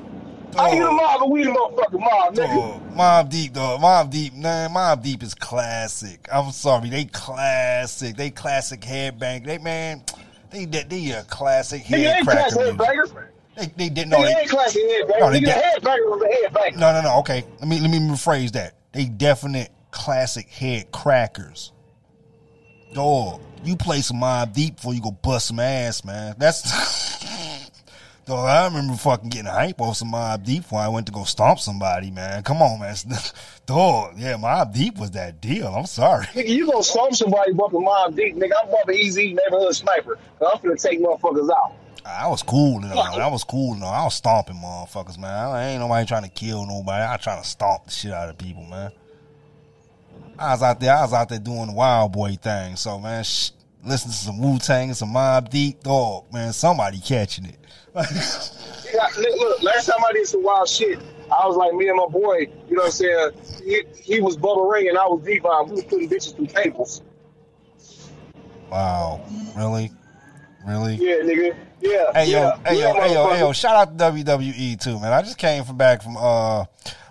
How 0.56 0.72
you 0.72 0.84
the 0.84 0.92
mob 0.92 1.22
and 1.22 1.30
we 1.32 1.44
the 1.44 1.50
motherfucking 1.50 2.00
mob, 2.00 2.34
nigga? 2.34 2.54
Dog, 2.80 2.96
Mob 2.96 3.28
Deep, 3.30 3.52
dog. 3.52 3.80
Mob 3.82 4.10
Deep, 4.10 4.32
man. 4.34 4.72
Mob 4.72 5.02
Deep 5.02 5.22
is 5.22 5.34
classic. 5.34 6.26
I'm 6.32 6.50
sorry, 6.50 6.88
they 6.88 7.04
classic. 7.06 8.16
They 8.16 8.30
classic 8.30 8.80
headbang. 8.80 9.44
They 9.44 9.58
man, 9.58 10.02
they 10.50 10.64
they, 10.64 10.84
they 10.84 11.10
a 11.10 11.22
classic 11.24 11.82
head 11.82 12.24
cracker. 12.24 13.30
They 13.56 13.66
they 13.76 13.88
did 13.90 14.08
no. 14.08 14.18
Nigga, 14.18 14.22
they 14.26 14.32
They, 14.34 14.40
ain't 14.40 14.50
classy 14.50 14.80
headbanger. 14.80 15.20
No, 15.20 15.30
they 15.30 15.40
did- 15.40 15.48
headbanger 15.50 16.10
was 16.10 16.22
a 16.22 16.48
headbanger. 16.48 16.76
no, 16.78 16.92
no, 16.92 17.02
no. 17.02 17.18
Okay, 17.20 17.44
let 17.60 17.68
me 17.68 17.78
let 17.80 17.90
me 17.90 17.98
rephrase 17.98 18.52
that. 18.52 18.74
They 18.92 19.04
definite 19.06 19.70
classic 19.90 20.48
head 20.48 20.90
crackers. 20.92 21.72
Dog, 22.92 23.40
you 23.64 23.76
play 23.76 24.00
some 24.00 24.18
Mob 24.18 24.52
Deep 24.52 24.76
before 24.76 24.94
you 24.94 25.02
go 25.02 25.10
bust 25.10 25.48
some 25.48 25.60
ass, 25.60 26.04
man. 26.04 26.34
That's. 26.38 26.62
Dog, 28.26 28.48
I 28.48 28.64
remember 28.66 28.94
fucking 28.94 29.28
getting 29.28 29.46
hype 29.46 29.80
off 29.80 29.98
some 29.98 30.10
Mob 30.10 30.44
Deep 30.44 30.62
before 30.62 30.80
I 30.80 30.88
went 30.88 31.06
to 31.06 31.12
go 31.12 31.22
stomp 31.22 31.60
somebody, 31.60 32.10
man. 32.10 32.42
Come 32.42 32.60
on, 32.60 32.80
man. 32.80 32.96
Dog, 33.66 34.14
yeah, 34.16 34.36
Mob 34.36 34.74
Deep 34.74 34.98
was 34.98 35.12
that 35.12 35.40
deal. 35.40 35.68
I'm 35.68 35.86
sorry. 35.86 36.26
Nigga, 36.26 36.48
you 36.48 36.66
gonna 36.66 36.82
stomp 36.82 37.14
somebody 37.14 37.52
bumping 37.52 37.84
Mob 37.84 38.16
Deep. 38.16 38.34
Nigga, 38.34 38.52
I'm 38.62 38.70
bumping 38.70 38.96
Easy 38.96 39.34
Neighborhood 39.34 39.76
Sniper. 39.76 40.18
I'm 40.40 40.60
gonna 40.60 40.76
take 40.76 41.00
motherfuckers 41.00 41.50
out. 41.50 41.74
I 42.04 42.28
was 42.28 42.42
cool 42.42 42.82
and 42.82 42.92
all. 42.92 43.20
I 43.20 43.26
was 43.28 43.44
cool 43.44 43.74
and 43.74 43.82
all. 43.82 43.92
I 43.92 44.04
was 44.04 44.14
stomping 44.14 44.56
motherfuckers, 44.56 45.18
man. 45.18 45.30
I 45.30 45.68
ain't 45.68 45.80
nobody 45.80 46.06
trying 46.06 46.22
to 46.22 46.28
kill 46.28 46.64
nobody. 46.66 47.04
I 47.04 47.16
trying 47.16 47.42
to 47.42 47.48
stomp 47.48 47.86
the 47.86 47.90
shit 47.90 48.12
out 48.12 48.28
of 48.28 48.38
people, 48.38 48.64
man. 48.64 48.92
I 50.38 50.52
was 50.52 50.62
out 50.62 50.80
there. 50.80 50.94
I 50.94 51.02
was 51.02 51.12
out 51.12 51.28
there 51.28 51.38
doing 51.38 51.66
the 51.68 51.72
wild 51.72 52.12
boy 52.12 52.32
thing. 52.34 52.76
So, 52.76 52.98
man, 52.98 53.24
sh- 53.24 53.50
listen 53.84 54.10
to 54.10 54.16
some 54.16 54.38
Wu 54.40 54.58
Tang 54.58 54.88
and 54.88 54.96
some 54.96 55.12
Mob 55.12 55.48
Deep, 55.50 55.82
dog. 55.82 56.24
Man, 56.32 56.52
somebody 56.52 56.98
catching 57.00 57.46
it. 57.46 57.58
Yeah, 58.94 59.08
look, 59.18 59.62
last 59.62 59.86
time 59.86 59.98
I 60.08 60.12
did 60.12 60.26
some 60.26 60.44
wild 60.44 60.68
shit, 60.68 60.98
I 61.24 61.46
was 61.46 61.56
like 61.56 61.74
me 61.74 61.88
and 61.88 61.96
my 61.98 62.06
boy, 62.06 62.48
you 62.68 62.76
know 62.76 62.82
what 62.82 62.86
I'm 62.86 62.90
saying? 62.92 63.30
He, 63.64 63.82
he 64.00 64.20
was 64.20 64.36
Bubba 64.36 64.70
Ray 64.70 64.86
and 64.86 64.96
I 64.96 65.04
was 65.06 65.22
Devon. 65.24 65.66
We 65.66 65.72
was 65.72 65.84
putting 65.84 66.08
bitches 66.08 66.34
through 66.36 66.46
tables. 66.46 67.02
wow, 68.70 69.20
really, 69.56 69.90
really. 70.66 70.94
Yeah, 70.94 71.16
nigga. 71.16 71.56
Yeah. 71.80 72.12
Hey 72.14 72.30
yo, 72.30 72.38
yeah, 72.38 72.58
hey 72.64 72.78
yeah, 72.78 72.92
yo, 72.94 73.00
hey 73.00 73.12
yo, 73.12 73.28
hey 73.30 73.38
yo! 73.40 73.52
Shout 73.52 73.76
out 73.76 73.98
to 73.98 74.04
WWE 74.04 74.80
too, 74.80 74.98
man. 75.00 75.12
I 75.12 75.20
just 75.22 75.36
came 75.36 75.64
from 75.64 75.76
back 75.76 76.02
from 76.02 76.16
uh 76.16 76.64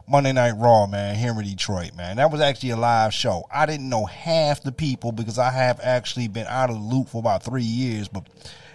Monday 0.07 0.33
Night 0.33 0.53
Raw, 0.57 0.85
man, 0.85 1.15
here 1.15 1.31
in 1.31 1.43
Detroit, 1.43 1.95
man. 1.95 2.17
That 2.17 2.31
was 2.31 2.39
actually 2.39 2.69
a 2.71 2.77
live 2.77 3.13
show. 3.13 3.45
I 3.51 3.65
didn't 3.65 3.89
know 3.89 4.05
half 4.05 4.61
the 4.61 4.71
people 4.71 5.11
because 5.11 5.39
I 5.39 5.49
have 5.49 5.79
actually 5.81 6.27
been 6.27 6.45
out 6.47 6.69
of 6.69 6.75
the 6.75 6.81
loop 6.81 7.09
for 7.09 7.17
about 7.17 7.43
three 7.43 7.63
years, 7.63 8.07
but 8.07 8.27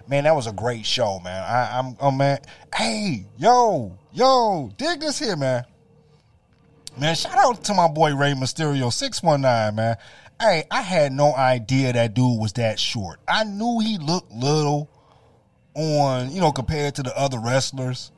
man, 0.09 0.24
that 0.24 0.35
was 0.35 0.49
a 0.49 0.53
great 0.53 0.85
show, 0.85 1.20
man. 1.20 1.43
I, 1.43 1.78
I'm, 1.78 1.97
oh 2.01 2.11
man, 2.11 2.41
hey, 2.74 3.26
yo, 3.39 3.97
yo, 4.12 4.72
dig 4.76 5.01
this 5.01 5.20
here, 5.20 5.37
man. 5.37 5.64
Man, 6.99 7.14
shout 7.14 7.39
out 7.39 7.62
to 7.64 7.74
my 7.74 7.87
boy 7.87 8.16
Ray 8.16 8.33
Mysterio 8.33 8.93
six 8.93 9.22
one 9.22 9.43
nine, 9.43 9.76
man. 9.76 9.97
Hey, 10.41 10.64
I 10.70 10.83
had 10.83 11.12
no 11.12 11.33
idea 11.35 11.93
that 11.93 12.14
dude 12.14 12.41
was 12.41 12.55
that 12.55 12.81
short. 12.81 13.20
I 13.28 13.45
knew 13.45 13.78
he 13.78 13.99
looked 13.99 14.33
little 14.33 14.91
on, 15.74 16.33
you 16.33 16.41
know, 16.41 16.51
compared 16.51 16.97
to 16.97 17.05
the 17.05 17.16
other 17.16 17.39
wrestlers. 17.39 18.11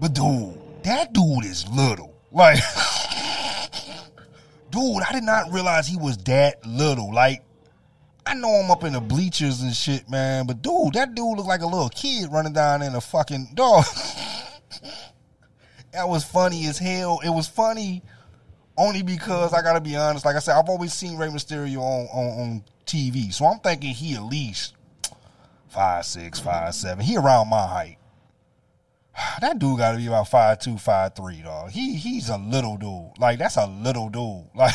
But 0.00 0.14
dude, 0.14 0.58
that 0.84 1.12
dude 1.12 1.44
is 1.44 1.68
little. 1.68 2.14
Like, 2.30 2.58
dude, 4.70 5.02
I 5.02 5.12
did 5.12 5.24
not 5.24 5.52
realize 5.52 5.86
he 5.86 5.96
was 5.96 6.16
that 6.18 6.64
little. 6.66 7.12
Like, 7.12 7.42
I 8.26 8.34
know 8.34 8.60
him 8.60 8.70
up 8.70 8.84
in 8.84 8.92
the 8.92 9.00
bleachers 9.00 9.62
and 9.62 9.74
shit, 9.74 10.08
man. 10.10 10.46
But 10.46 10.62
dude, 10.62 10.94
that 10.94 11.14
dude 11.14 11.36
looked 11.36 11.48
like 11.48 11.62
a 11.62 11.66
little 11.66 11.88
kid 11.88 12.30
running 12.30 12.52
down 12.52 12.82
in 12.82 12.94
a 12.94 13.00
fucking 13.00 13.50
dog. 13.54 13.84
that 15.92 16.08
was 16.08 16.24
funny 16.24 16.66
as 16.66 16.78
hell. 16.78 17.20
It 17.24 17.30
was 17.30 17.48
funny 17.48 18.02
only 18.76 19.02
because 19.02 19.52
I 19.52 19.62
gotta 19.62 19.80
be 19.80 19.96
honest. 19.96 20.24
Like 20.24 20.36
I 20.36 20.40
said, 20.40 20.54
I've 20.56 20.68
always 20.68 20.92
seen 20.92 21.16
Rey 21.18 21.28
Mysterio 21.28 21.78
on 21.78 22.06
on, 22.12 22.40
on 22.40 22.64
TV, 22.86 23.32
so 23.32 23.44
I'm 23.46 23.58
thinking 23.58 23.92
he 23.92 24.14
at 24.14 24.22
least 24.22 24.74
five 25.68 26.04
six, 26.04 26.38
five 26.38 26.74
seven. 26.74 27.04
He 27.04 27.16
around 27.16 27.48
my 27.48 27.66
height. 27.66 27.97
That 29.40 29.58
dude 29.58 29.78
got 29.78 29.92
to 29.92 29.98
be 29.98 30.06
about 30.06 30.28
five 30.28 30.58
two, 30.58 30.78
five 30.78 31.14
three, 31.14 31.42
dog. 31.42 31.70
He 31.70 31.94
he's 31.96 32.28
a 32.28 32.38
little 32.38 32.76
dude. 32.76 33.18
Like 33.18 33.38
that's 33.38 33.56
a 33.56 33.66
little 33.66 34.08
dude. 34.08 34.44
Like 34.54 34.74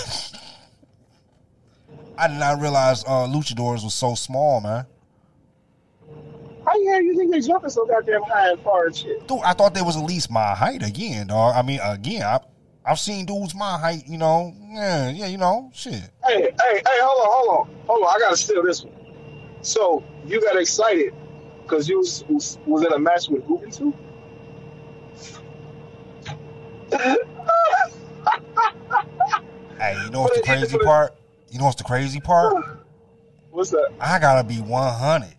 I 2.17 2.27
did 2.27 2.37
not 2.37 2.61
realize 2.61 3.03
uh, 3.05 3.25
luchadors 3.27 3.83
was 3.83 3.93
so 3.93 4.13
small, 4.13 4.61
man. 4.61 4.85
How 6.65 6.79
the 6.79 6.85
hell 6.85 7.01
you 7.01 7.17
think 7.17 7.31
they 7.31 7.41
jumping 7.41 7.71
so 7.71 7.85
goddamn 7.85 8.21
high 8.23 8.51
and 8.51 8.59
far 8.61 8.85
and 8.85 8.95
shit? 8.95 9.27
Dude, 9.27 9.39
I 9.43 9.53
thought 9.53 9.73
they 9.73 9.81
was 9.81 9.97
at 9.97 10.03
least 10.03 10.29
my 10.29 10.53
height 10.53 10.83
again, 10.83 11.27
dog. 11.27 11.55
I 11.55 11.61
mean, 11.63 11.79
again, 11.83 12.21
I 12.21 12.39
I've 12.85 12.99
seen 12.99 13.25
dudes 13.25 13.55
my 13.55 13.77
height, 13.77 14.03
you 14.07 14.17
know. 14.17 14.53
Yeah, 14.69 15.09
yeah, 15.09 15.27
you 15.27 15.37
know, 15.37 15.71
shit. 15.73 16.09
Hey, 16.25 16.51
hey, 16.61 16.75
hey, 16.75 16.81
hold 16.85 17.19
on, 17.19 17.27
hold 17.31 17.49
on, 17.49 17.85
hold 17.87 18.03
on. 18.03 18.15
I 18.15 18.19
gotta 18.19 18.37
steal 18.37 18.63
this 18.63 18.83
one. 18.83 18.93
So 19.61 20.03
you 20.25 20.41
got 20.41 20.57
excited 20.57 21.13
because 21.63 21.89
you 21.89 21.97
was, 21.97 22.23
was, 22.29 22.57
was 22.65 22.85
in 22.85 22.93
a 22.93 22.99
match 22.99 23.29
with 23.29 23.43
Ubuntu? 23.45 23.93
Hey, 29.79 29.97
you 30.03 30.11
know 30.11 30.21
what's 30.21 30.37
the 30.37 30.43
crazy 30.45 30.77
part? 30.77 31.15
You 31.49 31.59
know 31.59 31.65
what's 31.65 31.77
the 31.77 31.83
crazy 31.83 32.19
part? 32.19 32.55
What's 33.51 33.71
that? 33.71 33.91
I 33.99 34.19
gotta 34.19 34.43
be 34.43 34.55
100. 34.55 35.35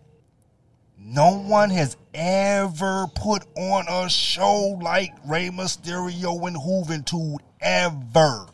No 0.97 1.37
one 1.37 1.69
has 1.69 1.97
ever 2.13 3.07
put 3.15 3.43
on 3.55 3.85
a 3.87 4.09
show 4.09 4.79
like 4.81 5.13
Rey 5.27 5.49
Mysterio 5.49 6.47
and 6.47 6.55
Juventud 6.57 7.37
ever. 7.61 8.47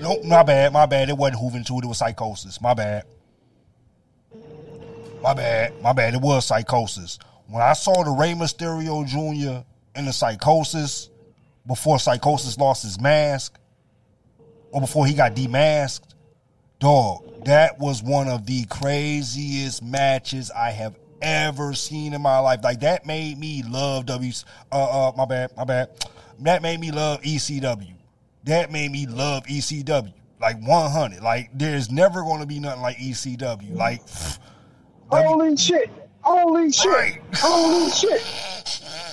Nope, 0.00 0.24
my 0.24 0.42
bad, 0.42 0.72
my 0.72 0.86
bad. 0.86 1.10
It 1.10 1.16
wasn't 1.16 1.40
Juventud, 1.40 1.84
it 1.84 1.86
was 1.86 1.98
Psychosis. 1.98 2.60
My 2.60 2.74
bad. 2.74 3.04
My 5.22 5.34
bad, 5.34 5.80
my 5.82 5.92
bad. 5.92 6.14
It 6.14 6.20
was 6.20 6.46
Psychosis. 6.46 7.18
When 7.46 7.62
I 7.62 7.74
saw 7.74 8.02
the 8.02 8.10
Rey 8.10 8.32
Mysterio 8.32 9.06
Jr. 9.06 9.66
in 9.98 10.06
the 10.06 10.12
Psychosis, 10.12 11.09
before 11.66 11.98
Psychosis 11.98 12.58
lost 12.58 12.82
his 12.82 13.00
mask, 13.00 13.58
or 14.70 14.80
before 14.80 15.06
he 15.06 15.14
got 15.14 15.34
demasked, 15.34 16.14
Dog, 16.80 17.44
that 17.44 17.78
was 17.78 18.02
one 18.02 18.26
of 18.26 18.46
the 18.46 18.64
craziest 18.64 19.82
matches 19.82 20.50
I 20.50 20.70
have 20.70 20.96
ever 21.20 21.74
seen 21.74 22.14
in 22.14 22.22
my 22.22 22.38
life. 22.38 22.60
Like 22.64 22.80
that 22.80 23.04
made 23.04 23.38
me 23.38 23.62
love 23.68 24.06
W. 24.06 24.32
Uh, 24.72 25.08
uh, 25.08 25.12
my 25.14 25.26
bad, 25.26 25.54
my 25.58 25.64
bad. 25.64 25.90
That 26.40 26.62
made 26.62 26.80
me 26.80 26.90
love 26.90 27.20
ECW. 27.20 27.92
That 28.44 28.72
made 28.72 28.90
me 28.90 29.06
love 29.06 29.44
ECW. 29.44 30.14
Like 30.40 30.58
100. 30.66 31.22
Like 31.22 31.50
there's 31.52 31.90
never 31.90 32.22
going 32.22 32.40
to 32.40 32.46
be 32.46 32.58
nothing 32.60 32.80
like 32.80 32.96
ECW. 32.96 33.76
Like 33.76 34.00
Holy 35.10 35.56
shit! 35.58 35.90
Holy 36.22 36.72
shit! 36.72 36.90
Right. 36.90 37.20
Holy 37.34 37.90
shit! 37.90 38.22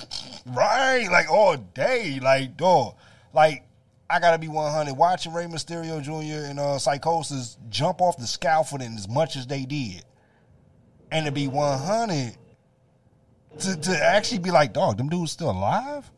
Right, 0.50 1.08
like 1.10 1.30
all 1.30 1.56
day, 1.56 2.20
like 2.22 2.56
dog, 2.56 2.94
like 3.34 3.64
I 4.08 4.18
gotta 4.18 4.38
be 4.38 4.48
one 4.48 4.72
hundred. 4.72 4.94
Watching 4.94 5.34
Rey 5.34 5.44
Mysterio 5.44 6.02
Jr. 6.02 6.46
and 6.48 6.58
uh, 6.58 6.78
Psychosis 6.78 7.58
jump 7.68 8.00
off 8.00 8.16
the 8.16 8.26
scaffolding 8.26 8.94
as 8.94 9.08
much 9.08 9.36
as 9.36 9.46
they 9.46 9.66
did, 9.66 10.04
and 11.10 11.26
to 11.26 11.32
be 11.32 11.48
one 11.48 11.78
hundred, 11.78 12.34
to 13.58 13.76
to 13.76 14.02
actually 14.02 14.38
be 14.38 14.50
like, 14.50 14.72
dog, 14.72 14.96
them 14.96 15.10
dudes 15.10 15.32
still 15.32 15.50
alive 15.50 16.10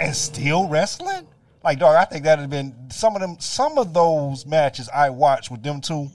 and 0.00 0.14
still 0.16 0.68
wrestling. 0.68 1.28
Like, 1.62 1.78
dog, 1.78 1.94
I 1.96 2.04
think 2.06 2.24
that 2.24 2.40
have 2.40 2.50
been 2.50 2.90
some 2.90 3.14
of 3.14 3.20
them. 3.20 3.36
Some 3.38 3.78
of 3.78 3.94
those 3.94 4.46
matches 4.46 4.88
I 4.88 5.10
watched 5.10 5.50
with 5.50 5.62
them 5.62 5.80
two. 5.80 6.08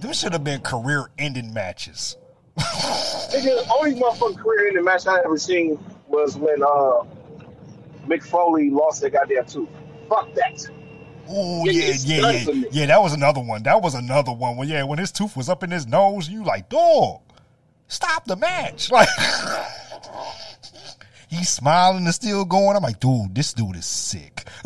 Them 0.00 0.12
should 0.14 0.32
have 0.32 0.44
been 0.44 0.62
career-ending 0.62 1.52
matches. 1.52 2.16
Nigga, 2.58 3.64
the 3.64 3.72
only 3.78 3.94
motherfucking 4.00 4.38
career 4.38 4.68
in 4.68 4.74
the 4.74 4.82
match 4.82 5.06
I 5.06 5.18
ever 5.20 5.38
seen 5.38 5.78
was 6.08 6.36
when 6.36 6.62
uh 6.62 7.04
Mick 8.06 8.22
Foley 8.22 8.70
lost 8.70 9.00
that 9.02 9.10
goddamn 9.10 9.46
tooth. 9.46 9.68
Fuck 10.08 10.34
that. 10.34 10.68
Oh 11.28 11.64
Yeah, 11.64 11.94
yeah, 12.00 12.30
yeah, 12.30 12.64
yeah. 12.70 12.86
That 12.86 13.00
was 13.00 13.14
another 13.14 13.40
one. 13.40 13.62
That 13.62 13.80
was 13.80 13.94
another 13.94 14.32
one. 14.32 14.56
When 14.56 14.68
yeah, 14.68 14.82
when 14.84 14.98
his 14.98 15.12
tooth 15.12 15.36
was 15.36 15.48
up 15.48 15.62
in 15.62 15.70
his 15.70 15.86
nose, 15.86 16.28
you 16.28 16.44
like, 16.44 16.68
dog, 16.68 17.20
stop 17.88 18.24
the 18.24 18.36
match. 18.36 18.90
Like 21.32 21.38
he's 21.38 21.48
smiling 21.48 22.04
and 22.04 22.14
still 22.14 22.44
going. 22.44 22.76
I'm 22.76 22.82
like, 22.82 23.00
dude, 23.00 23.34
this 23.34 23.54
dude 23.54 23.76
is 23.76 23.86
sick. 23.86 24.44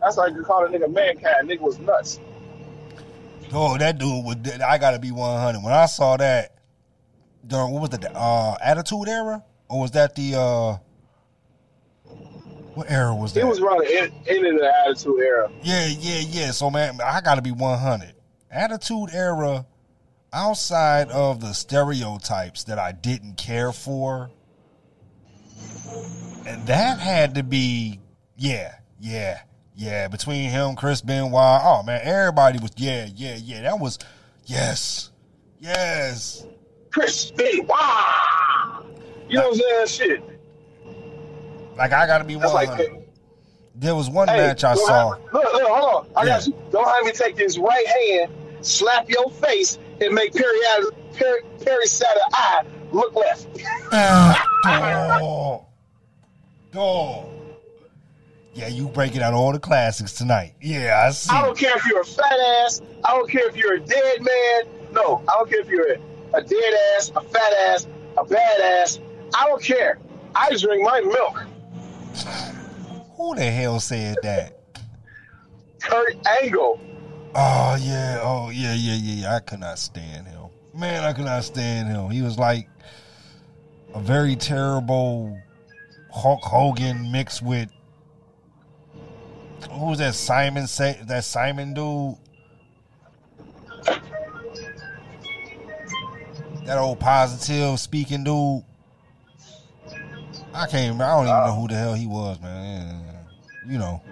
That's 0.00 0.16
like 0.16 0.32
you 0.34 0.42
call 0.42 0.64
a 0.64 0.68
nigga 0.68 0.90
mankind. 0.90 1.50
Nigga 1.50 1.60
was 1.60 1.78
nuts. 1.78 2.20
Oh, 3.52 3.78
that 3.78 3.98
dude 3.98 4.24
was. 4.24 4.36
I 4.60 4.78
gotta 4.78 4.98
be 4.98 5.10
100. 5.10 5.62
When 5.62 5.72
I 5.72 5.86
saw 5.86 6.16
that 6.16 6.56
during 7.46 7.72
what 7.72 7.82
was 7.82 7.90
the 7.90 8.10
uh, 8.16 8.56
Attitude 8.62 9.08
Era, 9.08 9.44
or 9.68 9.80
was 9.80 9.90
that 9.92 10.14
the 10.14 10.34
uh, 10.34 10.76
what 12.76 12.90
era 12.90 13.14
was 13.14 13.32
that? 13.32 13.40
It 13.40 13.46
was 13.46 13.58
around 13.58 13.78
the 13.78 14.00
end, 14.00 14.12
end 14.26 14.46
of 14.46 14.60
the 14.60 14.72
Attitude 14.84 15.20
Era. 15.20 15.50
Yeah, 15.62 15.86
yeah, 15.86 16.20
yeah. 16.28 16.50
So 16.50 16.70
man, 16.70 16.98
I 17.02 17.20
gotta 17.22 17.42
be 17.42 17.52
one 17.52 17.78
hundred. 17.78 18.12
Attitude 18.50 19.10
era, 19.12 19.66
outside 20.32 21.10
of 21.10 21.40
the 21.40 21.52
stereotypes 21.52 22.64
that 22.64 22.78
I 22.78 22.92
didn't 22.92 23.36
care 23.36 23.72
for, 23.72 24.30
and 26.46 26.66
that 26.66 26.98
had 26.98 27.34
to 27.36 27.42
be 27.42 27.98
yeah, 28.36 28.74
yeah, 29.00 29.40
yeah. 29.76 30.08
Between 30.08 30.50
him, 30.50 30.74
Chris 30.74 31.00
Benoit, 31.00 31.60
oh 31.62 31.82
man, 31.84 32.00
everybody 32.02 32.58
was 32.58 32.72
yeah, 32.76 33.08
yeah, 33.14 33.36
yeah. 33.36 33.62
That 33.62 33.78
was 33.78 33.98
yes, 34.46 35.10
yes. 35.60 36.46
Chris 36.90 37.30
Benoit. 37.30 37.68
You 39.28 39.38
know 39.38 39.48
what 39.48 39.60
I'm 39.80 39.86
saying? 39.86 40.20
Shit. 40.20 40.40
Like 41.76 41.92
I 41.92 42.06
gotta 42.06 42.24
be 42.24 42.36
one 42.36 42.52
like. 42.52 43.02
There 43.78 43.94
was 43.94 44.08
one 44.08 44.26
match 44.26 44.64
I 44.64 44.74
saw. 44.74 45.08
look, 45.10 45.32
look, 45.32 45.62
hold 45.62 46.06
on. 46.06 46.10
I 46.16 46.24
got 46.24 46.46
you. 46.46 46.54
Don't 46.70 46.88
have 46.88 47.04
me 47.04 47.12
take 47.12 47.36
this 47.36 47.58
right 47.58 47.86
hand, 47.86 48.32
slap 48.62 49.10
your 49.10 49.30
face, 49.30 49.78
and 50.00 50.14
make 50.14 50.32
Perry 50.32 50.58
out 50.70 50.84
Perry, 51.12 51.40
Perry 51.62 51.86
Saturn 51.86 52.22
eye 52.32 52.62
look 52.92 53.14
left. 53.14 53.46
Ah, 53.92 55.18
dog. 55.20 55.64
Dog. 56.72 57.28
Yeah, 58.56 58.68
you 58.68 58.88
breaking 58.88 59.20
out 59.20 59.34
all 59.34 59.52
the 59.52 59.58
classics 59.58 60.14
tonight. 60.14 60.54
Yeah, 60.62 61.04
I 61.06 61.10
see. 61.10 61.30
I 61.30 61.42
don't 61.42 61.58
care 61.58 61.76
if 61.76 61.84
you're 61.90 62.00
a 62.00 62.04
fat 62.06 62.40
ass. 62.64 62.80
I 63.04 63.12
don't 63.12 63.30
care 63.30 63.46
if 63.50 63.54
you're 63.54 63.74
a 63.74 63.80
dead 63.80 64.22
man. 64.22 64.62
No, 64.92 65.22
I 65.28 65.32
don't 65.36 65.50
care 65.50 65.60
if 65.60 65.68
you're 65.68 65.92
a, 65.92 65.98
a 66.32 66.42
dead 66.42 66.74
ass, 66.96 67.12
a 67.14 67.20
fat 67.20 67.52
ass, 67.68 67.86
a 68.16 68.24
bad 68.24 68.60
ass. 68.62 68.98
I 69.34 69.46
don't 69.46 69.62
care. 69.62 69.98
I 70.34 70.48
just 70.48 70.64
drink 70.64 70.82
my 70.82 71.02
milk. 71.02 71.44
Who 73.18 73.34
the 73.34 73.44
hell 73.44 73.78
said 73.78 74.16
that? 74.22 74.58
Kurt 75.82 76.16
Angle. 76.42 76.80
Oh 77.34 77.76
yeah, 77.78 78.20
oh 78.22 78.48
yeah, 78.48 78.72
yeah, 78.72 78.94
yeah, 78.94 79.14
yeah. 79.20 79.36
I 79.36 79.40
could 79.40 79.60
not 79.60 79.78
stand 79.78 80.28
him. 80.28 80.46
Man, 80.74 81.04
I 81.04 81.12
could 81.12 81.26
not 81.26 81.44
stand 81.44 81.88
him. 81.88 82.08
He 82.08 82.22
was 82.22 82.38
like 82.38 82.70
a 83.92 84.00
very 84.00 84.34
terrible 84.34 85.38
Hulk 86.10 86.42
Hogan 86.42 87.12
mixed 87.12 87.42
with 87.42 87.68
who 89.76 89.86
was 89.86 89.98
that 89.98 90.14
Simon 90.14 90.66
say 90.66 90.98
that 91.04 91.24
Simon 91.24 91.74
dude? 91.74 92.16
That 96.64 96.78
old 96.78 96.98
positive 96.98 97.78
speaking 97.78 98.24
dude. 98.24 98.64
I 100.52 100.66
can't 100.66 100.92
remember. 100.92 101.04
I 101.04 101.16
don't 101.16 101.26
even 101.26 101.46
know 101.46 101.60
who 101.60 101.68
the 101.68 101.74
hell 101.74 101.94
he 101.94 102.06
was, 102.06 102.40
man. 102.40 103.04
You 103.66 103.78
know. 103.78 104.02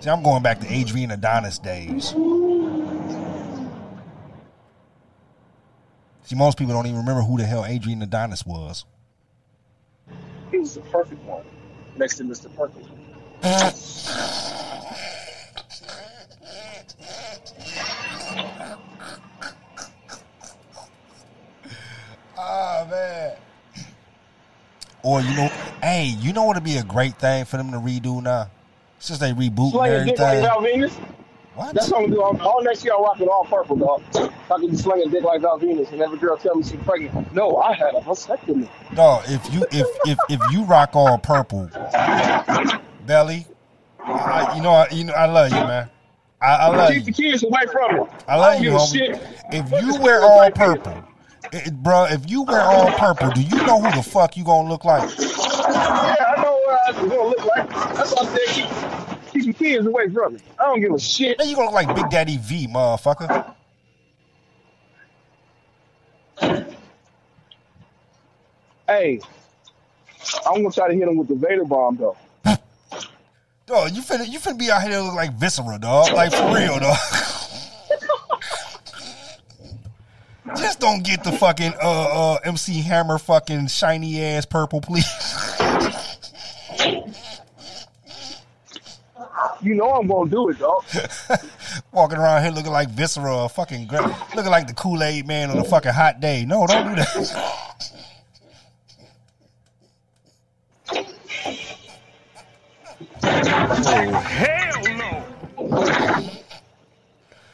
See, 0.00 0.10
I'm 0.10 0.22
going 0.22 0.42
back 0.42 0.58
to 0.60 0.72
Adrian 0.72 1.12
Adonis 1.12 1.58
days. 1.58 2.08
See, 6.24 6.36
most 6.36 6.58
people 6.58 6.74
don't 6.74 6.86
even 6.86 6.98
remember 6.98 7.22
who 7.22 7.38
the 7.38 7.44
hell 7.44 7.64
Adrian 7.64 8.02
Adonis 8.02 8.44
was. 8.44 8.84
He 10.50 10.58
was 10.58 10.74
the 10.74 10.80
perfect 10.80 11.22
one 11.24 11.44
next 11.96 12.16
to 12.16 12.24
Mr. 12.24 12.54
Perfect. 12.56 12.86
Oh 13.44 13.72
man. 22.88 23.36
Or 25.02 25.20
you 25.20 25.34
know, 25.34 25.48
hey, 25.82 26.14
you 26.20 26.32
know 26.32 26.44
what 26.44 26.56
would 26.56 26.64
be 26.64 26.76
a 26.76 26.84
great 26.84 27.16
thing 27.16 27.44
for 27.44 27.56
them 27.56 27.72
to 27.72 27.78
redo 27.78 28.22
now? 28.22 28.48
Since 29.00 29.18
they 29.18 29.32
reboot 29.32 29.74
and 29.74 29.74
dick 29.74 29.74
like 29.74 29.90
everything. 29.90 30.42
Val 30.42 30.60
Venus. 30.60 30.94
What? 31.54 31.74
That's 31.74 31.90
what 31.90 32.04
I'm 32.04 32.10
gonna 32.10 32.14
do. 32.14 32.22
All, 32.22 32.48
all 32.48 32.62
next 32.62 32.84
year, 32.84 32.94
I'm 32.96 33.02
rocking 33.02 33.28
all 33.28 33.44
purple, 33.44 33.76
dog. 33.76 34.02
I 34.14 34.58
can 34.58 34.70
be 34.70 34.76
slinging 34.76 35.10
dick 35.10 35.24
like 35.24 35.40
Val 35.40 35.58
Venus, 35.58 35.90
and 35.90 36.00
every 36.00 36.18
girl 36.18 36.36
tell 36.36 36.54
me 36.54 36.62
she's 36.62 36.80
pregnant. 36.82 37.34
No, 37.34 37.56
I 37.56 37.74
had 37.74 37.94
a 37.94 38.00
vasectomy. 38.00 38.68
Dog, 38.94 39.24
if 39.26 39.52
you 39.52 39.66
if 39.72 39.86
if 40.06 40.18
if 40.28 40.40
you 40.52 40.62
rock 40.64 40.90
all 40.94 41.18
purple, 41.18 41.68
belly, 43.06 43.46
I, 44.00 44.56
you 44.56 44.62
know 44.62 44.70
I, 44.70 44.88
you 44.90 45.04
know 45.04 45.12
I 45.12 45.26
love 45.26 45.48
you, 45.50 45.56
man. 45.56 45.90
I, 46.40 46.54
I 46.54 46.68
love 46.68 46.92
Keep 46.92 47.04
the 47.04 47.10
you. 47.10 47.30
kids 47.30 47.44
away 47.44 47.60
from 47.70 48.00
it. 48.00 48.10
I 48.26 48.36
love 48.36 48.54
don't 48.54 48.64
you, 48.64 48.70
homie. 48.72 49.20
If 49.52 49.70
What 49.70 49.84
you 49.84 50.00
wear 50.00 50.22
all 50.22 50.38
like 50.38 50.54
purple, 50.54 51.04
it, 51.52 51.72
bro, 51.82 52.06
if 52.06 52.28
you 52.28 52.42
wear 52.42 52.60
all 52.62 52.90
purple, 52.92 53.30
do 53.30 53.42
you 53.42 53.62
know 53.64 53.80
who 53.80 53.92
the 53.92 54.02
fuck 54.02 54.36
you 54.36 54.44
gonna 54.44 54.68
look 54.68 54.84
like? 54.84 55.08
Yeah, 55.18 56.16
I 56.36 56.42
know 56.42 56.60
what 56.64 56.96
I'm 56.96 57.08
gonna 57.08 57.22
look 57.28 57.44
like. 57.46 57.68
That's 57.94 58.12
why 58.14 58.22
I 58.22 58.36
said 58.36 58.46
keep, 58.48 59.32
keep 59.32 59.46
the 59.46 59.52
kids 59.64 59.86
away 59.86 60.08
from 60.08 60.34
me. 60.34 60.40
I 60.58 60.64
don't 60.64 60.80
give 60.80 60.92
a 60.92 60.98
shit. 60.98 61.38
Man, 61.38 61.48
you 61.48 61.54
gonna 61.54 61.66
look 61.70 61.74
like 61.74 61.94
Big 61.94 62.10
Daddy 62.10 62.38
V, 62.38 62.66
motherfucker. 62.66 63.54
Hey, 68.88 69.20
I'm 70.46 70.56
gonna 70.62 70.70
try 70.70 70.88
to 70.88 70.94
hit 70.94 71.06
him 71.08 71.16
with 71.16 71.28
the 71.28 71.34
Vader 71.34 71.64
bomb 71.64 71.96
though. 71.96 72.16
Dog, 73.72 73.92
you 73.92 74.02
finna 74.02 74.28
you 74.30 74.38
finna 74.38 74.58
be 74.58 74.70
out 74.70 74.82
here 74.82 75.00
look 75.00 75.14
like 75.14 75.32
Viscera, 75.32 75.78
dog. 75.78 76.12
Like 76.12 76.30
for 76.30 76.54
real, 76.54 76.78
dog. 76.78 76.98
Just 80.58 80.78
don't 80.78 81.02
get 81.02 81.24
the 81.24 81.32
fucking 81.32 81.72
uh 81.82 82.34
uh 82.34 82.38
MC 82.44 82.82
Hammer 82.82 83.16
fucking 83.16 83.68
shiny 83.68 84.22
ass 84.22 84.44
purple, 84.44 84.82
please. 84.82 85.06
You 89.62 89.74
know 89.76 89.90
I'm 89.90 90.08
gonna 90.08 90.28
do 90.28 90.48
it, 90.50 90.58
dog. 90.58 90.84
Walking 91.92 92.18
around 92.18 92.42
here 92.42 92.50
looking 92.50 92.72
like 92.72 92.90
Viscera, 92.90 93.48
fucking 93.48 93.86
gra- 93.86 94.14
looking 94.34 94.50
like 94.50 94.66
the 94.66 94.74
Kool 94.74 95.02
Aid 95.04 95.26
man 95.28 95.50
on 95.50 95.58
a 95.58 95.64
fucking 95.64 95.92
hot 95.92 96.18
day. 96.20 96.44
No, 96.44 96.66
don't 96.66 96.88
do 96.88 96.96
that. 96.96 97.71
Hell 103.32 104.82
no! 104.96 105.24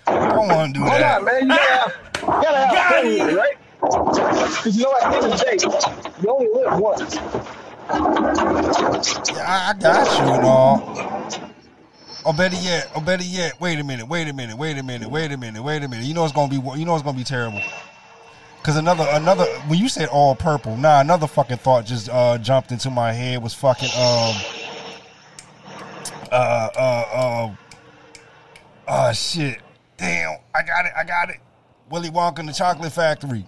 I 0.06 0.28
don't 0.30 0.48
want 0.48 0.74
to 0.74 0.80
do 0.80 0.84
Hold 0.86 0.92
on, 0.92 0.98
that. 1.00 1.22
man. 1.24 1.42
You 1.42 1.48
gotta 1.48 1.92
you 2.18 2.26
gotta 2.26 2.58
have 2.58 2.88
fun 2.88 3.04
with 3.06 3.20
it, 3.20 3.36
right? 3.36 3.56
Because 3.80 4.76
you 4.76 4.82
know, 4.82 4.94
at 5.00 5.10
the 5.10 5.16
end 5.16 5.24
of 5.26 5.30
the 5.32 5.44
day, 5.44 5.56
you 6.22 6.28
only 6.30 6.48
live 6.52 6.80
once. 6.80 7.14
Yeah, 9.30 9.44
I, 9.46 9.70
I 9.70 9.72
got 9.80 10.18
you 10.18 10.24
and 10.34 10.44
all. 10.44 10.78
Or 12.24 12.34
better 12.34 12.56
yet, 12.56 12.90
or 12.94 13.00
better 13.00 13.22
yet, 13.22 13.60
wait 13.60 13.78
a 13.78 13.84
minute, 13.84 14.06
wait 14.08 14.28
a 14.28 14.32
minute, 14.32 14.58
wait 14.58 14.76
a 14.78 14.82
minute, 14.82 15.08
wait 15.08 15.32
a 15.32 15.36
minute, 15.38 15.62
wait 15.62 15.82
a 15.82 15.88
minute. 15.88 16.04
You 16.04 16.14
know 16.14 16.24
it's 16.24 16.32
gonna 16.34 16.50
be, 16.50 16.56
you 16.78 16.84
know 16.84 16.94
it's 16.94 17.04
gonna 17.04 17.16
be 17.16 17.24
terrible. 17.24 17.62
Cause 18.64 18.76
another, 18.76 19.06
another, 19.12 19.44
when 19.68 19.78
you 19.78 19.88
said 19.88 20.08
all 20.08 20.34
purple, 20.34 20.76
nah, 20.76 21.00
another 21.00 21.26
fucking 21.26 21.58
thought 21.58 21.86
just 21.86 22.08
uh, 22.10 22.36
jumped 22.38 22.72
into 22.72 22.90
my 22.90 23.12
head 23.12 23.40
was 23.42 23.54
fucking 23.54 23.88
um, 23.96 24.34
uh, 26.32 26.68
uh, 26.76 27.04
uh, 27.12 27.54
oh 28.88 29.12
shit, 29.12 29.60
damn, 29.96 30.38
I 30.54 30.62
got 30.62 30.86
it, 30.86 30.92
I 30.96 31.04
got 31.04 31.30
it. 31.30 31.36
Willy 31.90 32.10
Wonka 32.10 32.40
and 32.40 32.48
the 32.48 32.52
Chocolate 32.52 32.92
Factory. 32.92 33.46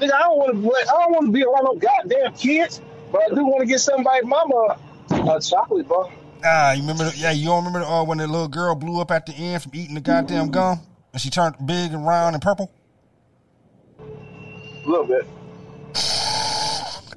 Nigga, 0.00 0.12
I 0.12 0.20
don't 0.20 0.38
want 0.38 0.62
to. 0.62 0.92
I 0.92 1.02
don't 1.02 1.12
want 1.12 1.26
to 1.26 1.32
be 1.32 1.44
around 1.44 1.64
no 1.64 1.76
goddamn 1.76 2.34
kids, 2.34 2.80
but 3.12 3.22
I 3.22 3.34
do 3.34 3.44
want 3.44 3.60
to 3.60 3.66
get 3.66 3.80
somebody's 3.80 4.24
mama 4.24 4.78
a 5.10 5.40
chocolate 5.40 5.88
bar. 5.88 6.10
Ah, 6.44 6.72
you 6.72 6.82
remember? 6.82 7.04
The, 7.04 7.16
yeah, 7.16 7.30
you 7.30 7.46
don't 7.46 7.64
remember 7.64 7.86
uh, 7.86 8.02
when 8.04 8.18
the 8.18 8.26
little 8.26 8.48
girl 8.48 8.74
blew 8.74 9.00
up 9.00 9.10
at 9.10 9.26
the 9.26 9.32
end 9.32 9.62
from 9.62 9.72
eating 9.74 9.94
the 9.94 10.00
goddamn 10.00 10.50
gum, 10.50 10.80
and 11.12 11.20
she 11.20 11.30
turned 11.30 11.54
big 11.64 11.92
and 11.92 12.06
round 12.06 12.34
and 12.34 12.42
purple. 12.42 12.70
A 13.98 14.88
little 14.88 15.06
bit. 15.06 15.26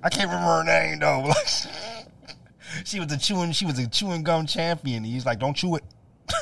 I 0.08 0.10
can't 0.10 0.30
remember 0.30 0.48
her 0.48 0.64
name 0.64 1.00
though. 1.00 1.34
Like, 2.70 2.86
she 2.86 3.00
was 3.00 3.12
a 3.12 3.18
chewing. 3.18 3.52
She 3.52 3.66
was 3.66 3.78
a 3.80 3.88
chewing 3.88 4.24
gum 4.24 4.46
champion. 4.46 5.04
He's 5.04 5.26
like, 5.26 5.40
"Don't 5.40 5.56
chew 5.56 5.76
it." 5.76 5.84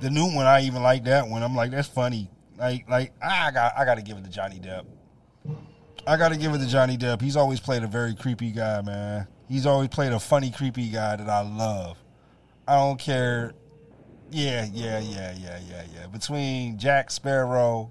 The 0.00 0.10
new 0.10 0.32
one, 0.32 0.46
I 0.46 0.60
even 0.60 0.82
like 0.82 1.04
that 1.04 1.26
one. 1.26 1.42
I'm 1.42 1.56
like, 1.56 1.72
that's 1.72 1.88
funny. 1.88 2.30
Like, 2.56 2.88
like 2.88 3.12
I 3.20 3.50
got, 3.50 3.72
I 3.76 3.84
got 3.84 3.96
to 3.96 4.02
give 4.02 4.16
it 4.16 4.22
to 4.22 4.30
Johnny 4.30 4.60
Depp. 4.60 4.84
I 6.06 6.16
got 6.16 6.28
to 6.28 6.36
give 6.36 6.54
it 6.54 6.58
to 6.58 6.68
Johnny 6.68 6.96
Depp. 6.96 7.20
He's 7.20 7.34
always 7.36 7.58
played 7.58 7.82
a 7.82 7.88
very 7.88 8.14
creepy 8.14 8.52
guy, 8.52 8.80
man. 8.82 9.26
He's 9.48 9.66
always 9.66 9.88
played 9.88 10.12
a 10.12 10.20
funny, 10.20 10.52
creepy 10.52 10.88
guy 10.90 11.16
that 11.16 11.28
I 11.28 11.40
love. 11.40 11.98
I 12.68 12.76
don't 12.76 12.96
care. 12.96 13.54
Yeah, 14.30 14.68
yeah, 14.72 15.00
yeah, 15.00 15.34
yeah, 15.36 15.58
yeah, 15.68 15.82
yeah. 15.92 16.06
Between 16.06 16.78
Jack 16.78 17.10
Sparrow, 17.10 17.90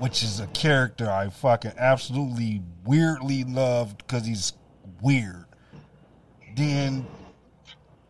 which 0.00 0.22
is 0.22 0.40
a 0.40 0.46
character 0.48 1.10
I 1.10 1.28
fucking 1.28 1.74
absolutely 1.76 2.62
weirdly 2.86 3.44
love 3.44 3.96
because 3.98 4.24
he's 4.24 4.54
weird. 5.02 5.44
Then 6.56 7.06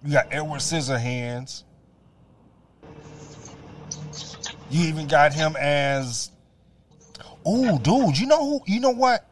you 0.05 0.13
got 0.13 0.29
Edward 0.31 0.61
Scissorhands. 0.61 1.65
You 4.71 4.89
even 4.89 5.09
got 5.09 5.35
him 5.35 5.57
as 5.59 6.31
Oh, 7.45 7.79
dude, 7.79 8.19
you 8.19 8.27
know 8.27 8.49
who 8.49 8.61
you 8.67 8.79
know 8.79 8.91
what? 8.91 9.27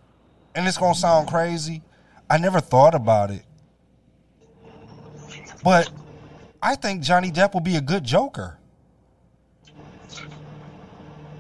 And 0.55 0.67
it's 0.67 0.79
gonna 0.79 0.97
sound 0.97 1.29
crazy. 1.29 1.83
I 2.29 2.39
never 2.39 2.61
thought 2.61 2.95
about 2.95 3.31
it. 3.31 3.45
But 5.63 5.91
I 6.61 6.75
think 6.75 7.03
Johnny 7.03 7.31
Depp 7.31 7.55
will 7.55 7.61
be 7.61 7.77
a 7.77 7.81
good 7.81 8.03
Joker. 8.03 8.59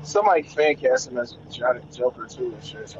Somebody 0.09 0.43
fan 0.43 0.75
cast 0.77 1.11
him 1.11 1.19
as 1.19 1.37
Joker 1.53 2.27
too 2.27 2.55
and 2.55 2.65
shit. 2.65 2.97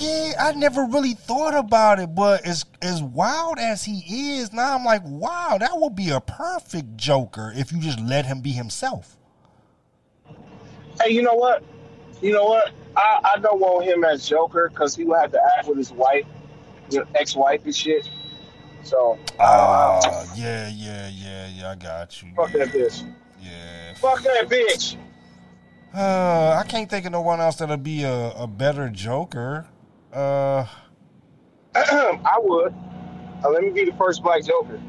Yeah, 0.00 0.32
I 0.40 0.52
never 0.52 0.86
really 0.86 1.12
thought 1.12 1.54
about 1.54 1.98
it, 1.98 2.14
but 2.14 2.46
as 2.46 2.64
as 2.80 3.02
wild 3.02 3.58
as 3.58 3.84
he 3.84 4.38
is, 4.38 4.50
now 4.50 4.74
I'm 4.74 4.86
like, 4.86 5.02
wow, 5.04 5.58
that 5.60 5.72
would 5.74 5.94
be 5.94 6.08
a 6.08 6.20
perfect 6.20 6.96
Joker 6.96 7.52
if 7.54 7.72
you 7.72 7.78
just 7.78 8.00
let 8.00 8.24
him 8.24 8.40
be 8.40 8.52
himself. 8.52 9.18
Hey, 11.02 11.10
you 11.10 11.20
know 11.20 11.34
what? 11.34 11.62
You 12.22 12.32
know 12.32 12.44
what? 12.46 12.70
I, 12.96 13.34
I 13.36 13.40
don't 13.40 13.60
want 13.60 13.84
him 13.84 14.02
as 14.04 14.26
Joker 14.26 14.70
because 14.70 14.96
he 14.96 15.04
would 15.04 15.18
have 15.18 15.32
to 15.32 15.40
act 15.58 15.68
with 15.68 15.76
his 15.76 15.92
wife, 15.92 16.24
your 16.90 17.06
ex-wife 17.16 17.66
and 17.66 17.76
shit. 17.76 18.08
So, 18.82 19.18
Ah, 19.38 20.24
yeah, 20.34 20.70
yeah, 20.74 21.10
yeah, 21.12 21.48
yeah, 21.54 21.70
I 21.70 21.74
got 21.74 22.22
you. 22.22 22.30
fuck 22.34 22.50
yeah, 22.54 22.64
that 22.64 22.74
bitch. 22.74 23.14
Yeah. 23.42 23.94
Fuck 23.96 24.22
that 24.22 24.48
bitch. 24.48 24.96
Uh, 25.94 26.60
I 26.60 26.66
can't 26.66 26.90
think 26.90 27.06
of 27.06 27.12
no 27.12 27.20
one 27.20 27.40
else 27.40 27.56
that'll 27.56 27.76
be 27.76 28.02
a, 28.02 28.30
a 28.32 28.46
better 28.48 28.88
Joker. 28.88 29.66
Uh, 30.12 30.66
I 31.74 32.36
would. 32.38 32.74
Uh, 33.44 33.50
let 33.50 33.62
me 33.62 33.70
be 33.70 33.84
the 33.84 33.96
first 33.96 34.20
black 34.22 34.44
Joker. 34.44 34.80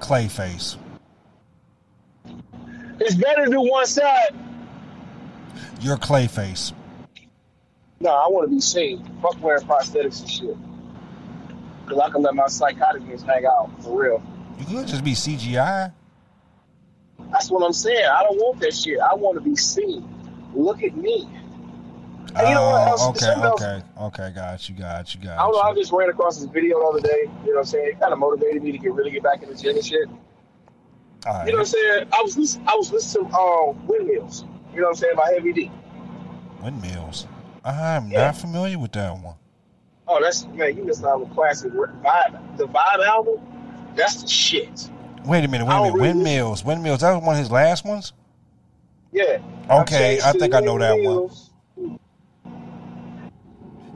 Clayface. 0.00 0.76
It's 3.00 3.14
better 3.14 3.46
to 3.46 3.50
do 3.50 3.60
one 3.62 3.86
side. 3.86 4.34
You're 5.80 5.96
Clayface. 5.96 6.74
No, 8.00 8.10
I 8.10 8.28
want 8.28 8.50
to 8.50 8.54
be 8.54 8.60
seen. 8.60 9.02
Fuck 9.22 9.42
wearing 9.42 9.66
prosthetics 9.66 10.20
and 10.20 10.30
shit. 10.30 10.56
Because 11.88 12.02
I 12.02 12.10
can 12.10 12.22
let 12.22 12.34
my 12.34 12.44
psychoticness 12.44 13.22
hang 13.22 13.46
out, 13.46 13.70
for 13.82 14.02
real. 14.02 14.22
You 14.58 14.66
could 14.66 14.86
just 14.88 15.04
be 15.04 15.12
CGI. 15.12 15.92
That's 17.32 17.50
what 17.50 17.64
I'm 17.64 17.72
saying. 17.72 18.04
I 18.06 18.22
don't 18.22 18.36
want 18.36 18.60
that 18.60 18.74
shit. 18.74 18.98
I 19.00 19.14
want 19.14 19.36
to 19.36 19.40
be 19.40 19.56
seen. 19.56 20.08
Look 20.54 20.82
at 20.82 20.96
me. 20.96 21.28
And 22.34 22.48
you 22.48 22.54
know 22.54 22.70
what 22.70 22.88
else? 22.88 23.00
Oh, 23.02 23.10
okay, 23.10 23.18
something 23.20 23.42
else- 23.44 23.62
okay, 23.62 23.82
okay. 24.02 24.32
Got 24.34 24.68
you, 24.68 24.74
got 24.74 25.14
you, 25.14 25.20
got 25.22 25.38
I 25.38 25.42
don't 25.42 25.52
know. 25.52 25.60
I 25.60 25.74
just 25.74 25.92
ran 25.92 26.08
across 26.10 26.36
this 26.38 26.48
video 26.50 26.78
the 26.78 26.86
other 26.86 27.00
day. 27.00 27.22
You 27.22 27.26
know 27.26 27.52
what 27.54 27.58
I'm 27.60 27.64
saying? 27.64 27.88
It 27.88 28.00
kind 28.00 28.12
of 28.12 28.18
motivated 28.18 28.62
me 28.62 28.72
to 28.72 28.78
get 28.78 28.92
really 28.92 29.10
get 29.10 29.22
back 29.22 29.42
in 29.42 29.48
the 29.48 29.54
gym 29.54 29.76
and 29.76 29.84
shit. 29.84 30.08
Right. 31.26 31.46
You 31.46 31.52
know 31.52 31.58
what 31.58 31.60
I'm 31.60 31.64
saying? 31.66 32.08
I 32.12 32.22
was 32.22 32.36
listen, 32.36 32.62
I 32.68 32.74
was 32.76 32.92
listening 32.92 33.28
to 33.30 33.34
um, 33.36 33.86
windmills. 33.86 34.44
You 34.72 34.80
know 34.80 34.88
what 34.88 34.90
I'm 34.90 34.94
saying? 34.96 35.16
By 35.16 35.32
Heavy 35.34 35.52
D. 35.52 35.70
Windmills. 36.62 37.26
I'm 37.64 38.08
Yeah. 38.10 38.26
not 38.26 38.36
familiar 38.36 38.78
with 38.78 38.92
that 38.92 39.12
one. 39.18 39.34
Oh, 40.08 40.18
that's 40.22 40.46
man. 40.46 40.76
You 40.76 40.84
missed 40.84 41.04
out 41.04 41.20
on 41.22 41.30
a 41.30 41.34
classic 41.34 41.72
vibe. 41.72 42.56
The 42.56 42.66
vibe 42.66 43.06
album. 43.06 43.36
That's 43.94 44.22
the 44.22 44.28
shit. 44.28 44.90
Wait 45.24 45.44
a 45.44 45.48
minute, 45.48 45.66
wait 45.66 45.74
a 45.74 45.78
minute. 45.82 45.94
really- 45.94 46.08
Windmills, 46.14 46.64
windmills. 46.64 47.00
That 47.00 47.14
was 47.14 47.22
one 47.24 47.34
of 47.34 47.40
his 47.40 47.50
last 47.50 47.84
ones. 47.84 48.12
Yeah. 49.12 49.38
Okay, 49.70 50.20
I 50.24 50.32
think 50.32 50.54
I 50.54 50.60
know 50.60 50.78
that 50.78 50.94
one. 51.00 51.30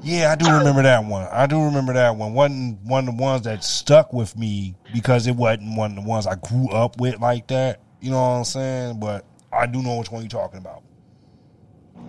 Yeah, 0.03 0.33
I 0.33 0.35
do 0.35 0.51
remember 0.51 0.83
that 0.83 1.05
one. 1.05 1.29
I 1.31 1.47
do 1.47 1.63
remember 1.63 1.93
that 1.93 2.17
one. 2.17 2.35
Wasn't 2.35 2.81
one 2.83 3.07
of 3.09 3.17
the 3.17 3.23
ones 3.23 3.43
that 3.43 3.63
stuck 3.63 4.13
with 4.13 4.37
me 4.37 4.75
because 4.93 5.29
it 5.29 5.37
wasn't 5.37 5.77
one 5.77 5.97
of 5.97 6.03
the 6.05 6.09
ones 6.09 6.27
I 6.27 6.35
grew 6.35 6.69
up 6.71 6.99
with 7.01 7.21
like 7.21 7.47
that. 7.49 7.81
You 8.01 8.11
know 8.11 8.21
what 8.21 8.29
I'm 8.39 8.45
saying? 8.45 9.01
But 9.01 9.25
I 9.53 9.67
do 9.67 9.81
know 9.81 9.99
which 9.99 10.11
one 10.11 10.23
you're 10.23 10.29
talking 10.29 10.59
about. 10.59 10.83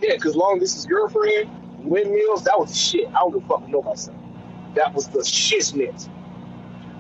Yeah, 0.01 0.16
because 0.16 0.36
long 0.36 0.58
this 0.58 0.74
distance 0.74 0.88
girlfriend, 0.91 1.49
windmills, 1.84 2.43
that 2.43 2.59
was 2.59 2.69
the 2.71 2.77
shit. 2.77 3.07
I 3.09 3.19
don't 3.19 3.34
give 3.34 3.43
a 3.43 3.47
fuck 3.47 3.61
what 3.61 3.69
nobody 3.69 3.97
said. 3.97 4.15
That 4.75 4.93
was 4.93 5.07
the 5.07 5.19
shiznit. 5.19 6.09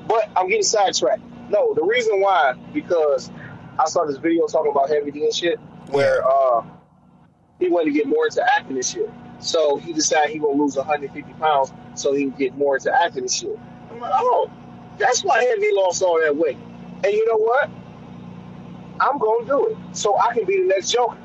But 0.07 0.29
I'm 0.35 0.47
getting 0.47 0.63
sidetracked. 0.63 1.21
No, 1.49 1.73
the 1.73 1.83
reason 1.83 2.21
why, 2.21 2.53
because 2.73 3.31
I 3.79 3.85
saw 3.85 4.05
this 4.05 4.17
video 4.17 4.47
talking 4.47 4.71
about 4.71 4.89
Heavy 4.89 5.11
D 5.11 5.23
and 5.23 5.33
shit, 5.33 5.59
where 5.89 6.23
uh, 6.25 6.63
he 7.59 7.69
wanted 7.69 7.85
to 7.85 7.91
get 7.91 8.07
more 8.07 8.25
into 8.25 8.43
acting 8.43 8.75
and 8.75 8.85
shit. 8.85 9.09
So 9.39 9.77
he 9.77 9.93
decided 9.93 10.31
he 10.31 10.39
gonna 10.39 10.53
lose 10.53 10.75
150 10.75 11.33
pounds 11.33 11.73
so 11.95 12.13
he 12.13 12.25
can 12.25 12.37
get 12.37 12.57
more 12.57 12.77
into 12.77 12.93
acting 12.93 13.23
and 13.23 13.31
shit. 13.31 13.57
I'm 13.91 13.99
like, 13.99 14.11
oh, 14.15 14.49
that's 14.97 15.23
why 15.23 15.43
Heavy 15.43 15.69
lost 15.73 16.01
all 16.01 16.19
that 16.21 16.35
weight. 16.35 16.57
And 17.03 17.11
you 17.11 17.25
know 17.27 17.37
what? 17.37 17.69
I'm 18.99 19.17
gonna 19.17 19.45
do 19.45 19.67
it 19.67 19.77
so 19.95 20.17
I 20.17 20.33
can 20.33 20.45
be 20.45 20.59
the 20.59 20.67
next 20.67 20.91
Joker. 20.91 21.17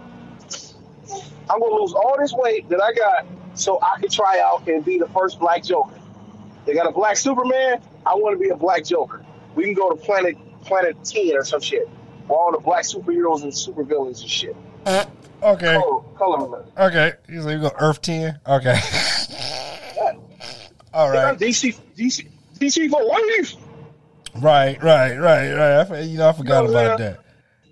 I'm 1.51 1.61
gonna 1.61 1.75
lose 1.75 1.93
all 1.93 2.17
this 2.19 2.33
weight 2.33 2.69
that 2.71 2.83
I 2.83 2.93
got 2.93 3.27
so 3.59 3.79
I 3.81 4.01
can 4.01 4.11
try 4.11 4.41
out 4.41 4.67
and 4.69 4.85
be 4.85 4.99
the 4.99 5.09
first 5.09 5.39
black 5.39 5.63
Joker. 5.65 5.99
They 6.67 6.75
got 6.75 6.87
a 6.87 6.93
black 6.93 7.17
Superman. 7.17 7.81
I 8.07 8.15
want 8.15 8.39
to 8.39 8.43
be 8.43 8.51
a 8.51 8.57
black 8.57 8.85
Joker. 8.85 9.25
We 9.55 9.65
can 9.65 9.75
go 9.75 9.91
to 9.91 9.97
Planet 9.97 10.37
Planet 10.63 10.97
Ten 11.05 11.37
or 11.37 11.45
some 11.45 11.61
shit. 11.61 11.89
Where 12.27 12.39
all 12.39 12.53
the 12.53 12.59
black 12.59 12.85
superheroes 12.85 13.43
and 13.43 13.53
supervillains 13.53 14.21
and 14.21 14.31
shit. 14.31 14.57
Okay. 15.43 15.75
Color, 15.75 16.03
color. 16.17 16.65
Okay. 16.77 17.13
You 17.29 17.43
say 17.43 17.53
you 17.53 17.61
go 17.61 17.71
Earth 17.79 18.03
10? 18.03 18.41
Okay. 18.47 18.81
All 20.93 21.11
right. 21.11 21.39
DC, 21.39 21.79
DC, 21.97 22.29
DC 22.59 22.91
for 22.91 23.03
life. 23.05 23.55
Right, 24.43 24.83
right, 24.83 25.17
right, 25.17 25.53
right. 25.53 25.91
I, 25.91 26.01
you 26.01 26.19
know, 26.19 26.29
I 26.29 26.33
forgot 26.33 26.65
You 26.65 26.73
know 26.73 26.79
about 26.79 26.93
I'm 26.93 26.99
that. 26.99 27.21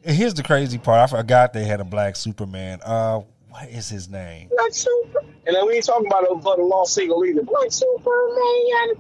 And 0.05 0.17
here's 0.17 0.35
the 0.35 0.43
crazy 0.43 0.79
part. 0.79 1.01
I 1.01 1.07
forgot 1.17 1.53
they 1.53 1.65
had 1.65 1.81
a 1.81 1.85
black 1.85 2.17
Superman. 2.17 2.81
Uh, 2.85 3.23
what 3.49 3.69
is 3.69 3.89
his 3.89 4.09
name? 4.09 4.49
Black 4.49 4.73
Super. 4.73 5.21
And 5.47 5.55
then 5.55 5.67
we 5.67 5.75
ain't 5.75 5.85
talking 5.85 6.07
about 6.07 6.25
a 6.25 6.35
but 6.37 6.59
a 6.59 6.65
lost 6.65 6.95
single 6.95 7.25
either. 7.25 7.43
Black 7.43 7.71
Superman. 7.71 8.95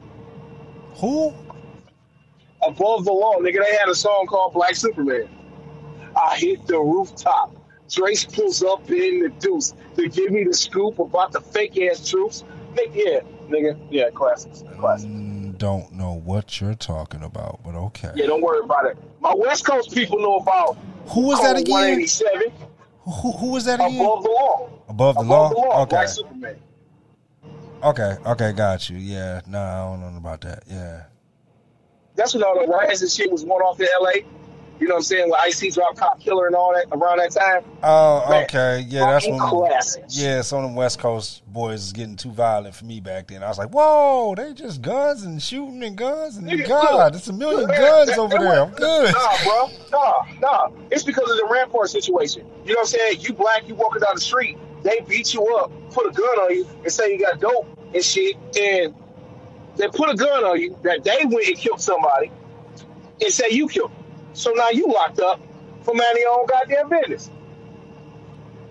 Who? 0.96 1.34
Above 2.66 3.04
the 3.04 3.12
law, 3.12 3.34
nigga. 3.38 3.64
They 3.64 3.76
had 3.76 3.88
a 3.88 3.94
song 3.94 4.26
called 4.28 4.52
Black 4.54 4.74
Superman. 4.76 5.28
I 6.16 6.36
hit 6.36 6.66
the 6.66 6.78
rooftop. 6.78 7.54
Drace 7.88 8.32
pulls 8.34 8.62
up 8.62 8.90
in 8.90 9.20
the 9.20 9.28
deuce 9.38 9.74
to 9.96 10.08
give 10.08 10.30
me 10.32 10.44
the 10.44 10.54
scoop 10.54 10.98
about 10.98 11.32
the 11.32 11.40
fake 11.40 11.78
ass 11.80 12.08
troops. 12.08 12.42
Nigga, 12.74 12.94
yeah, 12.94 13.20
nigga, 13.48 13.78
yeah, 13.90 14.10
classics, 14.10 14.64
classics. 14.78 15.08
Mm, 15.10 15.56
Don't 15.58 15.92
know 15.92 16.20
what 16.24 16.60
you're 16.60 16.74
talking 16.74 17.22
about, 17.22 17.60
but 17.64 17.74
okay. 17.74 18.10
Yeah, 18.16 18.26
don't 18.26 18.42
worry 18.42 18.60
about 18.64 18.86
it. 18.86 18.98
My 19.20 19.34
West 19.36 19.64
Coast 19.64 19.92
people 19.92 20.18
know 20.18 20.36
about 20.38 20.76
Who 21.08 21.22
was 21.22 21.40
that 21.42 21.56
again? 21.56 22.00
187 22.00 22.52
Who, 23.06 23.32
who 23.32 23.52
was 23.52 23.64
that 23.66 23.78
again? 23.80 24.00
above 24.00 24.24
the 24.24 24.30
law. 24.30 24.68
Above 24.88 25.14
the 25.14 25.20
above 25.20 25.26
law? 25.26 25.48
the 25.50 25.54
law. 25.54 25.82
Okay. 25.82 26.06
Superman. 26.06 26.56
Okay, 27.82 28.16
okay, 28.26 28.52
got 28.52 28.90
you. 28.90 28.96
Yeah, 28.96 29.42
no, 29.46 29.60
I 29.60 29.84
don't 29.84 30.12
know 30.12 30.18
about 30.18 30.40
that. 30.40 30.64
Yeah. 30.66 31.04
That's 32.16 32.34
when 32.34 32.42
all 32.42 32.58
the 32.58 32.66
riots 32.66 33.02
and 33.02 33.10
shit 33.10 33.30
was 33.30 33.44
going 33.44 33.60
off 33.60 33.78
in 33.80 33.86
L.A. 34.00 34.24
You 34.78 34.88
know 34.88 34.94
what 34.94 34.98
I'm 34.98 35.04
saying? 35.04 35.30
With 35.30 35.40
Ice-T 35.40 35.70
drop 35.70 35.96
Cop 35.96 36.20
Killer 36.20 36.46
and 36.46 36.54
all 36.54 36.74
that 36.74 36.86
around 36.92 37.18
that 37.18 37.30
time. 37.30 37.64
Oh, 37.82 38.26
Man, 38.28 38.44
okay. 38.44 38.84
Yeah, 38.86 39.06
that's 39.06 39.26
when. 39.26 39.38
classics. 39.38 40.18
Yeah, 40.18 40.42
some 40.42 40.58
of 40.58 40.64
them 40.64 40.74
West 40.74 40.98
Coast 40.98 41.42
boys 41.50 41.82
is 41.84 41.92
getting 41.94 42.16
too 42.16 42.30
violent 42.30 42.74
for 42.74 42.84
me 42.84 43.00
back 43.00 43.28
then. 43.28 43.42
I 43.42 43.48
was 43.48 43.56
like, 43.56 43.70
whoa, 43.70 44.34
they 44.36 44.52
just 44.52 44.82
guns 44.82 45.22
and 45.22 45.42
shooting 45.42 45.82
and 45.82 45.96
guns 45.96 46.36
and 46.36 46.46
Nigga, 46.46 46.68
God, 46.68 47.14
there's 47.14 47.26
a 47.28 47.32
million 47.32 47.68
man, 47.68 47.80
guns 47.80 48.10
that- 48.10 48.18
over 48.18 48.36
that 48.36 48.40
there. 48.42 48.62
I'm 48.62 48.70
good. 48.72 49.14
Nah, 49.14 49.44
bro. 49.44 49.70
Nah, 49.92 50.12
nah. 50.40 50.68
It's 50.90 51.04
because 51.04 51.30
of 51.30 51.36
the 51.38 51.48
Rampart 51.50 51.88
situation. 51.88 52.44
You 52.66 52.74
know 52.74 52.80
what 52.80 52.94
I'm 52.94 52.98
saying? 52.98 53.20
You 53.20 53.32
black, 53.32 53.66
you 53.66 53.74
walking 53.76 54.00
down 54.00 54.10
the 54.14 54.20
street, 54.20 54.58
they 54.82 55.00
beat 55.08 55.32
you 55.32 55.56
up, 55.56 55.70
put 55.90 56.06
a 56.06 56.10
gun 56.12 56.26
on 56.40 56.54
you, 56.54 56.68
and 56.82 56.92
say 56.92 57.12
you 57.12 57.18
got 57.18 57.40
dope 57.40 57.66
and 57.94 58.04
shit, 58.04 58.36
and 58.60 58.94
they 59.76 59.88
put 59.88 60.10
a 60.10 60.14
gun 60.14 60.44
on 60.44 60.60
you 60.60 60.76
that 60.82 61.02
they 61.02 61.18
went 61.24 61.46
and 61.48 61.56
killed 61.56 61.80
somebody 61.80 62.30
and 63.24 63.32
say 63.32 63.46
you 63.50 63.68
killed. 63.68 63.90
So 64.36 64.50
now 64.50 64.68
you 64.68 64.86
locked 64.86 65.18
up 65.18 65.40
for 65.80 65.94
minding 65.94 66.22
your 66.22 66.38
own 66.38 66.46
goddamn 66.46 66.90
business. 66.90 67.30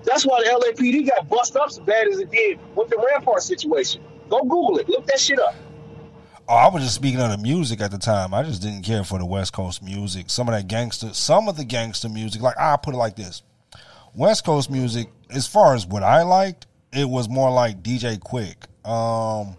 That's 0.03 0.23
why 0.23 0.43
the 0.43 0.49
LAPD 0.49 1.07
got 1.07 1.27
bust 1.27 1.55
up 1.55 1.71
so 1.71 1.81
bad 1.81 2.07
as 2.07 2.19
it 2.19 2.29
did 2.29 2.59
with 2.75 2.89
the 2.89 2.97
Rampart 2.97 3.41
situation. 3.41 4.03
Go 4.29 4.43
Google 4.43 4.77
it. 4.77 4.87
Look 4.87 5.07
that 5.07 5.19
shit 5.19 5.39
up. 5.39 5.55
Oh, 6.47 6.53
I 6.53 6.69
was 6.69 6.83
just 6.83 6.93
speaking 6.93 7.19
of 7.19 7.31
the 7.31 7.39
music 7.39 7.81
at 7.81 7.89
the 7.89 7.97
time. 7.97 8.31
I 8.31 8.43
just 8.43 8.61
didn't 8.61 8.83
care 8.83 9.03
for 9.03 9.17
the 9.17 9.25
West 9.25 9.53
Coast 9.53 9.81
music. 9.81 10.29
Some 10.29 10.47
of 10.47 10.53
that 10.53 10.67
gangster, 10.67 11.11
some 11.13 11.47
of 11.49 11.57
the 11.57 11.65
gangster 11.65 12.09
music. 12.09 12.43
Like 12.43 12.59
I 12.59 12.77
put 12.77 12.93
it 12.93 12.97
like 12.97 13.15
this: 13.15 13.41
West 14.13 14.45
Coast 14.45 14.69
music, 14.69 15.09
as 15.31 15.47
far 15.47 15.73
as 15.73 15.87
what 15.87 16.03
I 16.03 16.21
liked, 16.21 16.67
it 16.93 17.09
was 17.09 17.27
more 17.27 17.49
like 17.49 17.81
DJ 17.81 18.19
Quick, 18.19 18.67
um, 18.87 19.57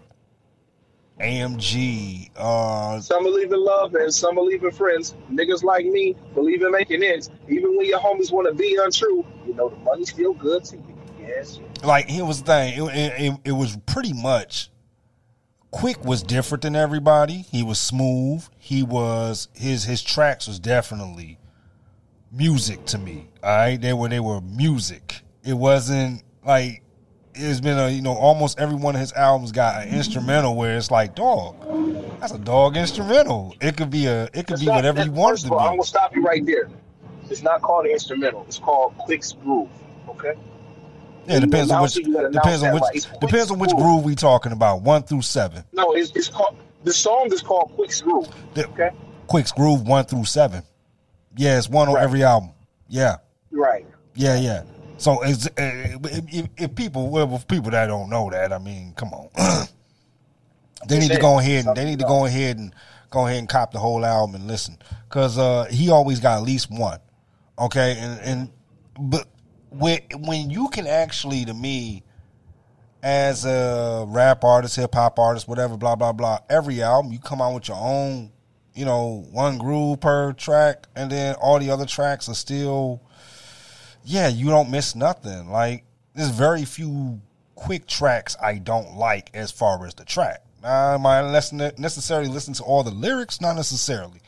AMG. 1.20 2.30
Uh, 2.36 3.00
Some 3.00 3.22
believe 3.24 3.52
in 3.52 3.64
love 3.64 3.94
and 3.94 4.12
some 4.12 4.34
believe 4.34 4.62
in 4.62 4.70
friends. 4.70 5.14
Niggas 5.30 5.62
like 5.62 5.86
me 5.86 6.14
believe 6.34 6.62
in 6.62 6.70
making 6.70 7.02
ends. 7.02 7.30
Even 7.48 7.76
when 7.76 7.86
your 7.86 8.00
homies 8.00 8.30
want 8.30 8.46
to 8.48 8.54
be 8.54 8.78
untrue, 8.80 9.24
you 9.46 9.54
know 9.54 9.68
the 9.70 9.76
money's 9.76 10.10
still 10.10 10.34
good 10.34 10.64
to 10.64 10.76
you. 10.76 10.82
Yes. 11.20 11.58
like 11.82 12.08
here 12.08 12.24
was 12.24 12.42
the 12.42 12.46
thing. 12.46 12.86
It, 12.86 12.94
it, 12.94 13.12
it, 13.20 13.40
it 13.46 13.52
was 13.52 13.76
pretty 13.86 14.12
much. 14.12 14.70
Quick 15.72 16.04
was 16.04 16.22
different 16.22 16.62
than 16.62 16.76
everybody. 16.76 17.44
He 17.50 17.62
was 17.62 17.78
smooth. 17.80 18.46
He 18.58 18.82
was 18.82 19.48
his 19.54 19.84
his 19.84 20.02
tracks 20.02 20.46
was 20.46 20.58
definitely 20.58 21.38
music 22.32 22.84
to 22.86 22.98
me. 22.98 23.28
All 23.42 23.50
right, 23.56 23.80
they 23.80 23.92
were 23.92 24.08
they 24.08 24.20
were 24.20 24.40
music. 24.40 25.22
It 25.44 25.54
wasn't 25.54 26.22
like 26.44 26.82
it's 27.36 27.60
been 27.60 27.78
a 27.78 27.88
you 27.88 28.02
know 28.02 28.14
almost 28.14 28.58
every 28.58 28.76
one 28.76 28.94
of 28.94 29.00
his 29.00 29.12
albums 29.12 29.52
got 29.52 29.82
an 29.82 29.94
instrumental 29.94 30.56
where 30.56 30.76
it's 30.76 30.90
like 30.90 31.14
dog. 31.14 31.56
That's 32.20 32.32
a 32.32 32.38
dog 32.38 32.76
instrumental. 32.76 33.54
It 33.60 33.76
could 33.76 33.90
be 33.90 34.06
a 34.06 34.24
it 34.34 34.46
could 34.46 34.60
be 34.60 34.66
not- 34.66 34.76
whatever 34.76 35.04
you 35.04 35.12
want 35.12 35.38
it 35.38 35.46
to 35.46 35.52
all, 35.52 35.60
I'm 35.60 35.72
gonna 35.72 35.82
stop 35.84 36.14
you 36.14 36.22
right 36.22 36.44
there. 36.44 36.68
It's 37.30 37.42
not 37.42 37.62
called 37.62 37.86
an 37.86 37.92
instrumental. 37.92 38.44
It's 38.46 38.58
called 38.58 38.96
Quick's 38.98 39.32
Groove. 39.32 39.68
Okay. 40.08 40.34
Yeah, 41.26 41.38
it 41.38 41.40
depends 41.40 41.70
on 41.72 41.82
which 41.82 41.96
Announce 41.96 41.96
it, 41.96 42.06
you 42.06 42.14
gotta 42.14 42.30
depends 42.30 42.62
on 42.62 42.72
which 42.74 42.82
depends 43.20 43.50
on 43.50 43.58
which 43.58 43.72
groove 43.72 44.04
we 44.04 44.14
talking 44.14 44.52
about. 44.52 44.82
One 44.82 45.02
through 45.02 45.22
seven. 45.22 45.64
No, 45.72 45.92
it's, 45.92 46.12
it's 46.14 46.28
called 46.28 46.56
the 46.84 46.92
song 46.92 47.30
is 47.32 47.42
called 47.42 47.72
Quick's 47.74 48.00
Groove. 48.00 48.28
Okay. 48.56 48.90
Quick's 49.26 49.50
groove 49.50 49.82
one 49.82 50.04
through 50.04 50.24
seven. 50.24 50.62
Yeah, 51.36 51.58
it's 51.58 51.68
one 51.68 51.88
on 51.88 51.96
every 51.98 52.22
album. 52.22 52.50
Yeah. 52.88 53.16
Right. 53.50 53.84
Yeah, 54.14 54.38
yeah. 54.38 54.62
So 54.98 55.22
it's, 55.22 55.46
uh, 55.46 55.50
if, 55.58 56.34
if, 56.34 56.46
if 56.56 56.74
people, 56.74 57.10
well, 57.10 57.34
if 57.34 57.46
people 57.46 57.70
that 57.72 57.86
don't 57.86 58.08
know 58.08 58.30
that, 58.30 58.52
I 58.52 58.58
mean, 58.58 58.94
come 58.96 59.10
on, 59.10 59.28
they 60.88 60.98
need 60.98 61.10
to 61.10 61.18
go 61.18 61.38
ahead 61.38 61.66
and 61.66 61.76
they 61.76 61.84
need 61.84 61.98
to 61.98 62.06
go 62.06 62.24
ahead 62.24 62.56
and 62.56 62.74
go 63.10 63.26
ahead 63.26 63.38
and 63.38 63.48
cop 63.48 63.72
the 63.72 63.78
whole 63.78 64.04
album 64.04 64.36
and 64.36 64.46
listen, 64.46 64.78
because 65.08 65.38
uh, 65.38 65.66
he 65.70 65.90
always 65.90 66.20
got 66.20 66.38
at 66.38 66.44
least 66.44 66.70
one. 66.70 66.98
Okay, 67.58 67.96
and 67.98 68.20
and 68.20 68.50
but 68.98 69.26
when 69.70 70.00
when 70.20 70.50
you 70.50 70.68
can 70.68 70.86
actually, 70.86 71.44
to 71.44 71.54
me, 71.54 72.02
as 73.02 73.44
a 73.44 74.04
rap 74.08 74.44
artist, 74.44 74.76
hip 74.76 74.94
hop 74.94 75.18
artist, 75.18 75.46
whatever, 75.46 75.76
blah 75.76 75.96
blah 75.96 76.12
blah, 76.12 76.38
every 76.48 76.82
album 76.82 77.12
you 77.12 77.18
come 77.18 77.42
out 77.42 77.54
with 77.54 77.68
your 77.68 77.78
own, 77.78 78.32
you 78.74 78.84
know, 78.84 79.26
one 79.30 79.58
groove 79.58 80.00
per 80.00 80.32
track, 80.32 80.86
and 80.96 81.10
then 81.10 81.34
all 81.36 81.58
the 81.58 81.70
other 81.70 81.86
tracks 81.86 82.28
are 82.28 82.34
still 82.34 83.02
yeah, 84.06 84.28
you 84.28 84.46
don't 84.46 84.70
miss 84.70 84.94
nothing. 84.94 85.50
Like 85.50 85.84
there's 86.14 86.30
very 86.30 86.64
few 86.64 87.20
quick 87.54 87.86
tracks 87.86 88.36
I 88.42 88.58
don't 88.58 88.96
like 88.96 89.30
as 89.34 89.50
far 89.50 89.84
as 89.86 89.94
the 89.94 90.04
track. 90.04 90.42
Now, 90.62 90.94
am 90.94 91.04
I 91.06 91.22
listen 91.22 91.58
necessarily 91.78 92.28
listen 92.28 92.54
to 92.54 92.62
all 92.62 92.82
the 92.82 92.90
lyrics? 92.90 93.40
Not 93.40 93.56
necessarily. 93.56 94.20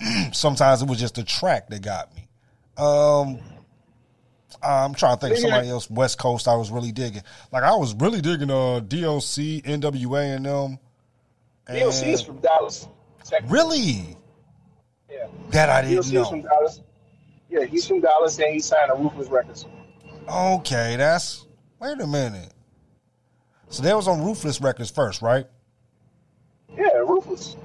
Sometimes 0.32 0.82
it 0.82 0.88
was 0.88 0.98
just 0.98 1.14
the 1.14 1.24
track 1.24 1.68
that 1.68 1.82
got 1.82 2.14
me. 2.16 2.28
Um, 2.76 3.38
I'm 4.62 4.94
trying 4.94 5.16
to 5.16 5.20
think 5.20 5.34
of 5.34 5.40
somebody 5.40 5.68
else 5.68 5.90
West 5.90 6.18
Coast 6.18 6.48
I 6.48 6.56
was 6.56 6.70
really 6.70 6.92
digging. 6.92 7.22
Like 7.52 7.62
I 7.62 7.74
was 7.74 7.94
really 7.94 8.20
digging 8.20 8.50
uh 8.50 8.80
DLC, 8.80 9.62
NWA, 9.62 10.36
and 10.36 10.46
them. 10.46 10.78
DLC 11.68 12.08
is 12.08 12.22
from 12.22 12.38
Dallas. 12.38 12.88
Texas. 13.24 13.50
really 13.50 14.16
Yeah. 15.10 15.26
that 15.50 15.68
I 15.68 15.82
didn't 15.82 16.04
DLC 16.04 16.20
is 16.22 16.28
from 16.28 16.40
know. 16.42 16.48
Dallas. 16.48 16.80
Yeah, 17.50 17.64
he's 17.64 17.86
from 17.86 18.00
Dallas 18.00 18.38
and 18.38 18.52
he 18.52 18.60
signed 18.60 18.90
a 18.90 18.96
Ruthless 18.96 19.28
Records. 19.28 19.66
Okay, 20.28 20.96
that's 20.96 21.46
wait 21.80 22.00
a 22.00 22.06
minute. 22.06 22.52
So 23.70 23.82
that 23.82 23.96
was 23.96 24.08
on 24.08 24.22
Ruthless 24.22 24.60
Records 24.60 24.90
first, 24.90 25.22
right? 25.22 25.46
Yeah, 26.76 26.84
Ruthless. 27.06 27.56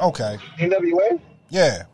Okay. 0.00 0.38
NWA. 0.58 1.20
Yeah. 1.50 1.84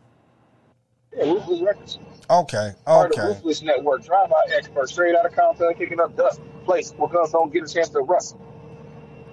Yeah, 1.15 1.23
Ruthless 1.25 1.61
Records. 1.61 1.99
Okay. 2.29 2.71
Of 2.87 3.09
the 3.11 3.19
Okay. 3.19 3.27
Ruthless 3.27 3.61
Network. 3.61 4.03
Drive-out 4.05 4.51
expert, 4.55 4.89
straight 4.89 5.15
out 5.15 5.25
of 5.25 5.33
Compton, 5.35 5.73
kicking 5.75 5.99
up 5.99 6.15
dust. 6.15 6.39
Place 6.65 6.91
where 6.95 7.09
guns 7.09 7.31
don't 7.31 7.51
get 7.51 7.63
a 7.63 7.73
chance 7.73 7.89
to 7.89 7.99
rust. 8.01 8.37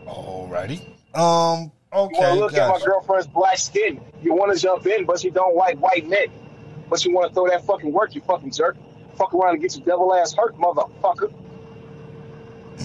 Alrighty. 0.07 0.81
Um. 1.15 1.71
You 1.93 1.99
want 2.01 2.13
Okay. 2.17 2.25
to 2.25 2.35
look 2.35 2.55
at 2.55 2.69
my 2.69 2.79
girlfriend's 2.85 3.27
black 3.29 3.57
skin. 3.57 4.01
You 4.21 4.35
want 4.35 4.53
to 4.55 4.61
jump 4.61 4.87
in, 4.87 5.07
but 5.07 5.25
you 5.25 5.31
don't 5.31 5.57
like 5.57 5.79
white 5.79 6.07
men. 6.07 6.27
But 6.89 7.05
you 7.05 7.13
want 7.15 7.29
to 7.29 7.35
throw 7.35 7.49
that 7.49 7.65
fucking 7.65 7.93
work, 7.93 8.15
you 8.15 8.21
fucking 8.23 8.51
jerk. 8.53 8.77
Fuck 9.17 9.35
around 9.35 9.55
and 9.55 9.63
get 9.63 9.77
your 9.77 9.85
devil 9.85 10.15
ass 10.15 10.35
hurt, 10.35 10.57
motherfucker. 10.57 11.33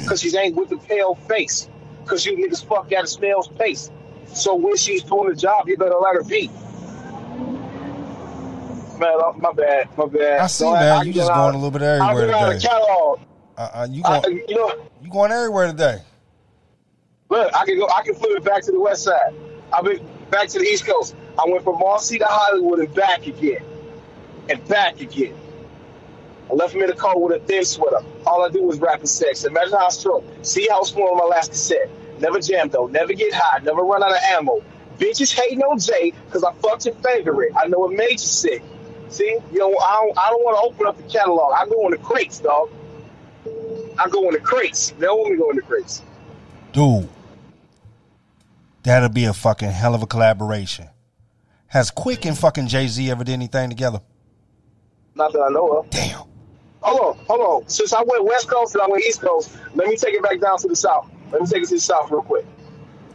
Cause 0.07 0.19
she's 0.21 0.35
ain't 0.35 0.55
with 0.55 0.69
the 0.69 0.77
pale 0.77 1.15
face. 1.15 1.69
Cause 2.05 2.25
you 2.25 2.35
niggas 2.35 2.65
fuck 2.65 2.91
out 2.91 3.03
of 3.03 3.09
smells 3.09 3.47
pace. 3.47 3.89
So 4.27 4.55
when 4.55 4.75
she's 4.75 5.03
doing 5.03 5.29
the 5.29 5.35
job, 5.35 5.67
you 5.69 5.77
better 5.77 5.95
let 5.95 6.15
her 6.15 6.23
be. 6.23 6.49
Man, 8.99 9.17
my 9.39 9.51
bad, 9.53 9.97
my 9.97 10.05
bad. 10.05 10.39
I 10.39 10.47
see, 10.47 10.65
man. 10.71 10.83
I 10.83 11.03
You 11.03 11.13
just 11.13 11.31
going 11.33 11.53
a 11.55 11.57
little 11.57 11.71
bit 11.71 11.81
I 11.81 11.95
everywhere 11.97 12.27
get 12.27 12.35
out 12.35 12.47
of 12.49 12.61
today. 12.61 12.67
catalog. 12.67 13.19
Uh, 13.57 13.61
uh, 13.73 13.87
you 13.89 14.01
I, 14.05 14.21
going? 14.21 14.43
you 14.47 14.55
know, 14.55 14.71
You 15.01 15.09
going 15.11 15.31
everywhere 15.31 15.67
today? 15.67 16.01
Look, 17.29 17.55
I 17.55 17.65
can 17.65 17.77
go. 17.77 17.87
I 17.89 18.03
can 18.03 18.15
flip 18.15 18.37
it 18.37 18.43
back 18.43 18.63
to 18.63 18.71
the 18.71 18.79
west 18.79 19.03
side. 19.03 19.33
I've 19.71 19.83
been 19.85 20.05
back 20.29 20.47
to 20.49 20.59
the 20.59 20.65
east 20.65 20.85
coast. 20.85 21.15
I 21.39 21.45
went 21.47 21.63
from 21.63 21.79
Marcy 21.79 22.19
to 22.19 22.25
Hollywood 22.27 22.79
and 22.79 22.93
back 22.93 23.25
again, 23.25 23.63
and 24.49 24.65
back 24.67 25.01
again. 25.01 25.35
I 26.49 26.53
left 26.53 26.75
him 26.75 26.81
in 26.81 26.87
the 26.87 26.95
car 26.95 27.17
with 27.17 27.41
a 27.41 27.45
thin 27.45 27.63
sweater. 27.63 28.05
All 28.25 28.43
I 28.43 28.49
do 28.49 28.63
was 28.63 28.79
rap 28.79 28.99
and 28.99 29.09
sex. 29.09 29.43
Imagine 29.43 29.73
how 29.73 29.87
I 29.87 29.89
stroke. 29.89 30.25
See 30.41 30.67
how 30.69 30.83
small 30.83 31.15
my 31.15 31.23
last 31.25 31.51
cassette. 31.51 31.89
Never 32.19 32.39
jam 32.39 32.69
though. 32.69 32.87
Never 32.87 33.13
get 33.13 33.33
high. 33.33 33.59
Never 33.63 33.81
run 33.81 34.03
out 34.03 34.11
of 34.11 34.17
ammo. 34.31 34.63
Bitches 34.97 35.33
hating 35.33 35.61
on 35.61 35.79
Jay 35.79 36.13
because 36.25 36.43
I 36.43 36.53
fucked 36.53 36.85
your 36.85 36.95
favorite. 36.95 37.53
I 37.57 37.67
know 37.67 37.89
it 37.89 37.95
made 37.97 38.11
you 38.11 38.17
sick. 38.19 38.61
See, 39.09 39.37
you 39.51 39.59
know, 39.59 39.75
I 39.77 40.01
don't, 40.01 40.17
I 40.17 40.29
don't 40.29 40.43
want 40.43 40.57
to 40.57 40.67
open 40.67 40.87
up 40.87 40.97
the 40.97 41.11
catalog. 41.11 41.53
I 41.53 41.67
go 41.67 41.85
in 41.85 41.91
the 41.91 41.97
crates, 41.97 42.39
dog. 42.39 42.69
I 43.97 44.09
go 44.09 44.27
in 44.27 44.33
the 44.33 44.39
crates. 44.39 44.91
They 44.91 45.05
don't 45.05 45.19
want 45.19 45.31
me 45.31 45.37
to 45.37 45.43
go 45.43 45.49
in 45.49 45.55
the 45.55 45.61
crates. 45.61 46.01
Dude, 46.71 47.09
that'll 48.83 49.09
be 49.09 49.25
a 49.25 49.33
fucking 49.33 49.69
hell 49.71 49.93
of 49.95 50.01
a 50.03 50.07
collaboration. 50.07 50.89
Has 51.67 51.91
Quick 51.91 52.25
and 52.25 52.37
fucking 52.37 52.67
Jay 52.67 52.87
Z 52.87 53.09
ever 53.09 53.23
did 53.23 53.33
anything 53.33 53.69
together? 53.69 54.01
Not 55.15 55.31
that 55.33 55.39
I 55.39 55.49
know 55.49 55.79
of. 55.79 55.89
Damn. 55.89 56.23
Hold 56.81 57.17
on, 57.17 57.25
hold 57.25 57.41
on. 57.63 57.69
Since 57.69 57.93
I 57.93 58.01
went 58.03 58.25
West 58.25 58.49
Coast 58.49 58.75
and 58.75 58.81
I 58.81 58.87
went 58.87 59.03
East 59.05 59.21
Coast, 59.21 59.55
let 59.75 59.87
me 59.87 59.95
take 59.95 60.15
it 60.15 60.23
back 60.23 60.39
down 60.41 60.57
to 60.59 60.67
the 60.67 60.75
South. 60.75 61.09
Let 61.31 61.41
me 61.41 61.47
take 61.47 61.63
it 61.63 61.69
to 61.69 61.75
the 61.75 61.81
South 61.81 62.11
real 62.11 62.21
quick. 62.21 62.45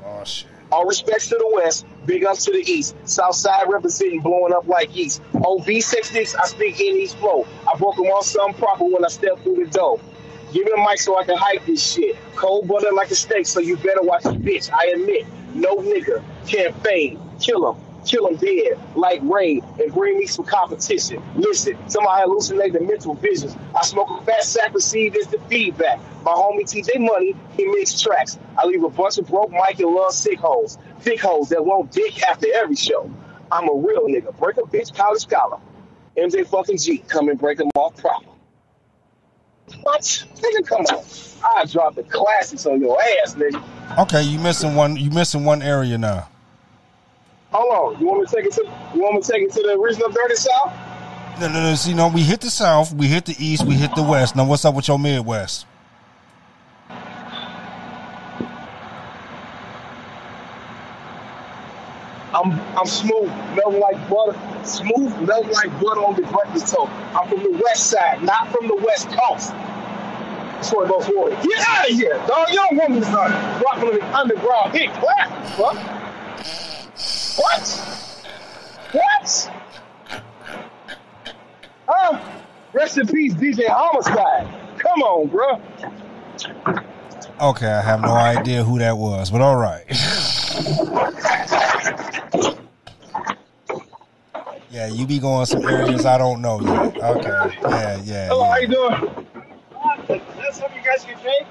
Oh 0.05 0.25
shit. 0.25 0.49
All 0.71 0.85
respects 0.87 1.29
to 1.29 1.37
the 1.37 1.51
West, 1.55 1.87
big 2.07 2.25
ups 2.25 2.45
to 2.45 2.53
the 2.53 2.61
East. 2.61 2.95
South 3.05 3.35
Side 3.35 3.69
representing, 3.69 4.21
blowing 4.21 4.53
up 4.53 4.67
like 4.69 4.95
yeast. 4.95 5.23
OV 5.35 5.67
sixties, 5.83 6.35
I 6.35 6.47
speak 6.47 6.81
in 6.81 6.97
East 6.97 7.17
flow. 7.19 7.47
I 7.67 7.77
broke 7.79 7.97
them 7.97 8.07
all 8.13 8.23
something 8.23 8.59
proper 8.59 8.85
when 8.85 9.05
I 9.05 9.09
stepped 9.09 9.43
through 9.43 9.65
the 9.65 9.71
door. 9.71 9.99
Give 10.53 10.65
me 10.65 10.73
a 10.77 10.81
mic 10.81 10.99
so 10.99 11.19
I 11.19 11.25
can 11.25 11.37
hype 11.37 11.67
this 11.67 11.83
shit. 11.93 12.17
Cold 12.37 12.69
butter 12.69 12.93
like 12.93 13.11
a 13.11 13.15
steak, 13.15 13.47
so 13.47 13.61
you 13.61 13.77
better 13.77 14.03
watch 14.03 14.25
your 14.25 14.35
bitch. 14.35 14.71
I 14.73 14.93
admit, 14.95 15.27
no 15.55 15.77
nigga 15.77 16.23
can 16.47 16.73
fade. 16.75 17.19
Kill 17.41 17.73
him. 17.73 17.83
Kill 18.09 18.27
him 18.27 18.37
dead 18.37 18.79
like 18.97 19.21
rain 19.23 19.63
and 19.79 19.93
bring 19.93 20.19
me 20.19 20.27
some 20.27 20.47
competition. 20.47 21.23
Listen, 21.37 21.77
somebody 21.91 22.23
hallucinating 22.23 22.87
mental 22.87 23.13
visions. 23.13 23.55
I 23.79 23.85
smoke 23.85 24.09
a 24.09 24.25
fat 24.25 24.43
sack, 24.43 24.73
receive 24.73 25.13
this 25.13 25.27
the 25.27 25.39
feedback. 25.41 26.01
My 26.23 26.33
homie 26.33 26.63
TJ 26.63 27.01
Money, 27.01 27.37
he 27.55 27.67
makes 27.67 28.01
tracks. 28.01 28.39
I 28.57 28.67
leave 28.67 28.83
a 28.83 28.89
bunch 28.89 29.19
of 29.19 29.29
broke 29.29 29.51
mic 29.51 29.79
and 29.79 29.95
love 29.95 30.13
sick 30.13 30.39
holes. 30.39 30.79
Thick 31.01 31.21
holes 31.21 31.51
that 31.51 31.63
won't 31.63 31.93
dick 31.93 32.23
after 32.23 32.47
every 32.55 32.77
show. 32.77 33.11
I'm 33.53 33.69
a 33.69 33.75
real 33.75 34.07
nigga. 34.09 34.37
Break 34.39 34.57
a 34.57 34.63
bitch 34.63 34.97
college 34.97 35.21
scholar. 35.21 35.59
MJ 36.17 36.47
fucking 36.47 36.79
G, 36.79 36.99
come 37.09 37.29
and 37.29 37.39
break 37.39 37.59
them 37.59 37.69
off 37.75 37.95
proper. 37.99 38.25
What? 39.83 40.01
Nigga, 40.01 40.67
come 40.67 40.81
on. 40.87 41.05
I 41.57 41.67
drop 41.67 41.95
the 41.95 42.05
classics 42.05 42.65
on 42.65 42.81
your 42.81 42.99
ass, 43.23 43.35
nigga. 43.35 43.63
Okay, 43.99 44.23
you 44.23 44.39
missing 44.39 44.75
one. 44.75 44.97
You 44.97 45.11
missing 45.11 45.45
one 45.45 45.61
area 45.61 45.99
now. 45.99 46.29
Hold 47.53 47.95
on. 47.95 48.01
You 48.01 48.07
want 48.07 48.21
me 48.21 48.27
to 48.27 48.35
take 48.35 48.45
it 48.47 48.53
to 48.53 48.63
you 48.95 49.03
want 49.03 49.15
me 49.17 49.23
to 49.23 49.33
take 49.33 49.43
it 49.43 49.53
to 49.53 49.63
the 49.63 49.79
original 49.81 50.11
Dirty 50.11 50.35
South? 50.35 50.73
No, 51.41 51.49
no, 51.49 51.63
no. 51.63 51.75
See, 51.77 51.95
no, 51.95 52.09
we 52.09 52.23
hit 52.23 52.41
the 52.41 52.51
south, 52.51 52.93
we 52.93 53.07
hit 53.07 53.25
the 53.25 53.37
east, 53.39 53.65
we 53.65 53.75
hit 53.75 53.95
the 53.95 54.03
west. 54.03 54.35
Now, 54.35 54.45
what's 54.45 54.65
up 54.65 54.75
with 54.75 54.89
your 54.89 54.99
Midwest? 54.99 55.67
I'm 62.35 62.53
I'm 62.77 62.87
smooth, 62.87 63.31
melting 63.57 63.81
like 63.81 63.97
butter. 64.11 64.37
Smooth, 64.65 65.17
melting 65.27 65.53
like 65.53 65.71
butter 65.81 66.01
on 66.01 66.17
the 66.17 66.23
breakfast 66.23 66.75
toast. 66.75 66.93
I'm 67.15 67.29
from 67.29 67.43
the 67.43 67.63
west 67.65 67.87
side, 67.87 68.23
not 68.23 68.49
from 68.53 68.67
the 68.67 68.77
west 68.77 69.09
coast. 69.09 69.55
Destroy 70.59 70.87
both 70.87 71.09
warriors. 71.15 71.43
Get 71.47 71.69
out 71.69 71.89
of 71.89 71.97
here, 71.97 72.15
dog. 72.27 72.49
You 72.51 72.57
don't 72.57 72.77
want 72.77 72.91
me 72.91 73.01
to 73.01 73.07
start 73.07 73.31
rocking 73.65 73.91
the 73.91 74.05
underground 74.17 74.75
hit. 74.75 74.91
What? 75.57 76.08
What? 77.37 77.69
What? 78.93 79.51
Huh? 81.89 82.21
Rest 82.73 82.99
in 82.99 83.07
peace, 83.07 83.35
DJ 83.35 83.69
Homicide. 83.69 84.49
Come 84.79 85.03
on, 85.03 85.29
bro. 85.29 85.61
Okay, 87.41 87.67
I 87.67 87.83
have 87.83 88.01
no 88.01 88.13
idea 88.13 88.65
who 88.65 88.79
that 88.81 88.97
was, 88.97 89.31
but 89.31 89.41
all 89.41 89.57
right. 89.57 89.85
yeah, 94.71 94.89
you 94.89 95.07
be 95.07 95.21
going 95.21 95.47
some 95.47 95.63
areas 95.63 96.05
I 96.05 96.19
don't 96.19 96.43
know 96.43 96.61
yet. 96.61 96.97
Okay, 96.97 97.57
yeah, 97.63 98.01
yeah. 98.05 98.29
Hello, 98.29 98.45
how 98.45 98.59
you 98.59 98.67
doing? 98.67 99.27
That's 100.09 100.59
something 100.59 100.77
you 100.77 100.85
guys 100.85 101.05
can 101.05 101.17
take. 101.19 101.47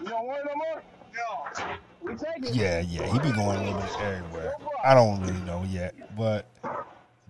You 0.00 0.08
don't 0.08 0.26
want 0.26 0.40
it 0.40 0.46
no 0.46 0.54
more? 0.54 0.82
No. 1.14 1.76
We 2.08 2.14
take 2.14 2.50
it. 2.50 2.54
Yeah, 2.54 2.80
yeah, 2.80 3.06
he 3.12 3.18
be 3.18 3.32
going 3.32 3.58
a 3.58 3.64
little 3.64 3.80
bit 3.80 4.00
everywhere. 4.00 4.54
I 4.82 4.94
don't 4.94 5.20
really 5.20 5.40
know 5.40 5.64
yet, 5.68 5.94
but 6.16 6.46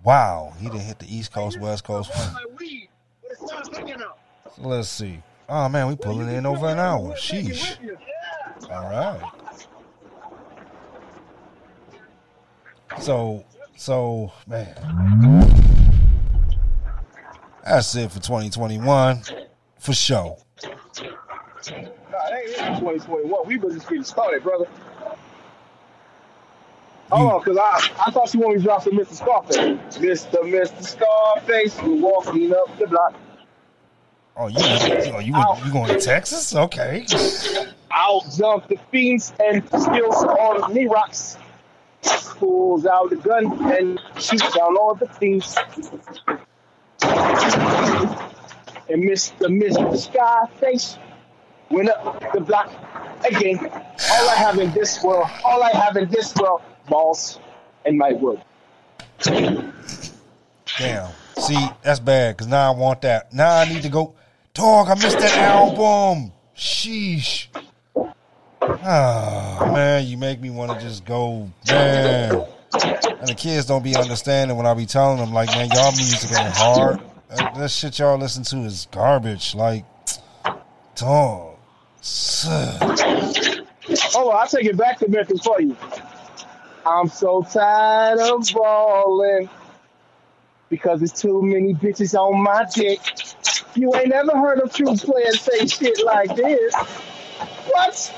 wow, 0.03 0.53
he 0.57 0.67
didn't 0.67 0.81
hit 0.81 0.99
the 0.99 1.13
East 1.13 1.33
Coast, 1.33 1.59
West 1.59 1.83
Coast. 1.83 2.11
My 2.33 2.45
weed, 2.57 2.89
but 3.21 3.31
it's 3.31 3.41
not 3.41 3.71
big 3.71 3.89
enough. 3.89 4.17
So 4.55 4.61
let's 4.67 4.87
see. 4.87 5.21
Oh 5.49 5.67
man, 5.67 5.87
we 5.87 5.95
pulling 5.95 6.29
in 6.29 6.45
over 6.45 6.67
an 6.67 6.79
hour. 6.79 7.13
Sheesh. 7.15 7.77
All 8.71 8.89
right. 8.89 9.21
So, 13.01 13.43
so 13.75 14.31
man, 14.47 14.75
that's 17.65 17.95
it 17.95 18.11
for 18.11 18.19
2021 18.19 19.21
for 19.77 19.93
sure. 19.93 20.37
Nah, 22.11 22.17
it 22.27 22.49
ain't 22.49 22.59
even 22.59 22.79
2021. 22.79 23.47
We 23.47 23.57
was 23.57 23.75
just 23.75 23.87
getting 23.87 24.03
started, 24.03 24.43
brother. 24.43 24.65
Hold 27.11 27.31
on, 27.31 27.39
because 27.39 27.57
I, 27.57 28.03
I 28.05 28.11
thought 28.11 28.33
you 28.33 28.39
wanted 28.39 28.59
to 28.59 28.63
drop 28.63 28.83
some 28.83 28.93
Mr. 28.93 29.13
Scarface. 29.13 29.97
Mr. 29.97 30.43
Mr. 30.43 30.83
Scarface, 30.83 31.81
we're 31.81 31.95
walking 31.95 32.53
up 32.53 32.77
the 32.77 32.87
block. 32.87 33.15
Oh, 34.37 34.47
you, 34.47 34.57
oh, 34.59 35.19
you, 35.19 35.33
you 35.65 35.73
going 35.73 35.87
to 35.87 35.99
Texas? 35.99 36.55
Okay. 36.55 37.05
Out 37.91 38.23
jump 38.37 38.67
the 38.67 38.77
fiends 38.91 39.33
and 39.39 39.65
skills 39.65 40.23
on 40.23 40.73
knee 40.73 40.87
rocks. 40.87 41.37
Pulls 42.37 42.85
out 42.85 43.09
the 43.09 43.17
gun 43.17 43.51
and 43.73 43.99
shoots 44.15 44.55
down 44.55 44.77
all 44.77 44.95
the 44.95 45.07
fiends. 45.07 45.57
And 48.87 49.03
Mr. 49.03 49.47
Mr. 49.47 49.97
Scarface 49.97 50.97
went 51.69 51.89
up 51.89 52.33
the 52.33 52.41
block 52.41 52.71
again. 53.29 53.59
All 53.59 54.29
I 54.29 54.35
have 54.35 54.59
in 54.59 54.71
this 54.71 55.03
world, 55.03 55.27
all 55.43 55.63
I 55.63 55.71
have 55.71 55.97
in 55.97 56.09
this 56.09 56.35
world, 56.35 56.61
balls 56.87 57.39
and 57.85 57.97
my 57.97 58.13
word. 58.13 58.41
Damn. 59.19 61.11
See, 61.35 61.69
that's 61.81 61.99
bad 61.99 62.35
because 62.35 62.47
now 62.47 62.71
I 62.71 62.75
want 62.75 63.01
that. 63.01 63.33
Now 63.33 63.57
I 63.57 63.65
need 63.65 63.81
to 63.83 63.89
go. 63.89 64.13
Dog, 64.53 64.89
I 64.89 64.95
missed 64.95 65.19
that 65.19 65.37
album. 65.37 66.31
Sheesh. 66.55 67.47
Ah, 68.81 69.71
man, 69.73 70.05
you 70.05 70.17
make 70.17 70.39
me 70.39 70.49
want 70.49 70.71
to 70.71 70.77
just 70.77 71.05
go, 71.05 71.49
man. 71.69 72.45
And 73.21 73.29
the 73.29 73.35
kids 73.35 73.65
don't 73.65 73.83
be 73.83 73.95
understanding 73.95 74.55
when 74.55 74.65
I 74.65 74.73
be 74.73 74.85
telling 74.85 75.17
them, 75.17 75.33
like, 75.33 75.49
man, 75.49 75.69
y'all 75.71 75.91
music 75.91 76.31
ain't 76.31 76.53
hard. 76.53 76.99
That, 77.29 77.53
that 77.55 77.71
shit 77.71 77.99
y'all 77.99 78.17
listen 78.17 78.43
to 78.43 78.57
is 78.59 78.87
garbage. 78.91 79.53
Like, 79.55 79.85
dog. 80.95 81.48
Oh, 84.15 84.29
I'll 84.29 84.47
take 84.47 84.65
it 84.65 84.77
back 84.77 84.99
to 84.99 85.09
Memphis 85.09 85.41
for 85.43 85.61
you. 85.61 85.75
I'm 86.85 87.09
so 87.09 87.43
tired 87.43 88.19
of 88.19 88.47
balling 88.53 89.49
because 90.69 90.99
there's 90.99 91.13
too 91.13 91.41
many 91.41 91.73
bitches 91.73 92.13
on 92.17 92.41
my 92.41 92.65
dick. 92.73 92.99
You 93.75 93.93
ain't 93.95 94.09
never 94.09 94.37
heard 94.37 94.59
a 94.63 94.69
true 94.69 94.95
player 94.95 95.31
say 95.33 95.67
shit 95.67 96.03
like 96.05 96.35
this. 96.35 96.73
What? 97.71 98.13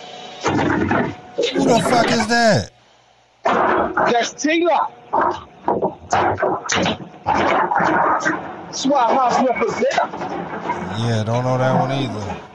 Who 1.54 1.66
the 1.66 1.80
fuck 1.90 2.12
is 2.12 2.28
that? 2.28 2.72
That's 3.44 4.34
Tina. 4.34 4.88
Swat 8.72 9.12
House 9.12 9.44
represent. 9.48 9.94
Yeah, 11.00 11.24
don't 11.26 11.44
know 11.44 11.58
that 11.58 11.80
one 11.80 11.92
either. 11.92 12.51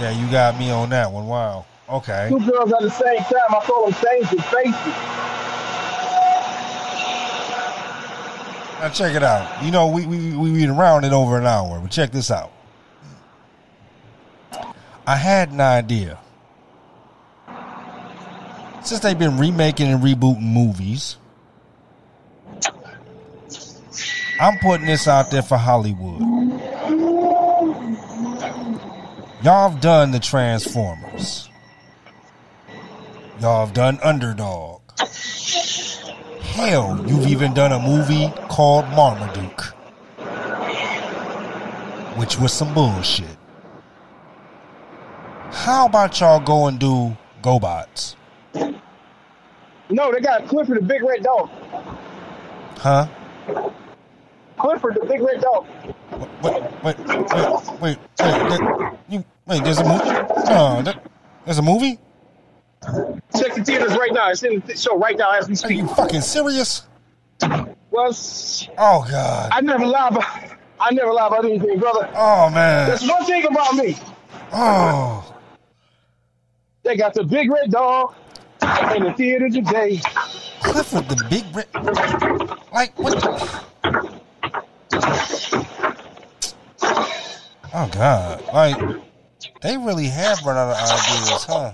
Yeah, 0.00 0.12
you 0.12 0.30
got 0.30 0.58
me 0.58 0.70
on 0.70 0.88
that 0.90 1.12
one. 1.12 1.26
Wow. 1.26 1.66
Okay. 1.86 2.28
Two 2.30 2.38
girls 2.38 2.72
at 2.72 2.80
the 2.80 2.90
same 2.90 3.18
time. 3.18 3.34
I 3.50 3.60
call 3.60 3.90
them 3.90 3.94
and 3.94 4.44
faces. 4.44 4.94
Now 8.80 8.88
check 8.88 9.14
it 9.14 9.22
out. 9.22 9.62
You 9.62 9.70
know, 9.70 9.88
we 9.88 10.06
we 10.06 10.34
we 10.34 10.52
been 10.54 10.70
around 10.70 11.04
it 11.04 11.12
over 11.12 11.36
an 11.36 11.44
hour, 11.44 11.78
but 11.80 11.90
check 11.90 12.12
this 12.12 12.30
out. 12.30 12.50
I 15.06 15.16
had 15.16 15.50
an 15.50 15.60
idea. 15.60 16.18
Since 18.82 19.00
they've 19.00 19.18
been 19.18 19.36
remaking 19.36 19.88
and 19.88 20.02
rebooting 20.02 20.40
movies, 20.40 21.18
I'm 24.40 24.58
putting 24.60 24.86
this 24.86 25.06
out 25.06 25.30
there 25.30 25.42
for 25.42 25.58
Hollywood. 25.58 26.39
Y'all 29.42 29.70
have 29.70 29.80
done 29.80 30.10
the 30.10 30.20
Transformers. 30.20 31.48
Y'all 33.40 33.64
have 33.64 33.74
done 33.74 33.98
Underdog. 34.02 34.82
Hell, 36.42 37.02
you've 37.06 37.26
even 37.26 37.54
done 37.54 37.72
a 37.72 37.78
movie 37.78 38.30
called 38.48 38.84
Marmaduke, 38.90 39.62
which 42.18 42.38
was 42.38 42.52
some 42.52 42.74
bullshit. 42.74 43.38
How 45.52 45.86
about 45.86 46.20
y'all 46.20 46.40
go 46.40 46.66
and 46.66 46.78
do 46.78 47.16
GoBots? 47.42 48.16
No, 49.88 50.12
they 50.12 50.20
got 50.20 50.46
Clifford 50.48 50.76
the 50.76 50.82
Big 50.82 51.02
Red 51.02 51.22
Dog. 51.22 51.48
Huh? 52.76 53.08
Clifford 54.60 54.98
the 55.00 55.06
Big 55.06 55.20
Red 55.20 55.40
Dog. 55.40 55.66
Wait, 56.42 56.62
wait, 56.82 56.98
wait, 57.80 57.80
wait, 57.80 57.98
wait, 58.20 58.90
you, 59.08 59.24
wait, 59.46 59.64
there's 59.64 59.78
a 59.78 59.84
movie? 59.84 60.04
No, 60.48 60.82
there's 61.44 61.58
a 61.58 61.62
movie? 61.62 61.98
Check 63.38 63.54
the 63.54 63.62
theaters 63.64 63.96
right 63.96 64.12
now. 64.12 64.30
It's 64.30 64.42
in 64.42 64.60
the 64.66 64.76
show 64.76 64.98
right 64.98 65.16
now 65.16 65.30
as 65.32 65.48
we 65.48 65.52
Are 65.54 65.56
speak. 65.56 65.76
you 65.78 65.88
fucking 65.88 66.20
serious? 66.20 66.86
Well, 67.90 68.14
Oh, 68.78 69.06
God. 69.10 69.50
I 69.52 69.60
never 69.60 69.86
lie 69.86 70.08
about 70.08 70.24
I 70.78 70.92
never 70.92 71.12
lie 71.12 71.26
about 71.26 71.44
anything, 71.44 71.78
brother. 71.78 72.08
Oh, 72.14 72.48
man. 72.50 72.88
There's 72.88 73.06
one 73.08 73.24
thing 73.24 73.44
about 73.46 73.74
me. 73.74 73.96
Oh. 74.52 75.34
They 76.82 76.96
got 76.96 77.12
the 77.14 77.24
big 77.24 77.50
red 77.50 77.70
dog 77.70 78.14
in 78.94 79.04
the 79.04 79.12
theater 79.16 79.48
today. 79.50 80.00
Clifford 80.62 81.08
the 81.08 81.26
Big 81.28 81.44
Red. 81.54 81.66
Like, 82.72 82.98
what 82.98 83.20
the? 83.20 83.69
Oh, 87.82 87.88
God. 87.94 88.44
Like, 88.52 88.76
they 89.62 89.78
really 89.78 90.08
have 90.08 90.44
run 90.44 90.58
out 90.58 90.68
of 90.68 90.76
ideas, 90.76 91.44
huh? 91.48 91.72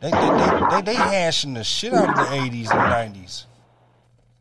They, 0.00 0.10
they, 0.10 0.16
they, 0.16 0.66
they, 0.70 0.82
they 0.82 0.94
hashing 0.94 1.52
the 1.52 1.62
shit 1.62 1.92
out 1.92 2.08
of 2.08 2.14
the 2.16 2.22
80s 2.22 2.70
and 2.70 3.14
90s. 3.14 3.44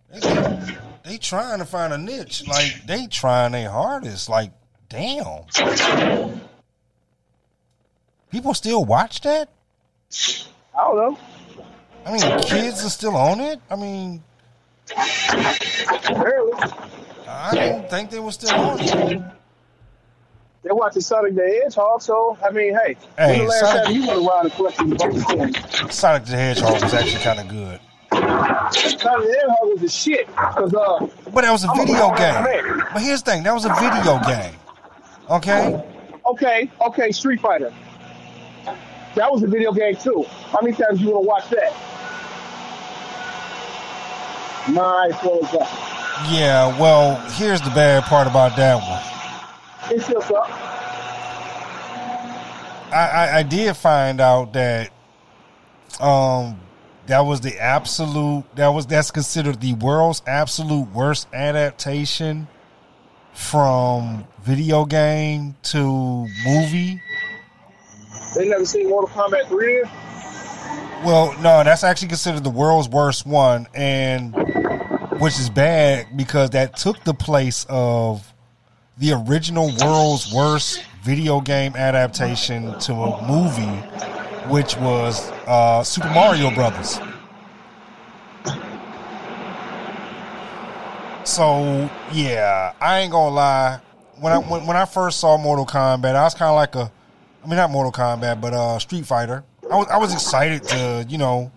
They, 0.09 0.19
they, 0.21 0.77
they 1.03 1.17
trying 1.17 1.59
to 1.59 1.65
find 1.65 1.91
a 1.91 1.97
niche. 1.97 2.47
Like, 2.47 2.85
they 2.85 3.07
trying 3.07 3.51
their 3.51 3.69
hardest. 3.69 4.29
Like, 4.29 4.53
damn. 4.87 5.43
People 8.31 8.53
still 8.53 8.85
watch 8.85 9.19
that? 9.21 9.49
I 10.73 10.81
don't 10.81 10.95
know. 10.95 11.19
I 12.05 12.13
mean, 12.13 12.41
kids 12.43 12.85
are 12.85 12.89
still 12.89 13.17
on 13.17 13.41
it. 13.41 13.59
I 13.69 13.75
mean, 13.75 14.23
Barely. 16.07 16.53
I 17.29 17.51
didn't 17.53 17.89
think 17.89 18.09
they 18.09 18.19
were 18.19 18.31
still 18.31 18.55
on 18.59 18.79
it. 18.79 19.21
They 20.61 20.71
watching 20.71 21.01
Sonic 21.01 21.35
the 21.35 21.61
Hedgehog, 21.63 22.01
so 22.01 22.37
I 22.43 22.49
mean, 22.51 22.73
hey, 22.75 22.97
when 23.15 23.29
Hey, 23.29 23.37
the 23.39 23.43
last 23.45 23.59
Sonic- 23.61 23.83
time 23.85 23.93
you 23.95 24.07
went 24.07 24.27
around 24.27 24.45
and 24.45 24.53
collected 24.53 24.89
the 24.89 25.87
Sonic 25.89 26.25
the 26.25 26.35
Hedgehog 26.35 26.83
was 26.83 26.93
actually 26.93 27.23
kind 27.23 27.39
of 27.39 27.47
good, 27.47 27.79
Sonic 28.11 29.27
the 29.27 29.37
Hedgehog 29.39 29.69
was 29.69 29.79
the 29.81 29.87
shit. 29.89 30.27
Cause 30.35 30.73
uh, 30.73 31.07
but 31.33 31.41
that 31.43 31.51
was 31.51 31.63
a 31.63 31.69
I'm 31.69 31.79
a 31.79 31.85
video 31.85 32.07
grown-ass 32.09 32.45
game. 32.45 32.83
But 32.93 33.01
here's 33.01 33.23
the 33.23 33.31
thing: 33.31 33.43
that 33.43 33.53
was 33.53 33.65
a 33.65 33.73
video 33.75 34.19
game. 34.25 34.53
Okay, 35.29 35.83
okay, 36.25 36.71
okay, 36.87 37.11
Street 37.11 37.39
Fighter. 37.39 37.73
That 39.15 39.31
was 39.31 39.43
a 39.43 39.47
video 39.47 39.71
game 39.71 39.95
too. 39.95 40.23
How 40.51 40.59
many 40.61 40.75
times 40.75 41.01
you 41.01 41.11
want 41.11 41.23
to 41.23 41.27
watch 41.27 41.49
that? 41.51 41.73
My 44.73 45.07
was 45.23 45.51
that? 45.53 45.88
Yeah, 46.27 46.77
well, 46.79 47.15
here's 47.31 47.61
the 47.61 47.69
bad 47.69 48.03
part 48.03 48.27
about 48.27 48.57
that 48.57 48.75
one. 48.75 49.95
It 49.95 50.01
still 50.01 50.21
sucks. 50.21 50.51
I, 52.91 53.09
I, 53.13 53.37
I 53.37 53.43
did 53.43 53.75
find 53.77 54.19
out 54.19 54.53
that 54.53 54.91
um 55.99 56.59
that 57.07 57.21
was 57.21 57.41
the 57.41 57.57
absolute 57.59 58.43
that 58.55 58.67
was 58.67 58.85
that's 58.85 59.11
considered 59.11 59.61
the 59.61 59.73
world's 59.73 60.21
absolute 60.27 60.91
worst 60.91 61.27
adaptation 61.33 62.47
from 63.33 64.27
video 64.43 64.85
game 64.85 65.55
to 65.63 66.27
movie. 66.45 67.01
They 68.35 68.47
never 68.47 68.65
seen 68.65 68.89
Mortal 68.89 69.09
Kombat 69.09 69.47
3? 69.47 69.83
Well, 71.03 71.33
no, 71.39 71.63
that's 71.63 71.83
actually 71.83 72.09
considered 72.09 72.43
the 72.43 72.49
world's 72.49 72.89
worst 72.89 73.25
one, 73.25 73.67
and 73.73 74.35
which 75.19 75.37
is 75.37 75.49
bad 75.49 76.07
because 76.15 76.49
that 76.51 76.77
took 76.77 77.03
the 77.03 77.13
place 77.13 77.65
of 77.69 78.33
the 78.97 79.11
original 79.27 79.71
world's 79.81 80.33
worst 80.33 80.83
video 81.03 81.41
game 81.41 81.75
adaptation 81.75 82.77
to 82.79 82.93
a 82.93 83.27
movie, 83.27 83.77
which 84.49 84.77
was 84.77 85.29
uh, 85.45 85.83
Super 85.83 86.09
Mario 86.09 86.51
Brothers. 86.51 86.99
So 91.23 91.89
yeah, 92.11 92.73
I 92.81 92.99
ain't 92.99 93.11
gonna 93.11 93.35
lie. 93.35 93.79
When 94.19 94.33
I 94.33 94.37
when, 94.39 94.65
when 94.65 94.75
I 94.75 94.85
first 94.85 95.19
saw 95.19 95.37
Mortal 95.37 95.65
Kombat, 95.65 96.15
I 96.15 96.23
was 96.23 96.33
kind 96.33 96.49
of 96.49 96.55
like 96.55 96.75
a, 96.75 96.91
I 97.43 97.47
mean 97.47 97.57
not 97.57 97.69
Mortal 97.69 97.91
Kombat, 97.91 98.41
but 98.41 98.53
uh, 98.53 98.79
Street 98.79 99.05
Fighter. 99.05 99.43
I 99.69 99.75
was 99.75 99.87
I 99.89 99.97
was 99.97 100.13
excited 100.13 100.63
to 100.63 101.05
you 101.07 101.17
know, 101.17 101.51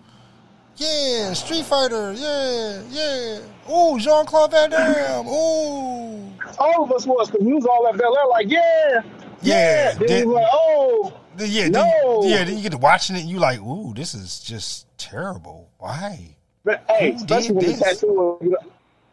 yeah, 0.83 1.33
Street 1.33 1.65
Fighter, 1.65 2.13
yeah, 2.13 2.81
yeah. 2.89 3.39
Ooh, 3.73 3.97
Jean 3.99 4.25
Claude 4.25 4.51
Van 4.51 4.69
Damme. 4.69 5.27
Ooh, 5.27 6.31
All 6.59 6.83
of 6.83 6.91
us 6.91 7.05
was, 7.05 7.29
because 7.31 7.45
we 7.45 7.53
was 7.53 7.65
all 7.65 7.87
at 7.87 7.97
Bel 7.97 8.17
Air 8.17 8.27
like, 8.27 8.49
yeah, 8.49 9.01
Yeah, 9.41 9.93
Then 9.93 10.07
did- 10.07 10.27
we 10.27 10.33
like, 10.35 10.47
oh, 10.51 11.13
The- 11.37 11.47
yeah, 11.47 11.67
No. 11.69 12.21
then, 12.21 12.29
yeah. 12.31 12.43
Then 12.45 12.55
you 12.57 12.63
get 12.63 12.71
to 12.73 12.77
watching 12.77 13.15
it, 13.15 13.21
and 13.21 13.29
you 13.29 13.39
like, 13.39 13.59
ooh, 13.61 13.93
this 13.95 14.13
is 14.13 14.39
just 14.39 14.85
terrible. 14.97 15.69
Why? 15.79 16.35
but, 16.65 16.83
hey, 16.89 17.11
Who 17.11 17.17
especially 17.17 17.55
when 17.55 17.65
the 17.65 17.73
tattoo, 17.77 18.55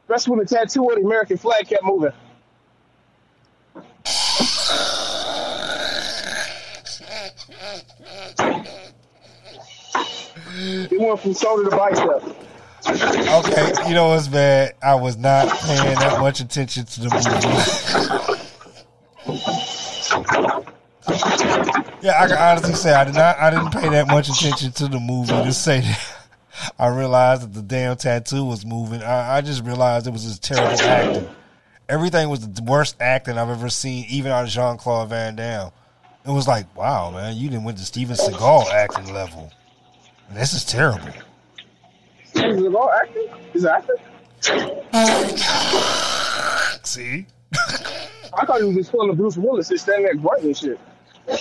especially 0.08 0.30
when 0.36 0.46
the 0.46 0.54
tattoo 0.54 0.88
of 0.88 0.96
the 0.96 1.04
American 1.04 1.36
flag 1.36 1.66
kept 1.68 1.82
moving. 1.84 2.12
It 10.60 11.00
went 11.00 11.20
from 11.20 11.34
shoulder 11.34 11.70
to 11.70 11.76
bicep. 11.76 12.22
Okay, 12.88 13.88
you 13.88 13.94
know 13.94 14.08
what's 14.08 14.28
bad? 14.28 14.74
I 14.82 14.94
was 14.94 15.16
not 15.16 15.48
paying 15.60 15.98
that 15.98 16.18
much 16.20 16.40
attention 16.40 16.84
to 16.86 17.00
the 17.00 17.10
movie. 17.10 18.40
yeah, 22.02 22.22
I 22.22 22.26
can 22.26 22.38
honestly 22.38 22.74
say 22.74 22.92
I 22.94 23.04
did 23.04 23.14
not. 23.14 23.38
I 23.38 23.50
didn't 23.50 23.70
pay 23.70 23.88
that 23.90 24.06
much 24.08 24.28
attention 24.28 24.72
to 24.72 24.88
the 24.88 24.98
movie 24.98 25.32
to 25.32 25.52
say 25.52 25.80
that. 25.80 26.16
I 26.78 26.88
realized 26.88 27.42
that 27.42 27.52
the 27.54 27.62
damn 27.62 27.96
tattoo 27.96 28.44
was 28.44 28.64
moving. 28.64 29.02
I, 29.02 29.38
I 29.38 29.40
just 29.40 29.64
realized 29.64 30.06
it 30.06 30.12
was 30.12 30.24
just 30.24 30.42
terrible 30.42 30.80
acting. 30.80 31.28
Everything 31.88 32.28
was 32.28 32.46
the 32.48 32.62
worst 32.62 32.96
acting 33.00 33.36
I've 33.38 33.48
ever 33.50 33.68
seen, 33.68 34.06
even 34.08 34.30
out 34.30 34.44
of 34.44 34.50
Jean 34.50 34.76
Claude 34.76 35.08
Van 35.08 35.36
Damme. 35.36 35.70
It 36.24 36.30
was 36.30 36.46
like, 36.46 36.74
wow, 36.76 37.10
man, 37.10 37.36
you 37.36 37.48
didn't 37.48 37.64
went 37.64 37.78
to 37.78 37.84
Steven 37.84 38.16
Seagal 38.16 38.70
acting 38.72 39.12
level. 39.12 39.50
And 40.30 40.38
this 40.38 40.52
is 40.52 40.64
terrible. 40.64 41.08
Is 42.34 42.62
it 42.62 42.74
all 42.74 42.90
acting? 43.02 43.26
Is 43.52 43.64
it 43.64 43.70
acting? 43.70 43.96
See? 46.84 47.26
I 48.32 48.46
thought 48.46 48.60
he 48.60 48.64
was 48.64 48.76
just 48.76 48.92
pulling 48.92 49.10
a 49.10 49.12
Bruce 49.12 49.36
Willis 49.36 49.68
just 49.68 49.82
standing 49.82 50.04
there 50.04 50.14
grunting 50.14 50.46
and 50.46 50.56
shit. 50.56 50.78
Uh, 51.28 51.34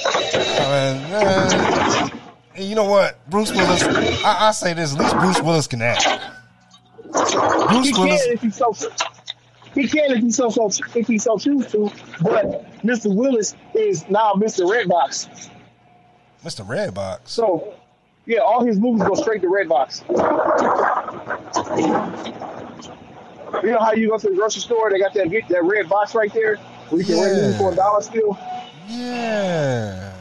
uh, 1.13 2.09
and 2.55 2.65
you 2.65 2.73
know 2.73 2.85
what? 2.85 3.19
Bruce 3.29 3.51
Willis, 3.51 3.83
I, 3.83 4.47
I 4.47 4.51
say 4.51 4.73
this, 4.73 4.93
at 4.95 4.99
least 4.99 5.15
Bruce 5.17 5.41
Willis 5.41 5.67
can 5.67 5.83
act. 5.83 6.07
Bruce 7.03 7.87
He 7.87 7.93
Willis, 7.93 8.23
can 8.25 8.33
if 8.33 8.41
he 8.41 8.49
so 8.49 8.73
he 9.75 9.87
can 9.87 10.11
if 10.11 10.23
he 10.23 10.31
so 10.31 10.49
so 10.49 10.69
if 10.95 11.07
he 11.07 11.19
so 11.19 11.37
choose 11.37 11.71
to, 11.71 11.91
but 12.21 12.65
Mr. 12.81 13.15
Willis 13.15 13.55
is 13.75 14.07
now 14.09 14.33
Mr. 14.33 14.67
Redbox. 14.67 15.49
Mr. 16.43 16.65
Redbox. 16.65 17.19
So 17.25 17.75
yeah, 18.29 18.39
all 18.41 18.63
his 18.63 18.79
movies 18.79 19.01
go 19.07 19.15
straight 19.15 19.41
to 19.41 19.47
Redbox. 19.47 20.03
You 23.63 23.71
know 23.71 23.79
how 23.79 23.93
you 23.93 24.09
go 24.09 24.17
to 24.19 24.29
the 24.29 24.35
grocery 24.35 24.61
store, 24.61 24.91
they 24.91 24.99
got 24.99 25.13
that 25.15 25.29
that 25.49 25.63
red 25.63 25.89
box 25.89 26.13
right 26.13 26.31
there 26.31 26.57
where 26.89 27.01
you 27.01 27.05
can 27.07 27.19
rent 27.19 27.35
Yeah. 27.35 27.41
movies 27.41 27.57
for 27.57 27.71
a 27.71 27.75
dollar 27.75 28.01
still. 28.03 28.37
Yeah. 28.87 30.13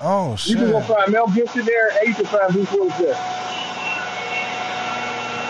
Oh, 0.00 0.34
shit. 0.34 0.50
You 0.50 0.56
can 0.56 0.70
go 0.72 0.80
find 0.80 1.12
Mel 1.12 1.28
Gibson 1.28 1.64
there 1.64 1.90
and 1.98 2.08
you 2.08 2.14
can 2.14 2.24
find 2.26 2.52
Bruce 2.52 2.72
Willis 2.72 2.98
there. 2.98 3.14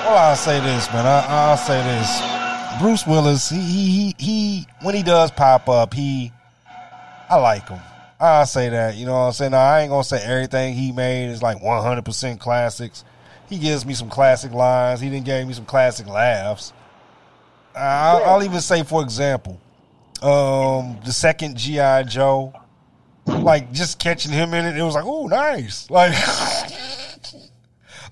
Well, 0.05 0.18
I'll 0.18 0.36
say 0.36 0.61
this, 0.61 0.86
man. 0.92 1.07
I, 1.07 1.24
I'll 1.26 1.57
say 1.57 1.82
this. 1.82 2.80
Bruce 2.80 3.07
Willis, 3.07 3.49
he, 3.49 3.59
he, 3.59 3.86
he, 3.88 4.14
he, 4.18 4.66
when 4.82 4.94
he 4.94 5.03
does 5.03 5.30
pop 5.30 5.68
up, 5.68 5.94
he, 5.94 6.30
I 7.30 7.36
like 7.38 7.66
him. 7.68 7.80
I'll 8.19 8.47
say 8.47 8.71
that. 8.71 8.97
You 8.97 9.07
know 9.07 9.12
what 9.12 9.27
I'm 9.27 9.33
saying? 9.33 9.51
Now, 9.53 9.61
I 9.61 9.83
ain't 9.83 9.91
going 9.91 10.03
to 10.03 10.09
say 10.09 10.23
everything 10.23 10.75
he 10.75 10.93
made 10.93 11.29
is 11.29 11.43
like 11.43 11.59
100% 11.59 12.41
classics. 12.41 13.05
He 13.49 13.59
gives 13.59 13.85
me 13.85 13.95
some 13.95 14.09
classic 14.09 14.53
lines. 14.53 15.01
He 15.01 15.11
didn't 15.11 15.27
give 15.27 15.47
me 15.47 15.55
some 15.55 15.67
classic 15.67 16.07
laughs. 16.07 16.73
I'll, 17.75 18.25
I'll 18.25 18.43
even 18.43 18.61
say, 18.61 18.83
for 18.83 19.03
example, 19.03 19.61
um, 20.23 20.99
the 21.05 21.12
second 21.12 21.59
G.I. 21.59 22.05
Joe, 22.05 22.55
like 23.27 23.73
just 23.73 23.99
catching 23.99 24.33
him 24.33 24.55
in 24.55 24.64
it, 24.64 24.77
it 24.77 24.83
was 24.83 24.95
like, 24.95 25.05
oh, 25.07 25.27
nice. 25.27 25.89
Like, 25.97 26.14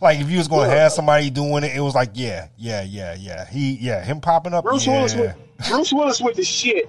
like 0.01 0.21
if 0.21 0.29
you 0.29 0.39
was 0.39 0.49
going 0.49 0.69
to 0.69 0.77
have 0.77 0.93
somebody 0.93 1.31
doing 1.31 1.65
it, 1.65 1.75
it 1.75 1.81
was 1.81 1.95
like, 1.95 2.11
yeah, 2.15 2.49
yeah, 2.59 2.83
yeah, 2.83 3.15
yeah. 3.19 3.47
He, 3.47 3.75
yeah, 3.75 4.05
him 4.05 4.21
popping 4.21 4.53
up. 4.53 4.65
Bruce 4.65 4.87
yeah. 4.87 4.93
Willis 4.93 5.15
with 5.15 5.37
Bruce 5.71 5.93
Willis 5.93 6.21
with 6.21 6.37
the 6.37 6.45
shit 6.45 6.89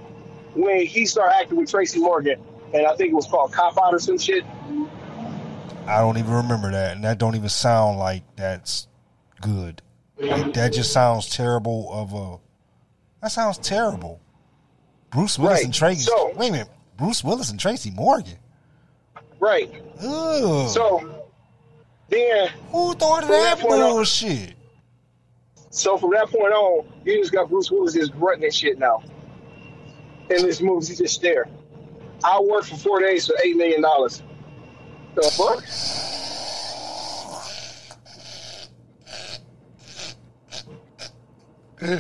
when 0.54 0.86
he 0.86 1.06
started 1.06 1.36
acting 1.36 1.58
with 1.58 1.70
Tracy 1.70 2.00
Morgan. 2.00 2.42
And 2.76 2.86
I 2.86 2.96
think 2.96 3.12
it 3.12 3.16
was 3.16 3.26
called 3.26 3.54
Cop 3.54 3.78
Out 3.82 3.94
or 3.94 4.00
some 4.00 4.18
shit. 4.18 4.44
I 5.88 6.00
don't 6.02 6.18
even 6.18 6.32
remember 6.34 6.72
that, 6.72 6.96
and 6.96 7.04
that 7.06 7.18
don't 7.18 7.36
even 7.36 7.48
sound 7.50 8.00
like 8.00 8.24
that's 8.36 8.88
good. 9.42 9.82
Like, 10.20 10.54
that 10.56 10.74
just 10.74 10.92
sounds 10.92 11.30
terrible. 11.30 11.88
Of 11.92 12.14
a 12.14 12.38
that 13.22 13.32
sounds 13.32 13.58
terrible. 13.60 14.20
Bruce 15.12 15.40
Willis 15.40 15.60
Right. 15.60 15.66
and 15.66 15.74
Tracy. 15.74 16.02
So- 16.02 16.34
wait 16.36 16.50
a 16.50 16.52
minute, 16.52 16.70
Bruce 16.98 17.24
Willis 17.24 17.50
and 17.50 17.60
Tracy 17.60 17.92
Morgan. 17.92 18.38
Right. 19.40 19.72
Ugh. 20.02 20.68
So 20.70 21.26
then 22.10 22.50
who 22.72 22.94
thought 22.96 23.24
of 23.24 23.30
that 23.30 23.58
that 23.58 23.60
point 23.60 23.82
on- 23.82 24.06
So 25.70 25.98
from 25.98 26.12
that 26.12 26.28
point 26.30 26.54
on, 26.54 26.86
you 27.06 27.20
just 27.22 27.32
got 27.32 27.50
Bruce 27.50 27.70
Willis 27.72 27.94
just 27.94 28.12
grunting 28.14 28.46
and 28.46 28.54
shit 28.54 28.80
now. 28.80 29.02
In 30.30 30.44
this 30.44 30.60
movie, 30.62 30.88
he's 30.88 30.98
just 30.98 31.22
there. 31.22 31.48
I 32.26 32.40
worked 32.40 32.70
for 32.70 32.76
four 32.76 33.00
days 33.00 33.28
for 33.28 33.36
eight 33.44 33.56
million 33.56 33.84
dollars. 33.84 34.24
The 35.14 35.22
fuck? 35.22 35.64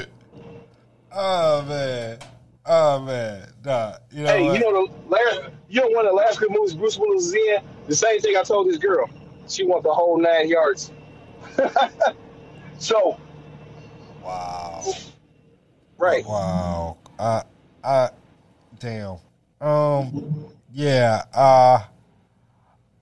Oh 1.17 1.63
man, 1.63 2.19
oh 2.65 3.01
man, 3.03 3.47
nah. 3.63 3.93
You 4.11 4.23
know 4.23 4.29
hey, 4.29 4.43
what? 4.43 4.53
you 4.53 4.59
know 4.59 4.85
the 4.85 5.09
last, 5.09 5.41
you 5.69 5.79
know 5.79 5.87
one 5.87 6.05
of 6.05 6.11
the 6.11 6.15
last 6.17 6.41
good 6.41 6.51
movies 6.51 6.73
Bruce 6.73 6.97
Willis 6.97 7.27
is 7.27 7.33
in. 7.33 7.63
The 7.87 7.95
same 7.95 8.19
thing 8.19 8.35
I 8.35 8.43
told 8.43 8.67
this 8.67 8.77
girl. 8.77 9.09
She 9.47 9.63
wants 9.63 9.85
the 9.85 9.93
whole 9.93 10.19
nine 10.19 10.49
yards. 10.49 10.91
so 12.79 13.17
wow, 14.21 14.83
right, 15.97 16.25
wow. 16.25 16.97
Uh, 17.17 17.43
uh, 17.81 18.09
damn. 18.79 19.15
Um, 19.61 20.45
yeah. 20.73 21.23
Uh, 21.33 21.83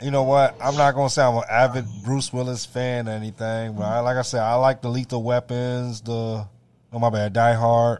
you 0.01 0.11
know 0.11 0.23
what? 0.23 0.55
I'm 0.61 0.75
not 0.75 0.95
gonna 0.95 1.09
say 1.09 1.23
I'm 1.23 1.37
an 1.37 1.43
avid 1.49 1.85
Bruce 2.03 2.33
Willis 2.33 2.65
fan 2.65 3.07
or 3.07 3.11
anything, 3.11 3.73
but 3.73 3.83
I, 3.83 3.99
like 3.99 4.17
I 4.17 4.21
said, 4.21 4.41
I 4.41 4.55
like 4.55 4.81
the 4.81 4.89
Lethal 4.89 5.23
Weapons. 5.23 6.01
The 6.01 6.45
oh 6.91 6.99
my 6.99 7.09
bad, 7.09 7.33
Die 7.33 7.53
Hard. 7.53 7.99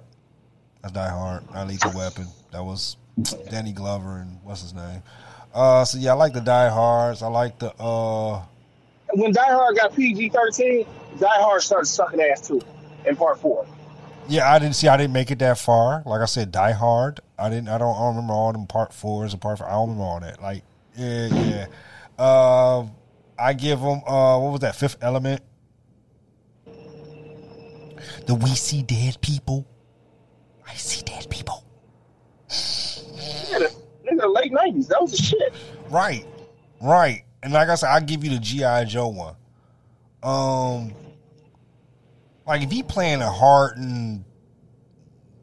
That's 0.81 0.93
Die 0.93 1.09
Hard, 1.09 1.49
not 1.53 1.67
Lethal 1.67 1.93
Weapon. 1.95 2.27
That 2.51 2.63
was 2.63 2.97
Danny 3.49 3.71
Glover 3.71 4.17
and 4.17 4.38
what's 4.43 4.61
his 4.61 4.73
name. 4.73 5.01
Uh, 5.53 5.85
so 5.85 5.97
yeah, 5.97 6.11
I 6.11 6.15
like 6.15 6.34
the 6.34 6.41
Die 6.41 6.69
Hards. 6.69 7.21
I 7.21 7.27
like 7.27 7.57
the 7.59 7.73
uh. 7.81 8.43
when 9.13 9.31
Die 9.31 9.53
Hard 9.53 9.77
got 9.77 9.95
PG 9.95 10.30
thirteen, 10.30 10.85
Die 11.19 11.41
Hard 11.41 11.61
started 11.61 11.85
sucking 11.85 12.19
ass 12.19 12.47
too. 12.47 12.61
In 13.05 13.15
part 13.15 13.39
four. 13.39 13.65
Yeah, 14.27 14.51
I 14.51 14.59
didn't 14.59 14.75
see. 14.75 14.87
I 14.87 14.97
didn't 14.97 15.13
make 15.13 15.31
it 15.31 15.39
that 15.39 15.57
far. 15.57 16.03
Like 16.05 16.21
I 16.21 16.25
said, 16.25 16.51
Die 16.51 16.71
Hard. 16.71 17.19
I 17.37 17.49
didn't. 17.49 17.69
I 17.69 17.77
don't. 17.77 17.95
I 17.95 17.99
don't 17.99 18.15
remember 18.15 18.33
all 18.33 18.51
them 18.53 18.67
part 18.67 18.93
fours 18.93 19.33
and 19.33 19.41
part. 19.41 19.59
Five. 19.59 19.67
I 19.67 19.71
don't 19.71 19.89
remember 19.89 20.03
all 20.03 20.19
that. 20.21 20.41
Like, 20.41 20.63
yeah, 20.95 21.27
yeah. 21.27 21.65
Um, 22.17 22.91
I 23.37 23.53
give 23.53 23.79
them. 23.79 24.01
Uh, 24.07 24.39
what 24.39 24.51
was 24.51 24.61
that? 24.61 24.75
Fifth 24.75 24.97
Element. 25.01 25.41
The 28.25 28.35
We 28.35 28.49
See 28.51 28.81
Dead 28.81 29.17
People. 29.21 29.67
I 30.73 30.75
see 30.75 31.03
dead 31.03 31.27
people. 31.29 31.63
Yeah, 32.49 33.67
nigga, 34.09 34.33
late 34.33 34.51
nineties. 34.51 34.87
That 34.87 35.01
was 35.01 35.11
the 35.11 35.17
shit. 35.17 35.53
Right, 35.89 36.25
right. 36.81 37.23
And 37.43 37.53
like 37.53 37.69
I 37.69 37.75
said, 37.75 37.89
I 37.89 37.99
give 37.99 38.23
you 38.23 38.31
the 38.31 38.39
GI 38.39 38.85
Joe 38.87 39.09
one. 39.09 39.35
Um, 40.23 40.93
like 42.45 42.61
if 42.61 42.72
he 42.72 42.84
playing 42.84 43.22
a 43.22 43.32
hardened 43.32 44.26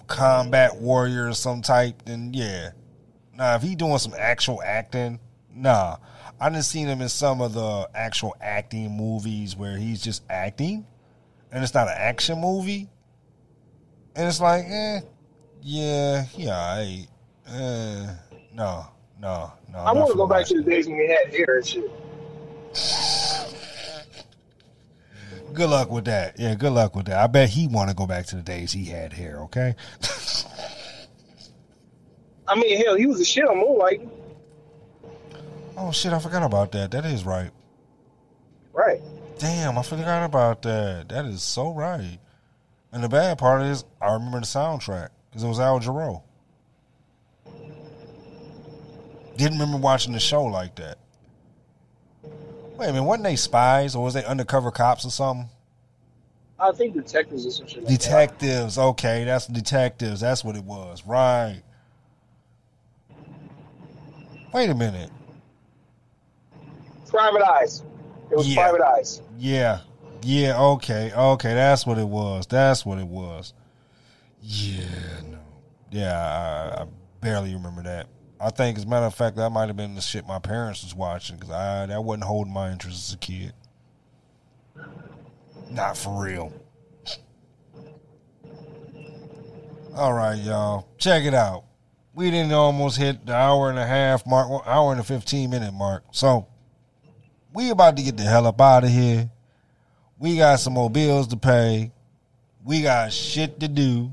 combat 0.07 0.77
warrior 0.77 1.29
or 1.29 1.35
some 1.35 1.63
type, 1.63 2.03
then 2.05 2.33
yeah. 2.35 2.71
Nah, 3.35 3.57
if 3.57 3.63
he 3.63 3.75
doing 3.75 3.99
some 3.99 4.15
actual 4.19 4.63
acting, 4.63 5.19
nah. 5.55 5.97
I 6.39 6.49
didn't 6.49 6.65
seen 6.65 6.89
him 6.89 7.01
in 7.01 7.09
some 7.09 7.41
of 7.41 7.53
the 7.55 7.89
actual 7.95 8.35
acting 8.41 8.97
movies 8.97 9.57
where 9.57 9.77
he's 9.77 10.03
just 10.03 10.23
acting, 10.29 10.87
and 11.53 11.63
it's 11.63 11.75
not 11.75 11.89
an 11.89 11.95
action 11.97 12.41
movie. 12.41 12.89
And 14.17 14.27
it's 14.27 14.41
like, 14.41 14.65
eh, 14.67 15.01
yeah, 15.63 16.25
yeah, 16.37 16.57
I, 16.57 17.07
eh, 17.47 18.07
no, 18.55 18.87
no, 19.21 19.53
no. 19.71 19.79
I 19.79 19.93
want 19.93 20.11
to 20.11 20.17
go 20.17 20.27
back 20.27 20.47
to 20.47 20.63
the 20.63 20.63
days 20.63 20.87
when 20.89 20.97
we 20.97 21.09
had 21.09 21.33
hair 21.33 21.57
and 21.59 21.67
shit. 21.67 21.91
Good 25.53 25.71
luck 25.71 25.91
with 25.91 26.05
that. 26.05 26.39
Yeah, 26.39 26.55
good 26.55 26.73
luck 26.73 26.95
with 26.95 27.07
that. 27.07 27.19
I 27.19 27.27
bet 27.27 27.49
he 27.49 27.67
want 27.67 27.91
to 27.91 27.97
go 27.97 28.07
back 28.07 28.27
to 28.27 28.37
the 28.37 28.43
days 28.43 28.73
he 28.73 28.85
had 28.85 29.13
hair. 29.13 29.41
Okay. 29.43 29.75
I 32.49 32.55
mean, 32.57 32.85
hell, 32.85 32.97
he 32.97 33.07
was 33.07 33.21
a 33.21 33.25
shit 33.25 33.47
on 33.47 33.59
Moonlight. 33.59 34.09
oh 35.77 35.93
shit! 35.93 36.13
I 36.13 36.19
forgot 36.19 36.43
about 36.43 36.73
that. 36.73 36.91
That 36.91 37.05
is 37.05 37.25
right. 37.25 37.51
Right. 38.73 39.01
Damn, 39.39 39.79
I 39.79 39.83
forgot 39.83 40.25
about 40.25 40.63
that. 40.63 41.09
That 41.09 41.25
is 41.27 41.43
so 41.43 41.73
right. 41.73 42.19
And 42.93 43.03
the 43.05 43.09
bad 43.09 43.39
part 43.39 43.63
is, 43.63 43.85
I 44.01 44.13
remember 44.13 44.41
the 44.41 44.47
soundtrack 44.47 45.11
because 45.29 45.45
it 45.45 45.49
was 45.49 45.61
Al 45.61 45.81
Jarreau. 45.81 46.23
Didn't 49.37 49.59
remember 49.59 49.79
watching 49.79 50.13
the 50.13 50.21
show 50.21 50.45
like 50.45 50.75
that. 50.77 50.99
Wait 52.81 52.89
a 52.89 52.93
minute, 52.95 53.05
wasn't 53.05 53.25
they 53.25 53.37
spies 53.37 53.95
or 53.95 54.03
was 54.03 54.15
they 54.15 54.25
undercover 54.25 54.71
cops 54.71 55.05
or 55.05 55.11
something? 55.11 55.51
I 56.59 56.73
think 56.73 56.95
detectives 56.95 57.45
or 57.45 57.51
some 57.51 57.67
shit. 57.67 57.85
Like 57.85 57.89
that. 57.89 58.01
Detectives. 58.01 58.79
Okay, 58.79 59.25
that's 59.25 59.47
detectives. 59.47 60.21
That's 60.21 60.43
what 60.43 60.57
it 60.57 60.65
was. 60.65 61.07
Right. 61.07 61.61
Wait 64.55 64.71
a 64.71 64.75
minute. 64.75 65.11
Private 67.07 67.43
Eyes. 67.43 67.83
It 68.31 68.39
was 68.39 68.49
Yeah. 68.49 68.63
Private 68.63 68.81
Eyes. 68.81 69.21
Yeah. 69.37 69.81
Yeah, 70.23 70.59
okay. 70.59 71.13
Okay, 71.15 71.53
that's 71.53 71.85
what 71.85 71.99
it 71.99 72.09
was. 72.09 72.47
That's 72.47 72.87
what 72.87 72.99
it 72.99 73.07
was. 73.07 73.53
Yeah, 74.41 74.87
no. 75.31 75.39
Yeah, 75.91 76.19
I, 76.19 76.83
I 76.83 76.87
barely 77.21 77.53
remember 77.53 77.83
that. 77.83 78.07
I 78.43 78.49
think, 78.49 78.79
as 78.79 78.85
a 78.85 78.87
matter 78.87 79.05
of 79.05 79.15
fact, 79.15 79.37
that 79.37 79.51
might 79.51 79.67
have 79.67 79.77
been 79.77 79.95
the 79.95 80.01
shit 80.01 80.27
my 80.27 80.39
parents 80.39 80.83
was 80.83 80.95
watching 80.95 81.37
because 81.37 81.51
I 81.51 81.85
that 81.87 82.03
wasn't 82.03 82.25
holding 82.25 82.55
my 82.55 82.73
interest 82.73 83.09
as 83.09 83.15
a 83.15 83.19
kid. 83.19 83.53
Not 85.71 85.99
for 85.99 86.25
real. 86.25 86.53
All 89.95 90.15
right, 90.15 90.39
y'all. 90.39 90.89
Check 90.97 91.25
it 91.25 91.35
out. 91.35 91.65
We 92.15 92.31
didn't 92.31 92.53
almost 92.53 92.97
hit 92.97 93.27
the 93.27 93.35
hour 93.35 93.69
and 93.69 93.79
a 93.79 93.87
half 93.87 94.27
mark, 94.27 94.67
hour 94.67 94.93
and 94.93 95.01
a 95.01 95.05
15 95.05 95.51
minute 95.51 95.75
mark. 95.75 96.05
So, 96.11 96.47
we 97.53 97.71
about 97.71 97.97
to 97.99 98.03
get 98.03 98.17
the 98.17 98.23
hell 98.23 98.47
up 98.47 98.61
out 98.61 98.85
of 98.85 98.91
here. 98.91 99.31
We 100.19 100.39
got 100.39 100.61
some 100.61 100.73
more 100.75 100.89
bills 100.89 101.29
to 101.29 101.37
pay. 101.37 101.93
We 102.65 102.83
got 102.83 103.13
shit 103.13 103.61
to 103.61 103.69
do. 103.69 104.11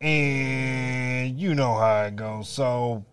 And 0.00 1.38
you 1.38 1.54
know 1.54 1.74
how 1.74 2.04
it 2.04 2.16
goes. 2.16 2.48
So, 2.48 3.04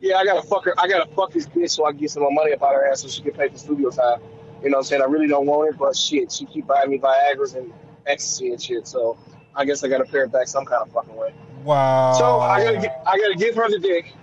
Yeah, 0.00 0.16
I 0.16 0.24
gotta 0.24 0.46
fuck 0.46 0.64
her. 0.64 0.74
I 0.78 0.86
gotta 0.86 1.10
fuck 1.12 1.32
this 1.32 1.46
bitch 1.46 1.70
so 1.70 1.86
I 1.86 1.90
can 1.90 2.00
get 2.00 2.10
some 2.10 2.22
more 2.22 2.32
money 2.32 2.52
up 2.52 2.62
out 2.62 2.74
her 2.74 2.90
ass 2.90 3.02
so 3.02 3.08
she 3.08 3.22
can 3.22 3.32
pay 3.32 3.48
for 3.48 3.58
studio 3.58 3.90
time. 3.90 4.20
You 4.62 4.70
know 4.70 4.76
what 4.76 4.78
I'm 4.78 4.84
saying? 4.84 5.02
I 5.02 5.06
really 5.06 5.26
don't 5.26 5.46
want 5.46 5.72
it, 5.72 5.78
but 5.78 5.96
shit, 5.96 6.30
she 6.32 6.46
keep 6.46 6.66
buying 6.66 6.90
me 6.90 6.98
Viagra's 6.98 7.54
and 7.54 7.72
ecstasy 8.06 8.50
and 8.50 8.62
shit. 8.62 8.86
So 8.86 9.16
I 9.54 9.64
guess 9.64 9.82
I 9.82 9.88
gotta 9.88 10.04
pay 10.04 10.18
her 10.18 10.28
back 10.28 10.46
some 10.46 10.64
kind 10.64 10.82
of 10.82 10.92
fucking 10.92 11.16
way. 11.16 11.34
wow. 11.64 12.12
So 12.16 12.40
I 12.40 12.62
gotta 12.62 12.78
get, 12.78 13.02
I 13.06 13.18
gotta 13.18 13.34
give 13.34 13.56
her 13.56 13.68
the 13.68 13.78
dick. 13.78 14.14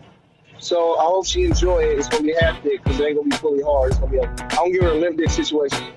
So 0.59 0.97
I 0.97 1.03
hope 1.03 1.25
she 1.25 1.43
enjoy 1.43 1.83
it. 1.83 1.99
It's 1.99 2.07
gonna 2.07 2.23
be 2.23 2.33
half 2.39 2.61
dick 2.63 2.81
because 2.83 2.99
it 2.99 3.05
ain't 3.05 3.17
gonna 3.17 3.29
be 3.29 3.35
fully 3.35 3.61
hard. 3.61 3.91
It's 3.91 3.99
gonna 3.99 4.11
be. 4.11 4.17
A, 4.17 4.23
I'm 4.23 4.49
gonna 4.49 4.71
give 4.71 4.83
her 4.83 4.91
a 4.91 4.95
limp 4.95 5.17
dick 5.17 5.29
situation. 5.29 5.87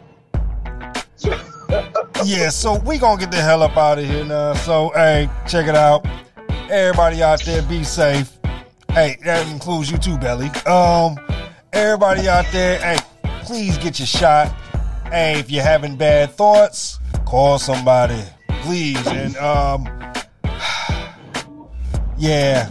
yeah, 2.25 2.49
so 2.49 2.79
we 2.81 2.99
gonna 2.99 3.21
get 3.21 3.31
the 3.31 3.41
hell 3.41 3.63
up 3.63 3.77
out 3.77 3.99
of 3.99 4.07
here 4.07 4.25
now. 4.25 4.55
So, 4.55 4.91
hey, 4.95 5.29
check 5.47 5.69
it 5.69 5.77
out. 5.77 6.05
Everybody 6.71 7.23
out 7.23 7.43
there, 7.45 7.63
be 7.63 7.85
safe. 7.85 8.38
Hey, 8.91 9.19
that 9.25 9.47
includes 9.53 9.91
you 9.91 9.99
too, 9.99 10.19
Belly. 10.19 10.49
Um, 10.67 11.19
everybody 11.73 12.29
out 12.29 12.47
there, 12.53 12.79
hey, 12.81 12.99
please 13.45 13.79
get 13.79 13.99
your 13.99 14.07
shot. 14.07 14.49
Hey, 15.11 15.39
if 15.39 15.51
you're 15.51 15.63
having 15.63 15.97
bad 15.97 16.33
thoughts, 16.33 16.99
call 17.25 17.59
somebody, 17.59 18.21
please. 18.63 19.07
And 19.07 19.37
um, 19.37 19.87
yeah, 22.19 22.69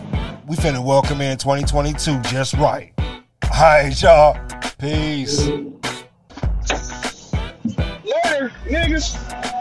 we 0.48 0.56
finna 0.56 0.84
welcome 0.84 1.22
in 1.22 1.38
2022 1.38 2.20
just 2.22 2.54
right. 2.56 2.94
All 3.00 3.62
right, 3.62 4.02
y'all. 4.02 4.38
Peace. 4.80 5.48
Later, 8.04 8.52
niggas. 8.66 9.57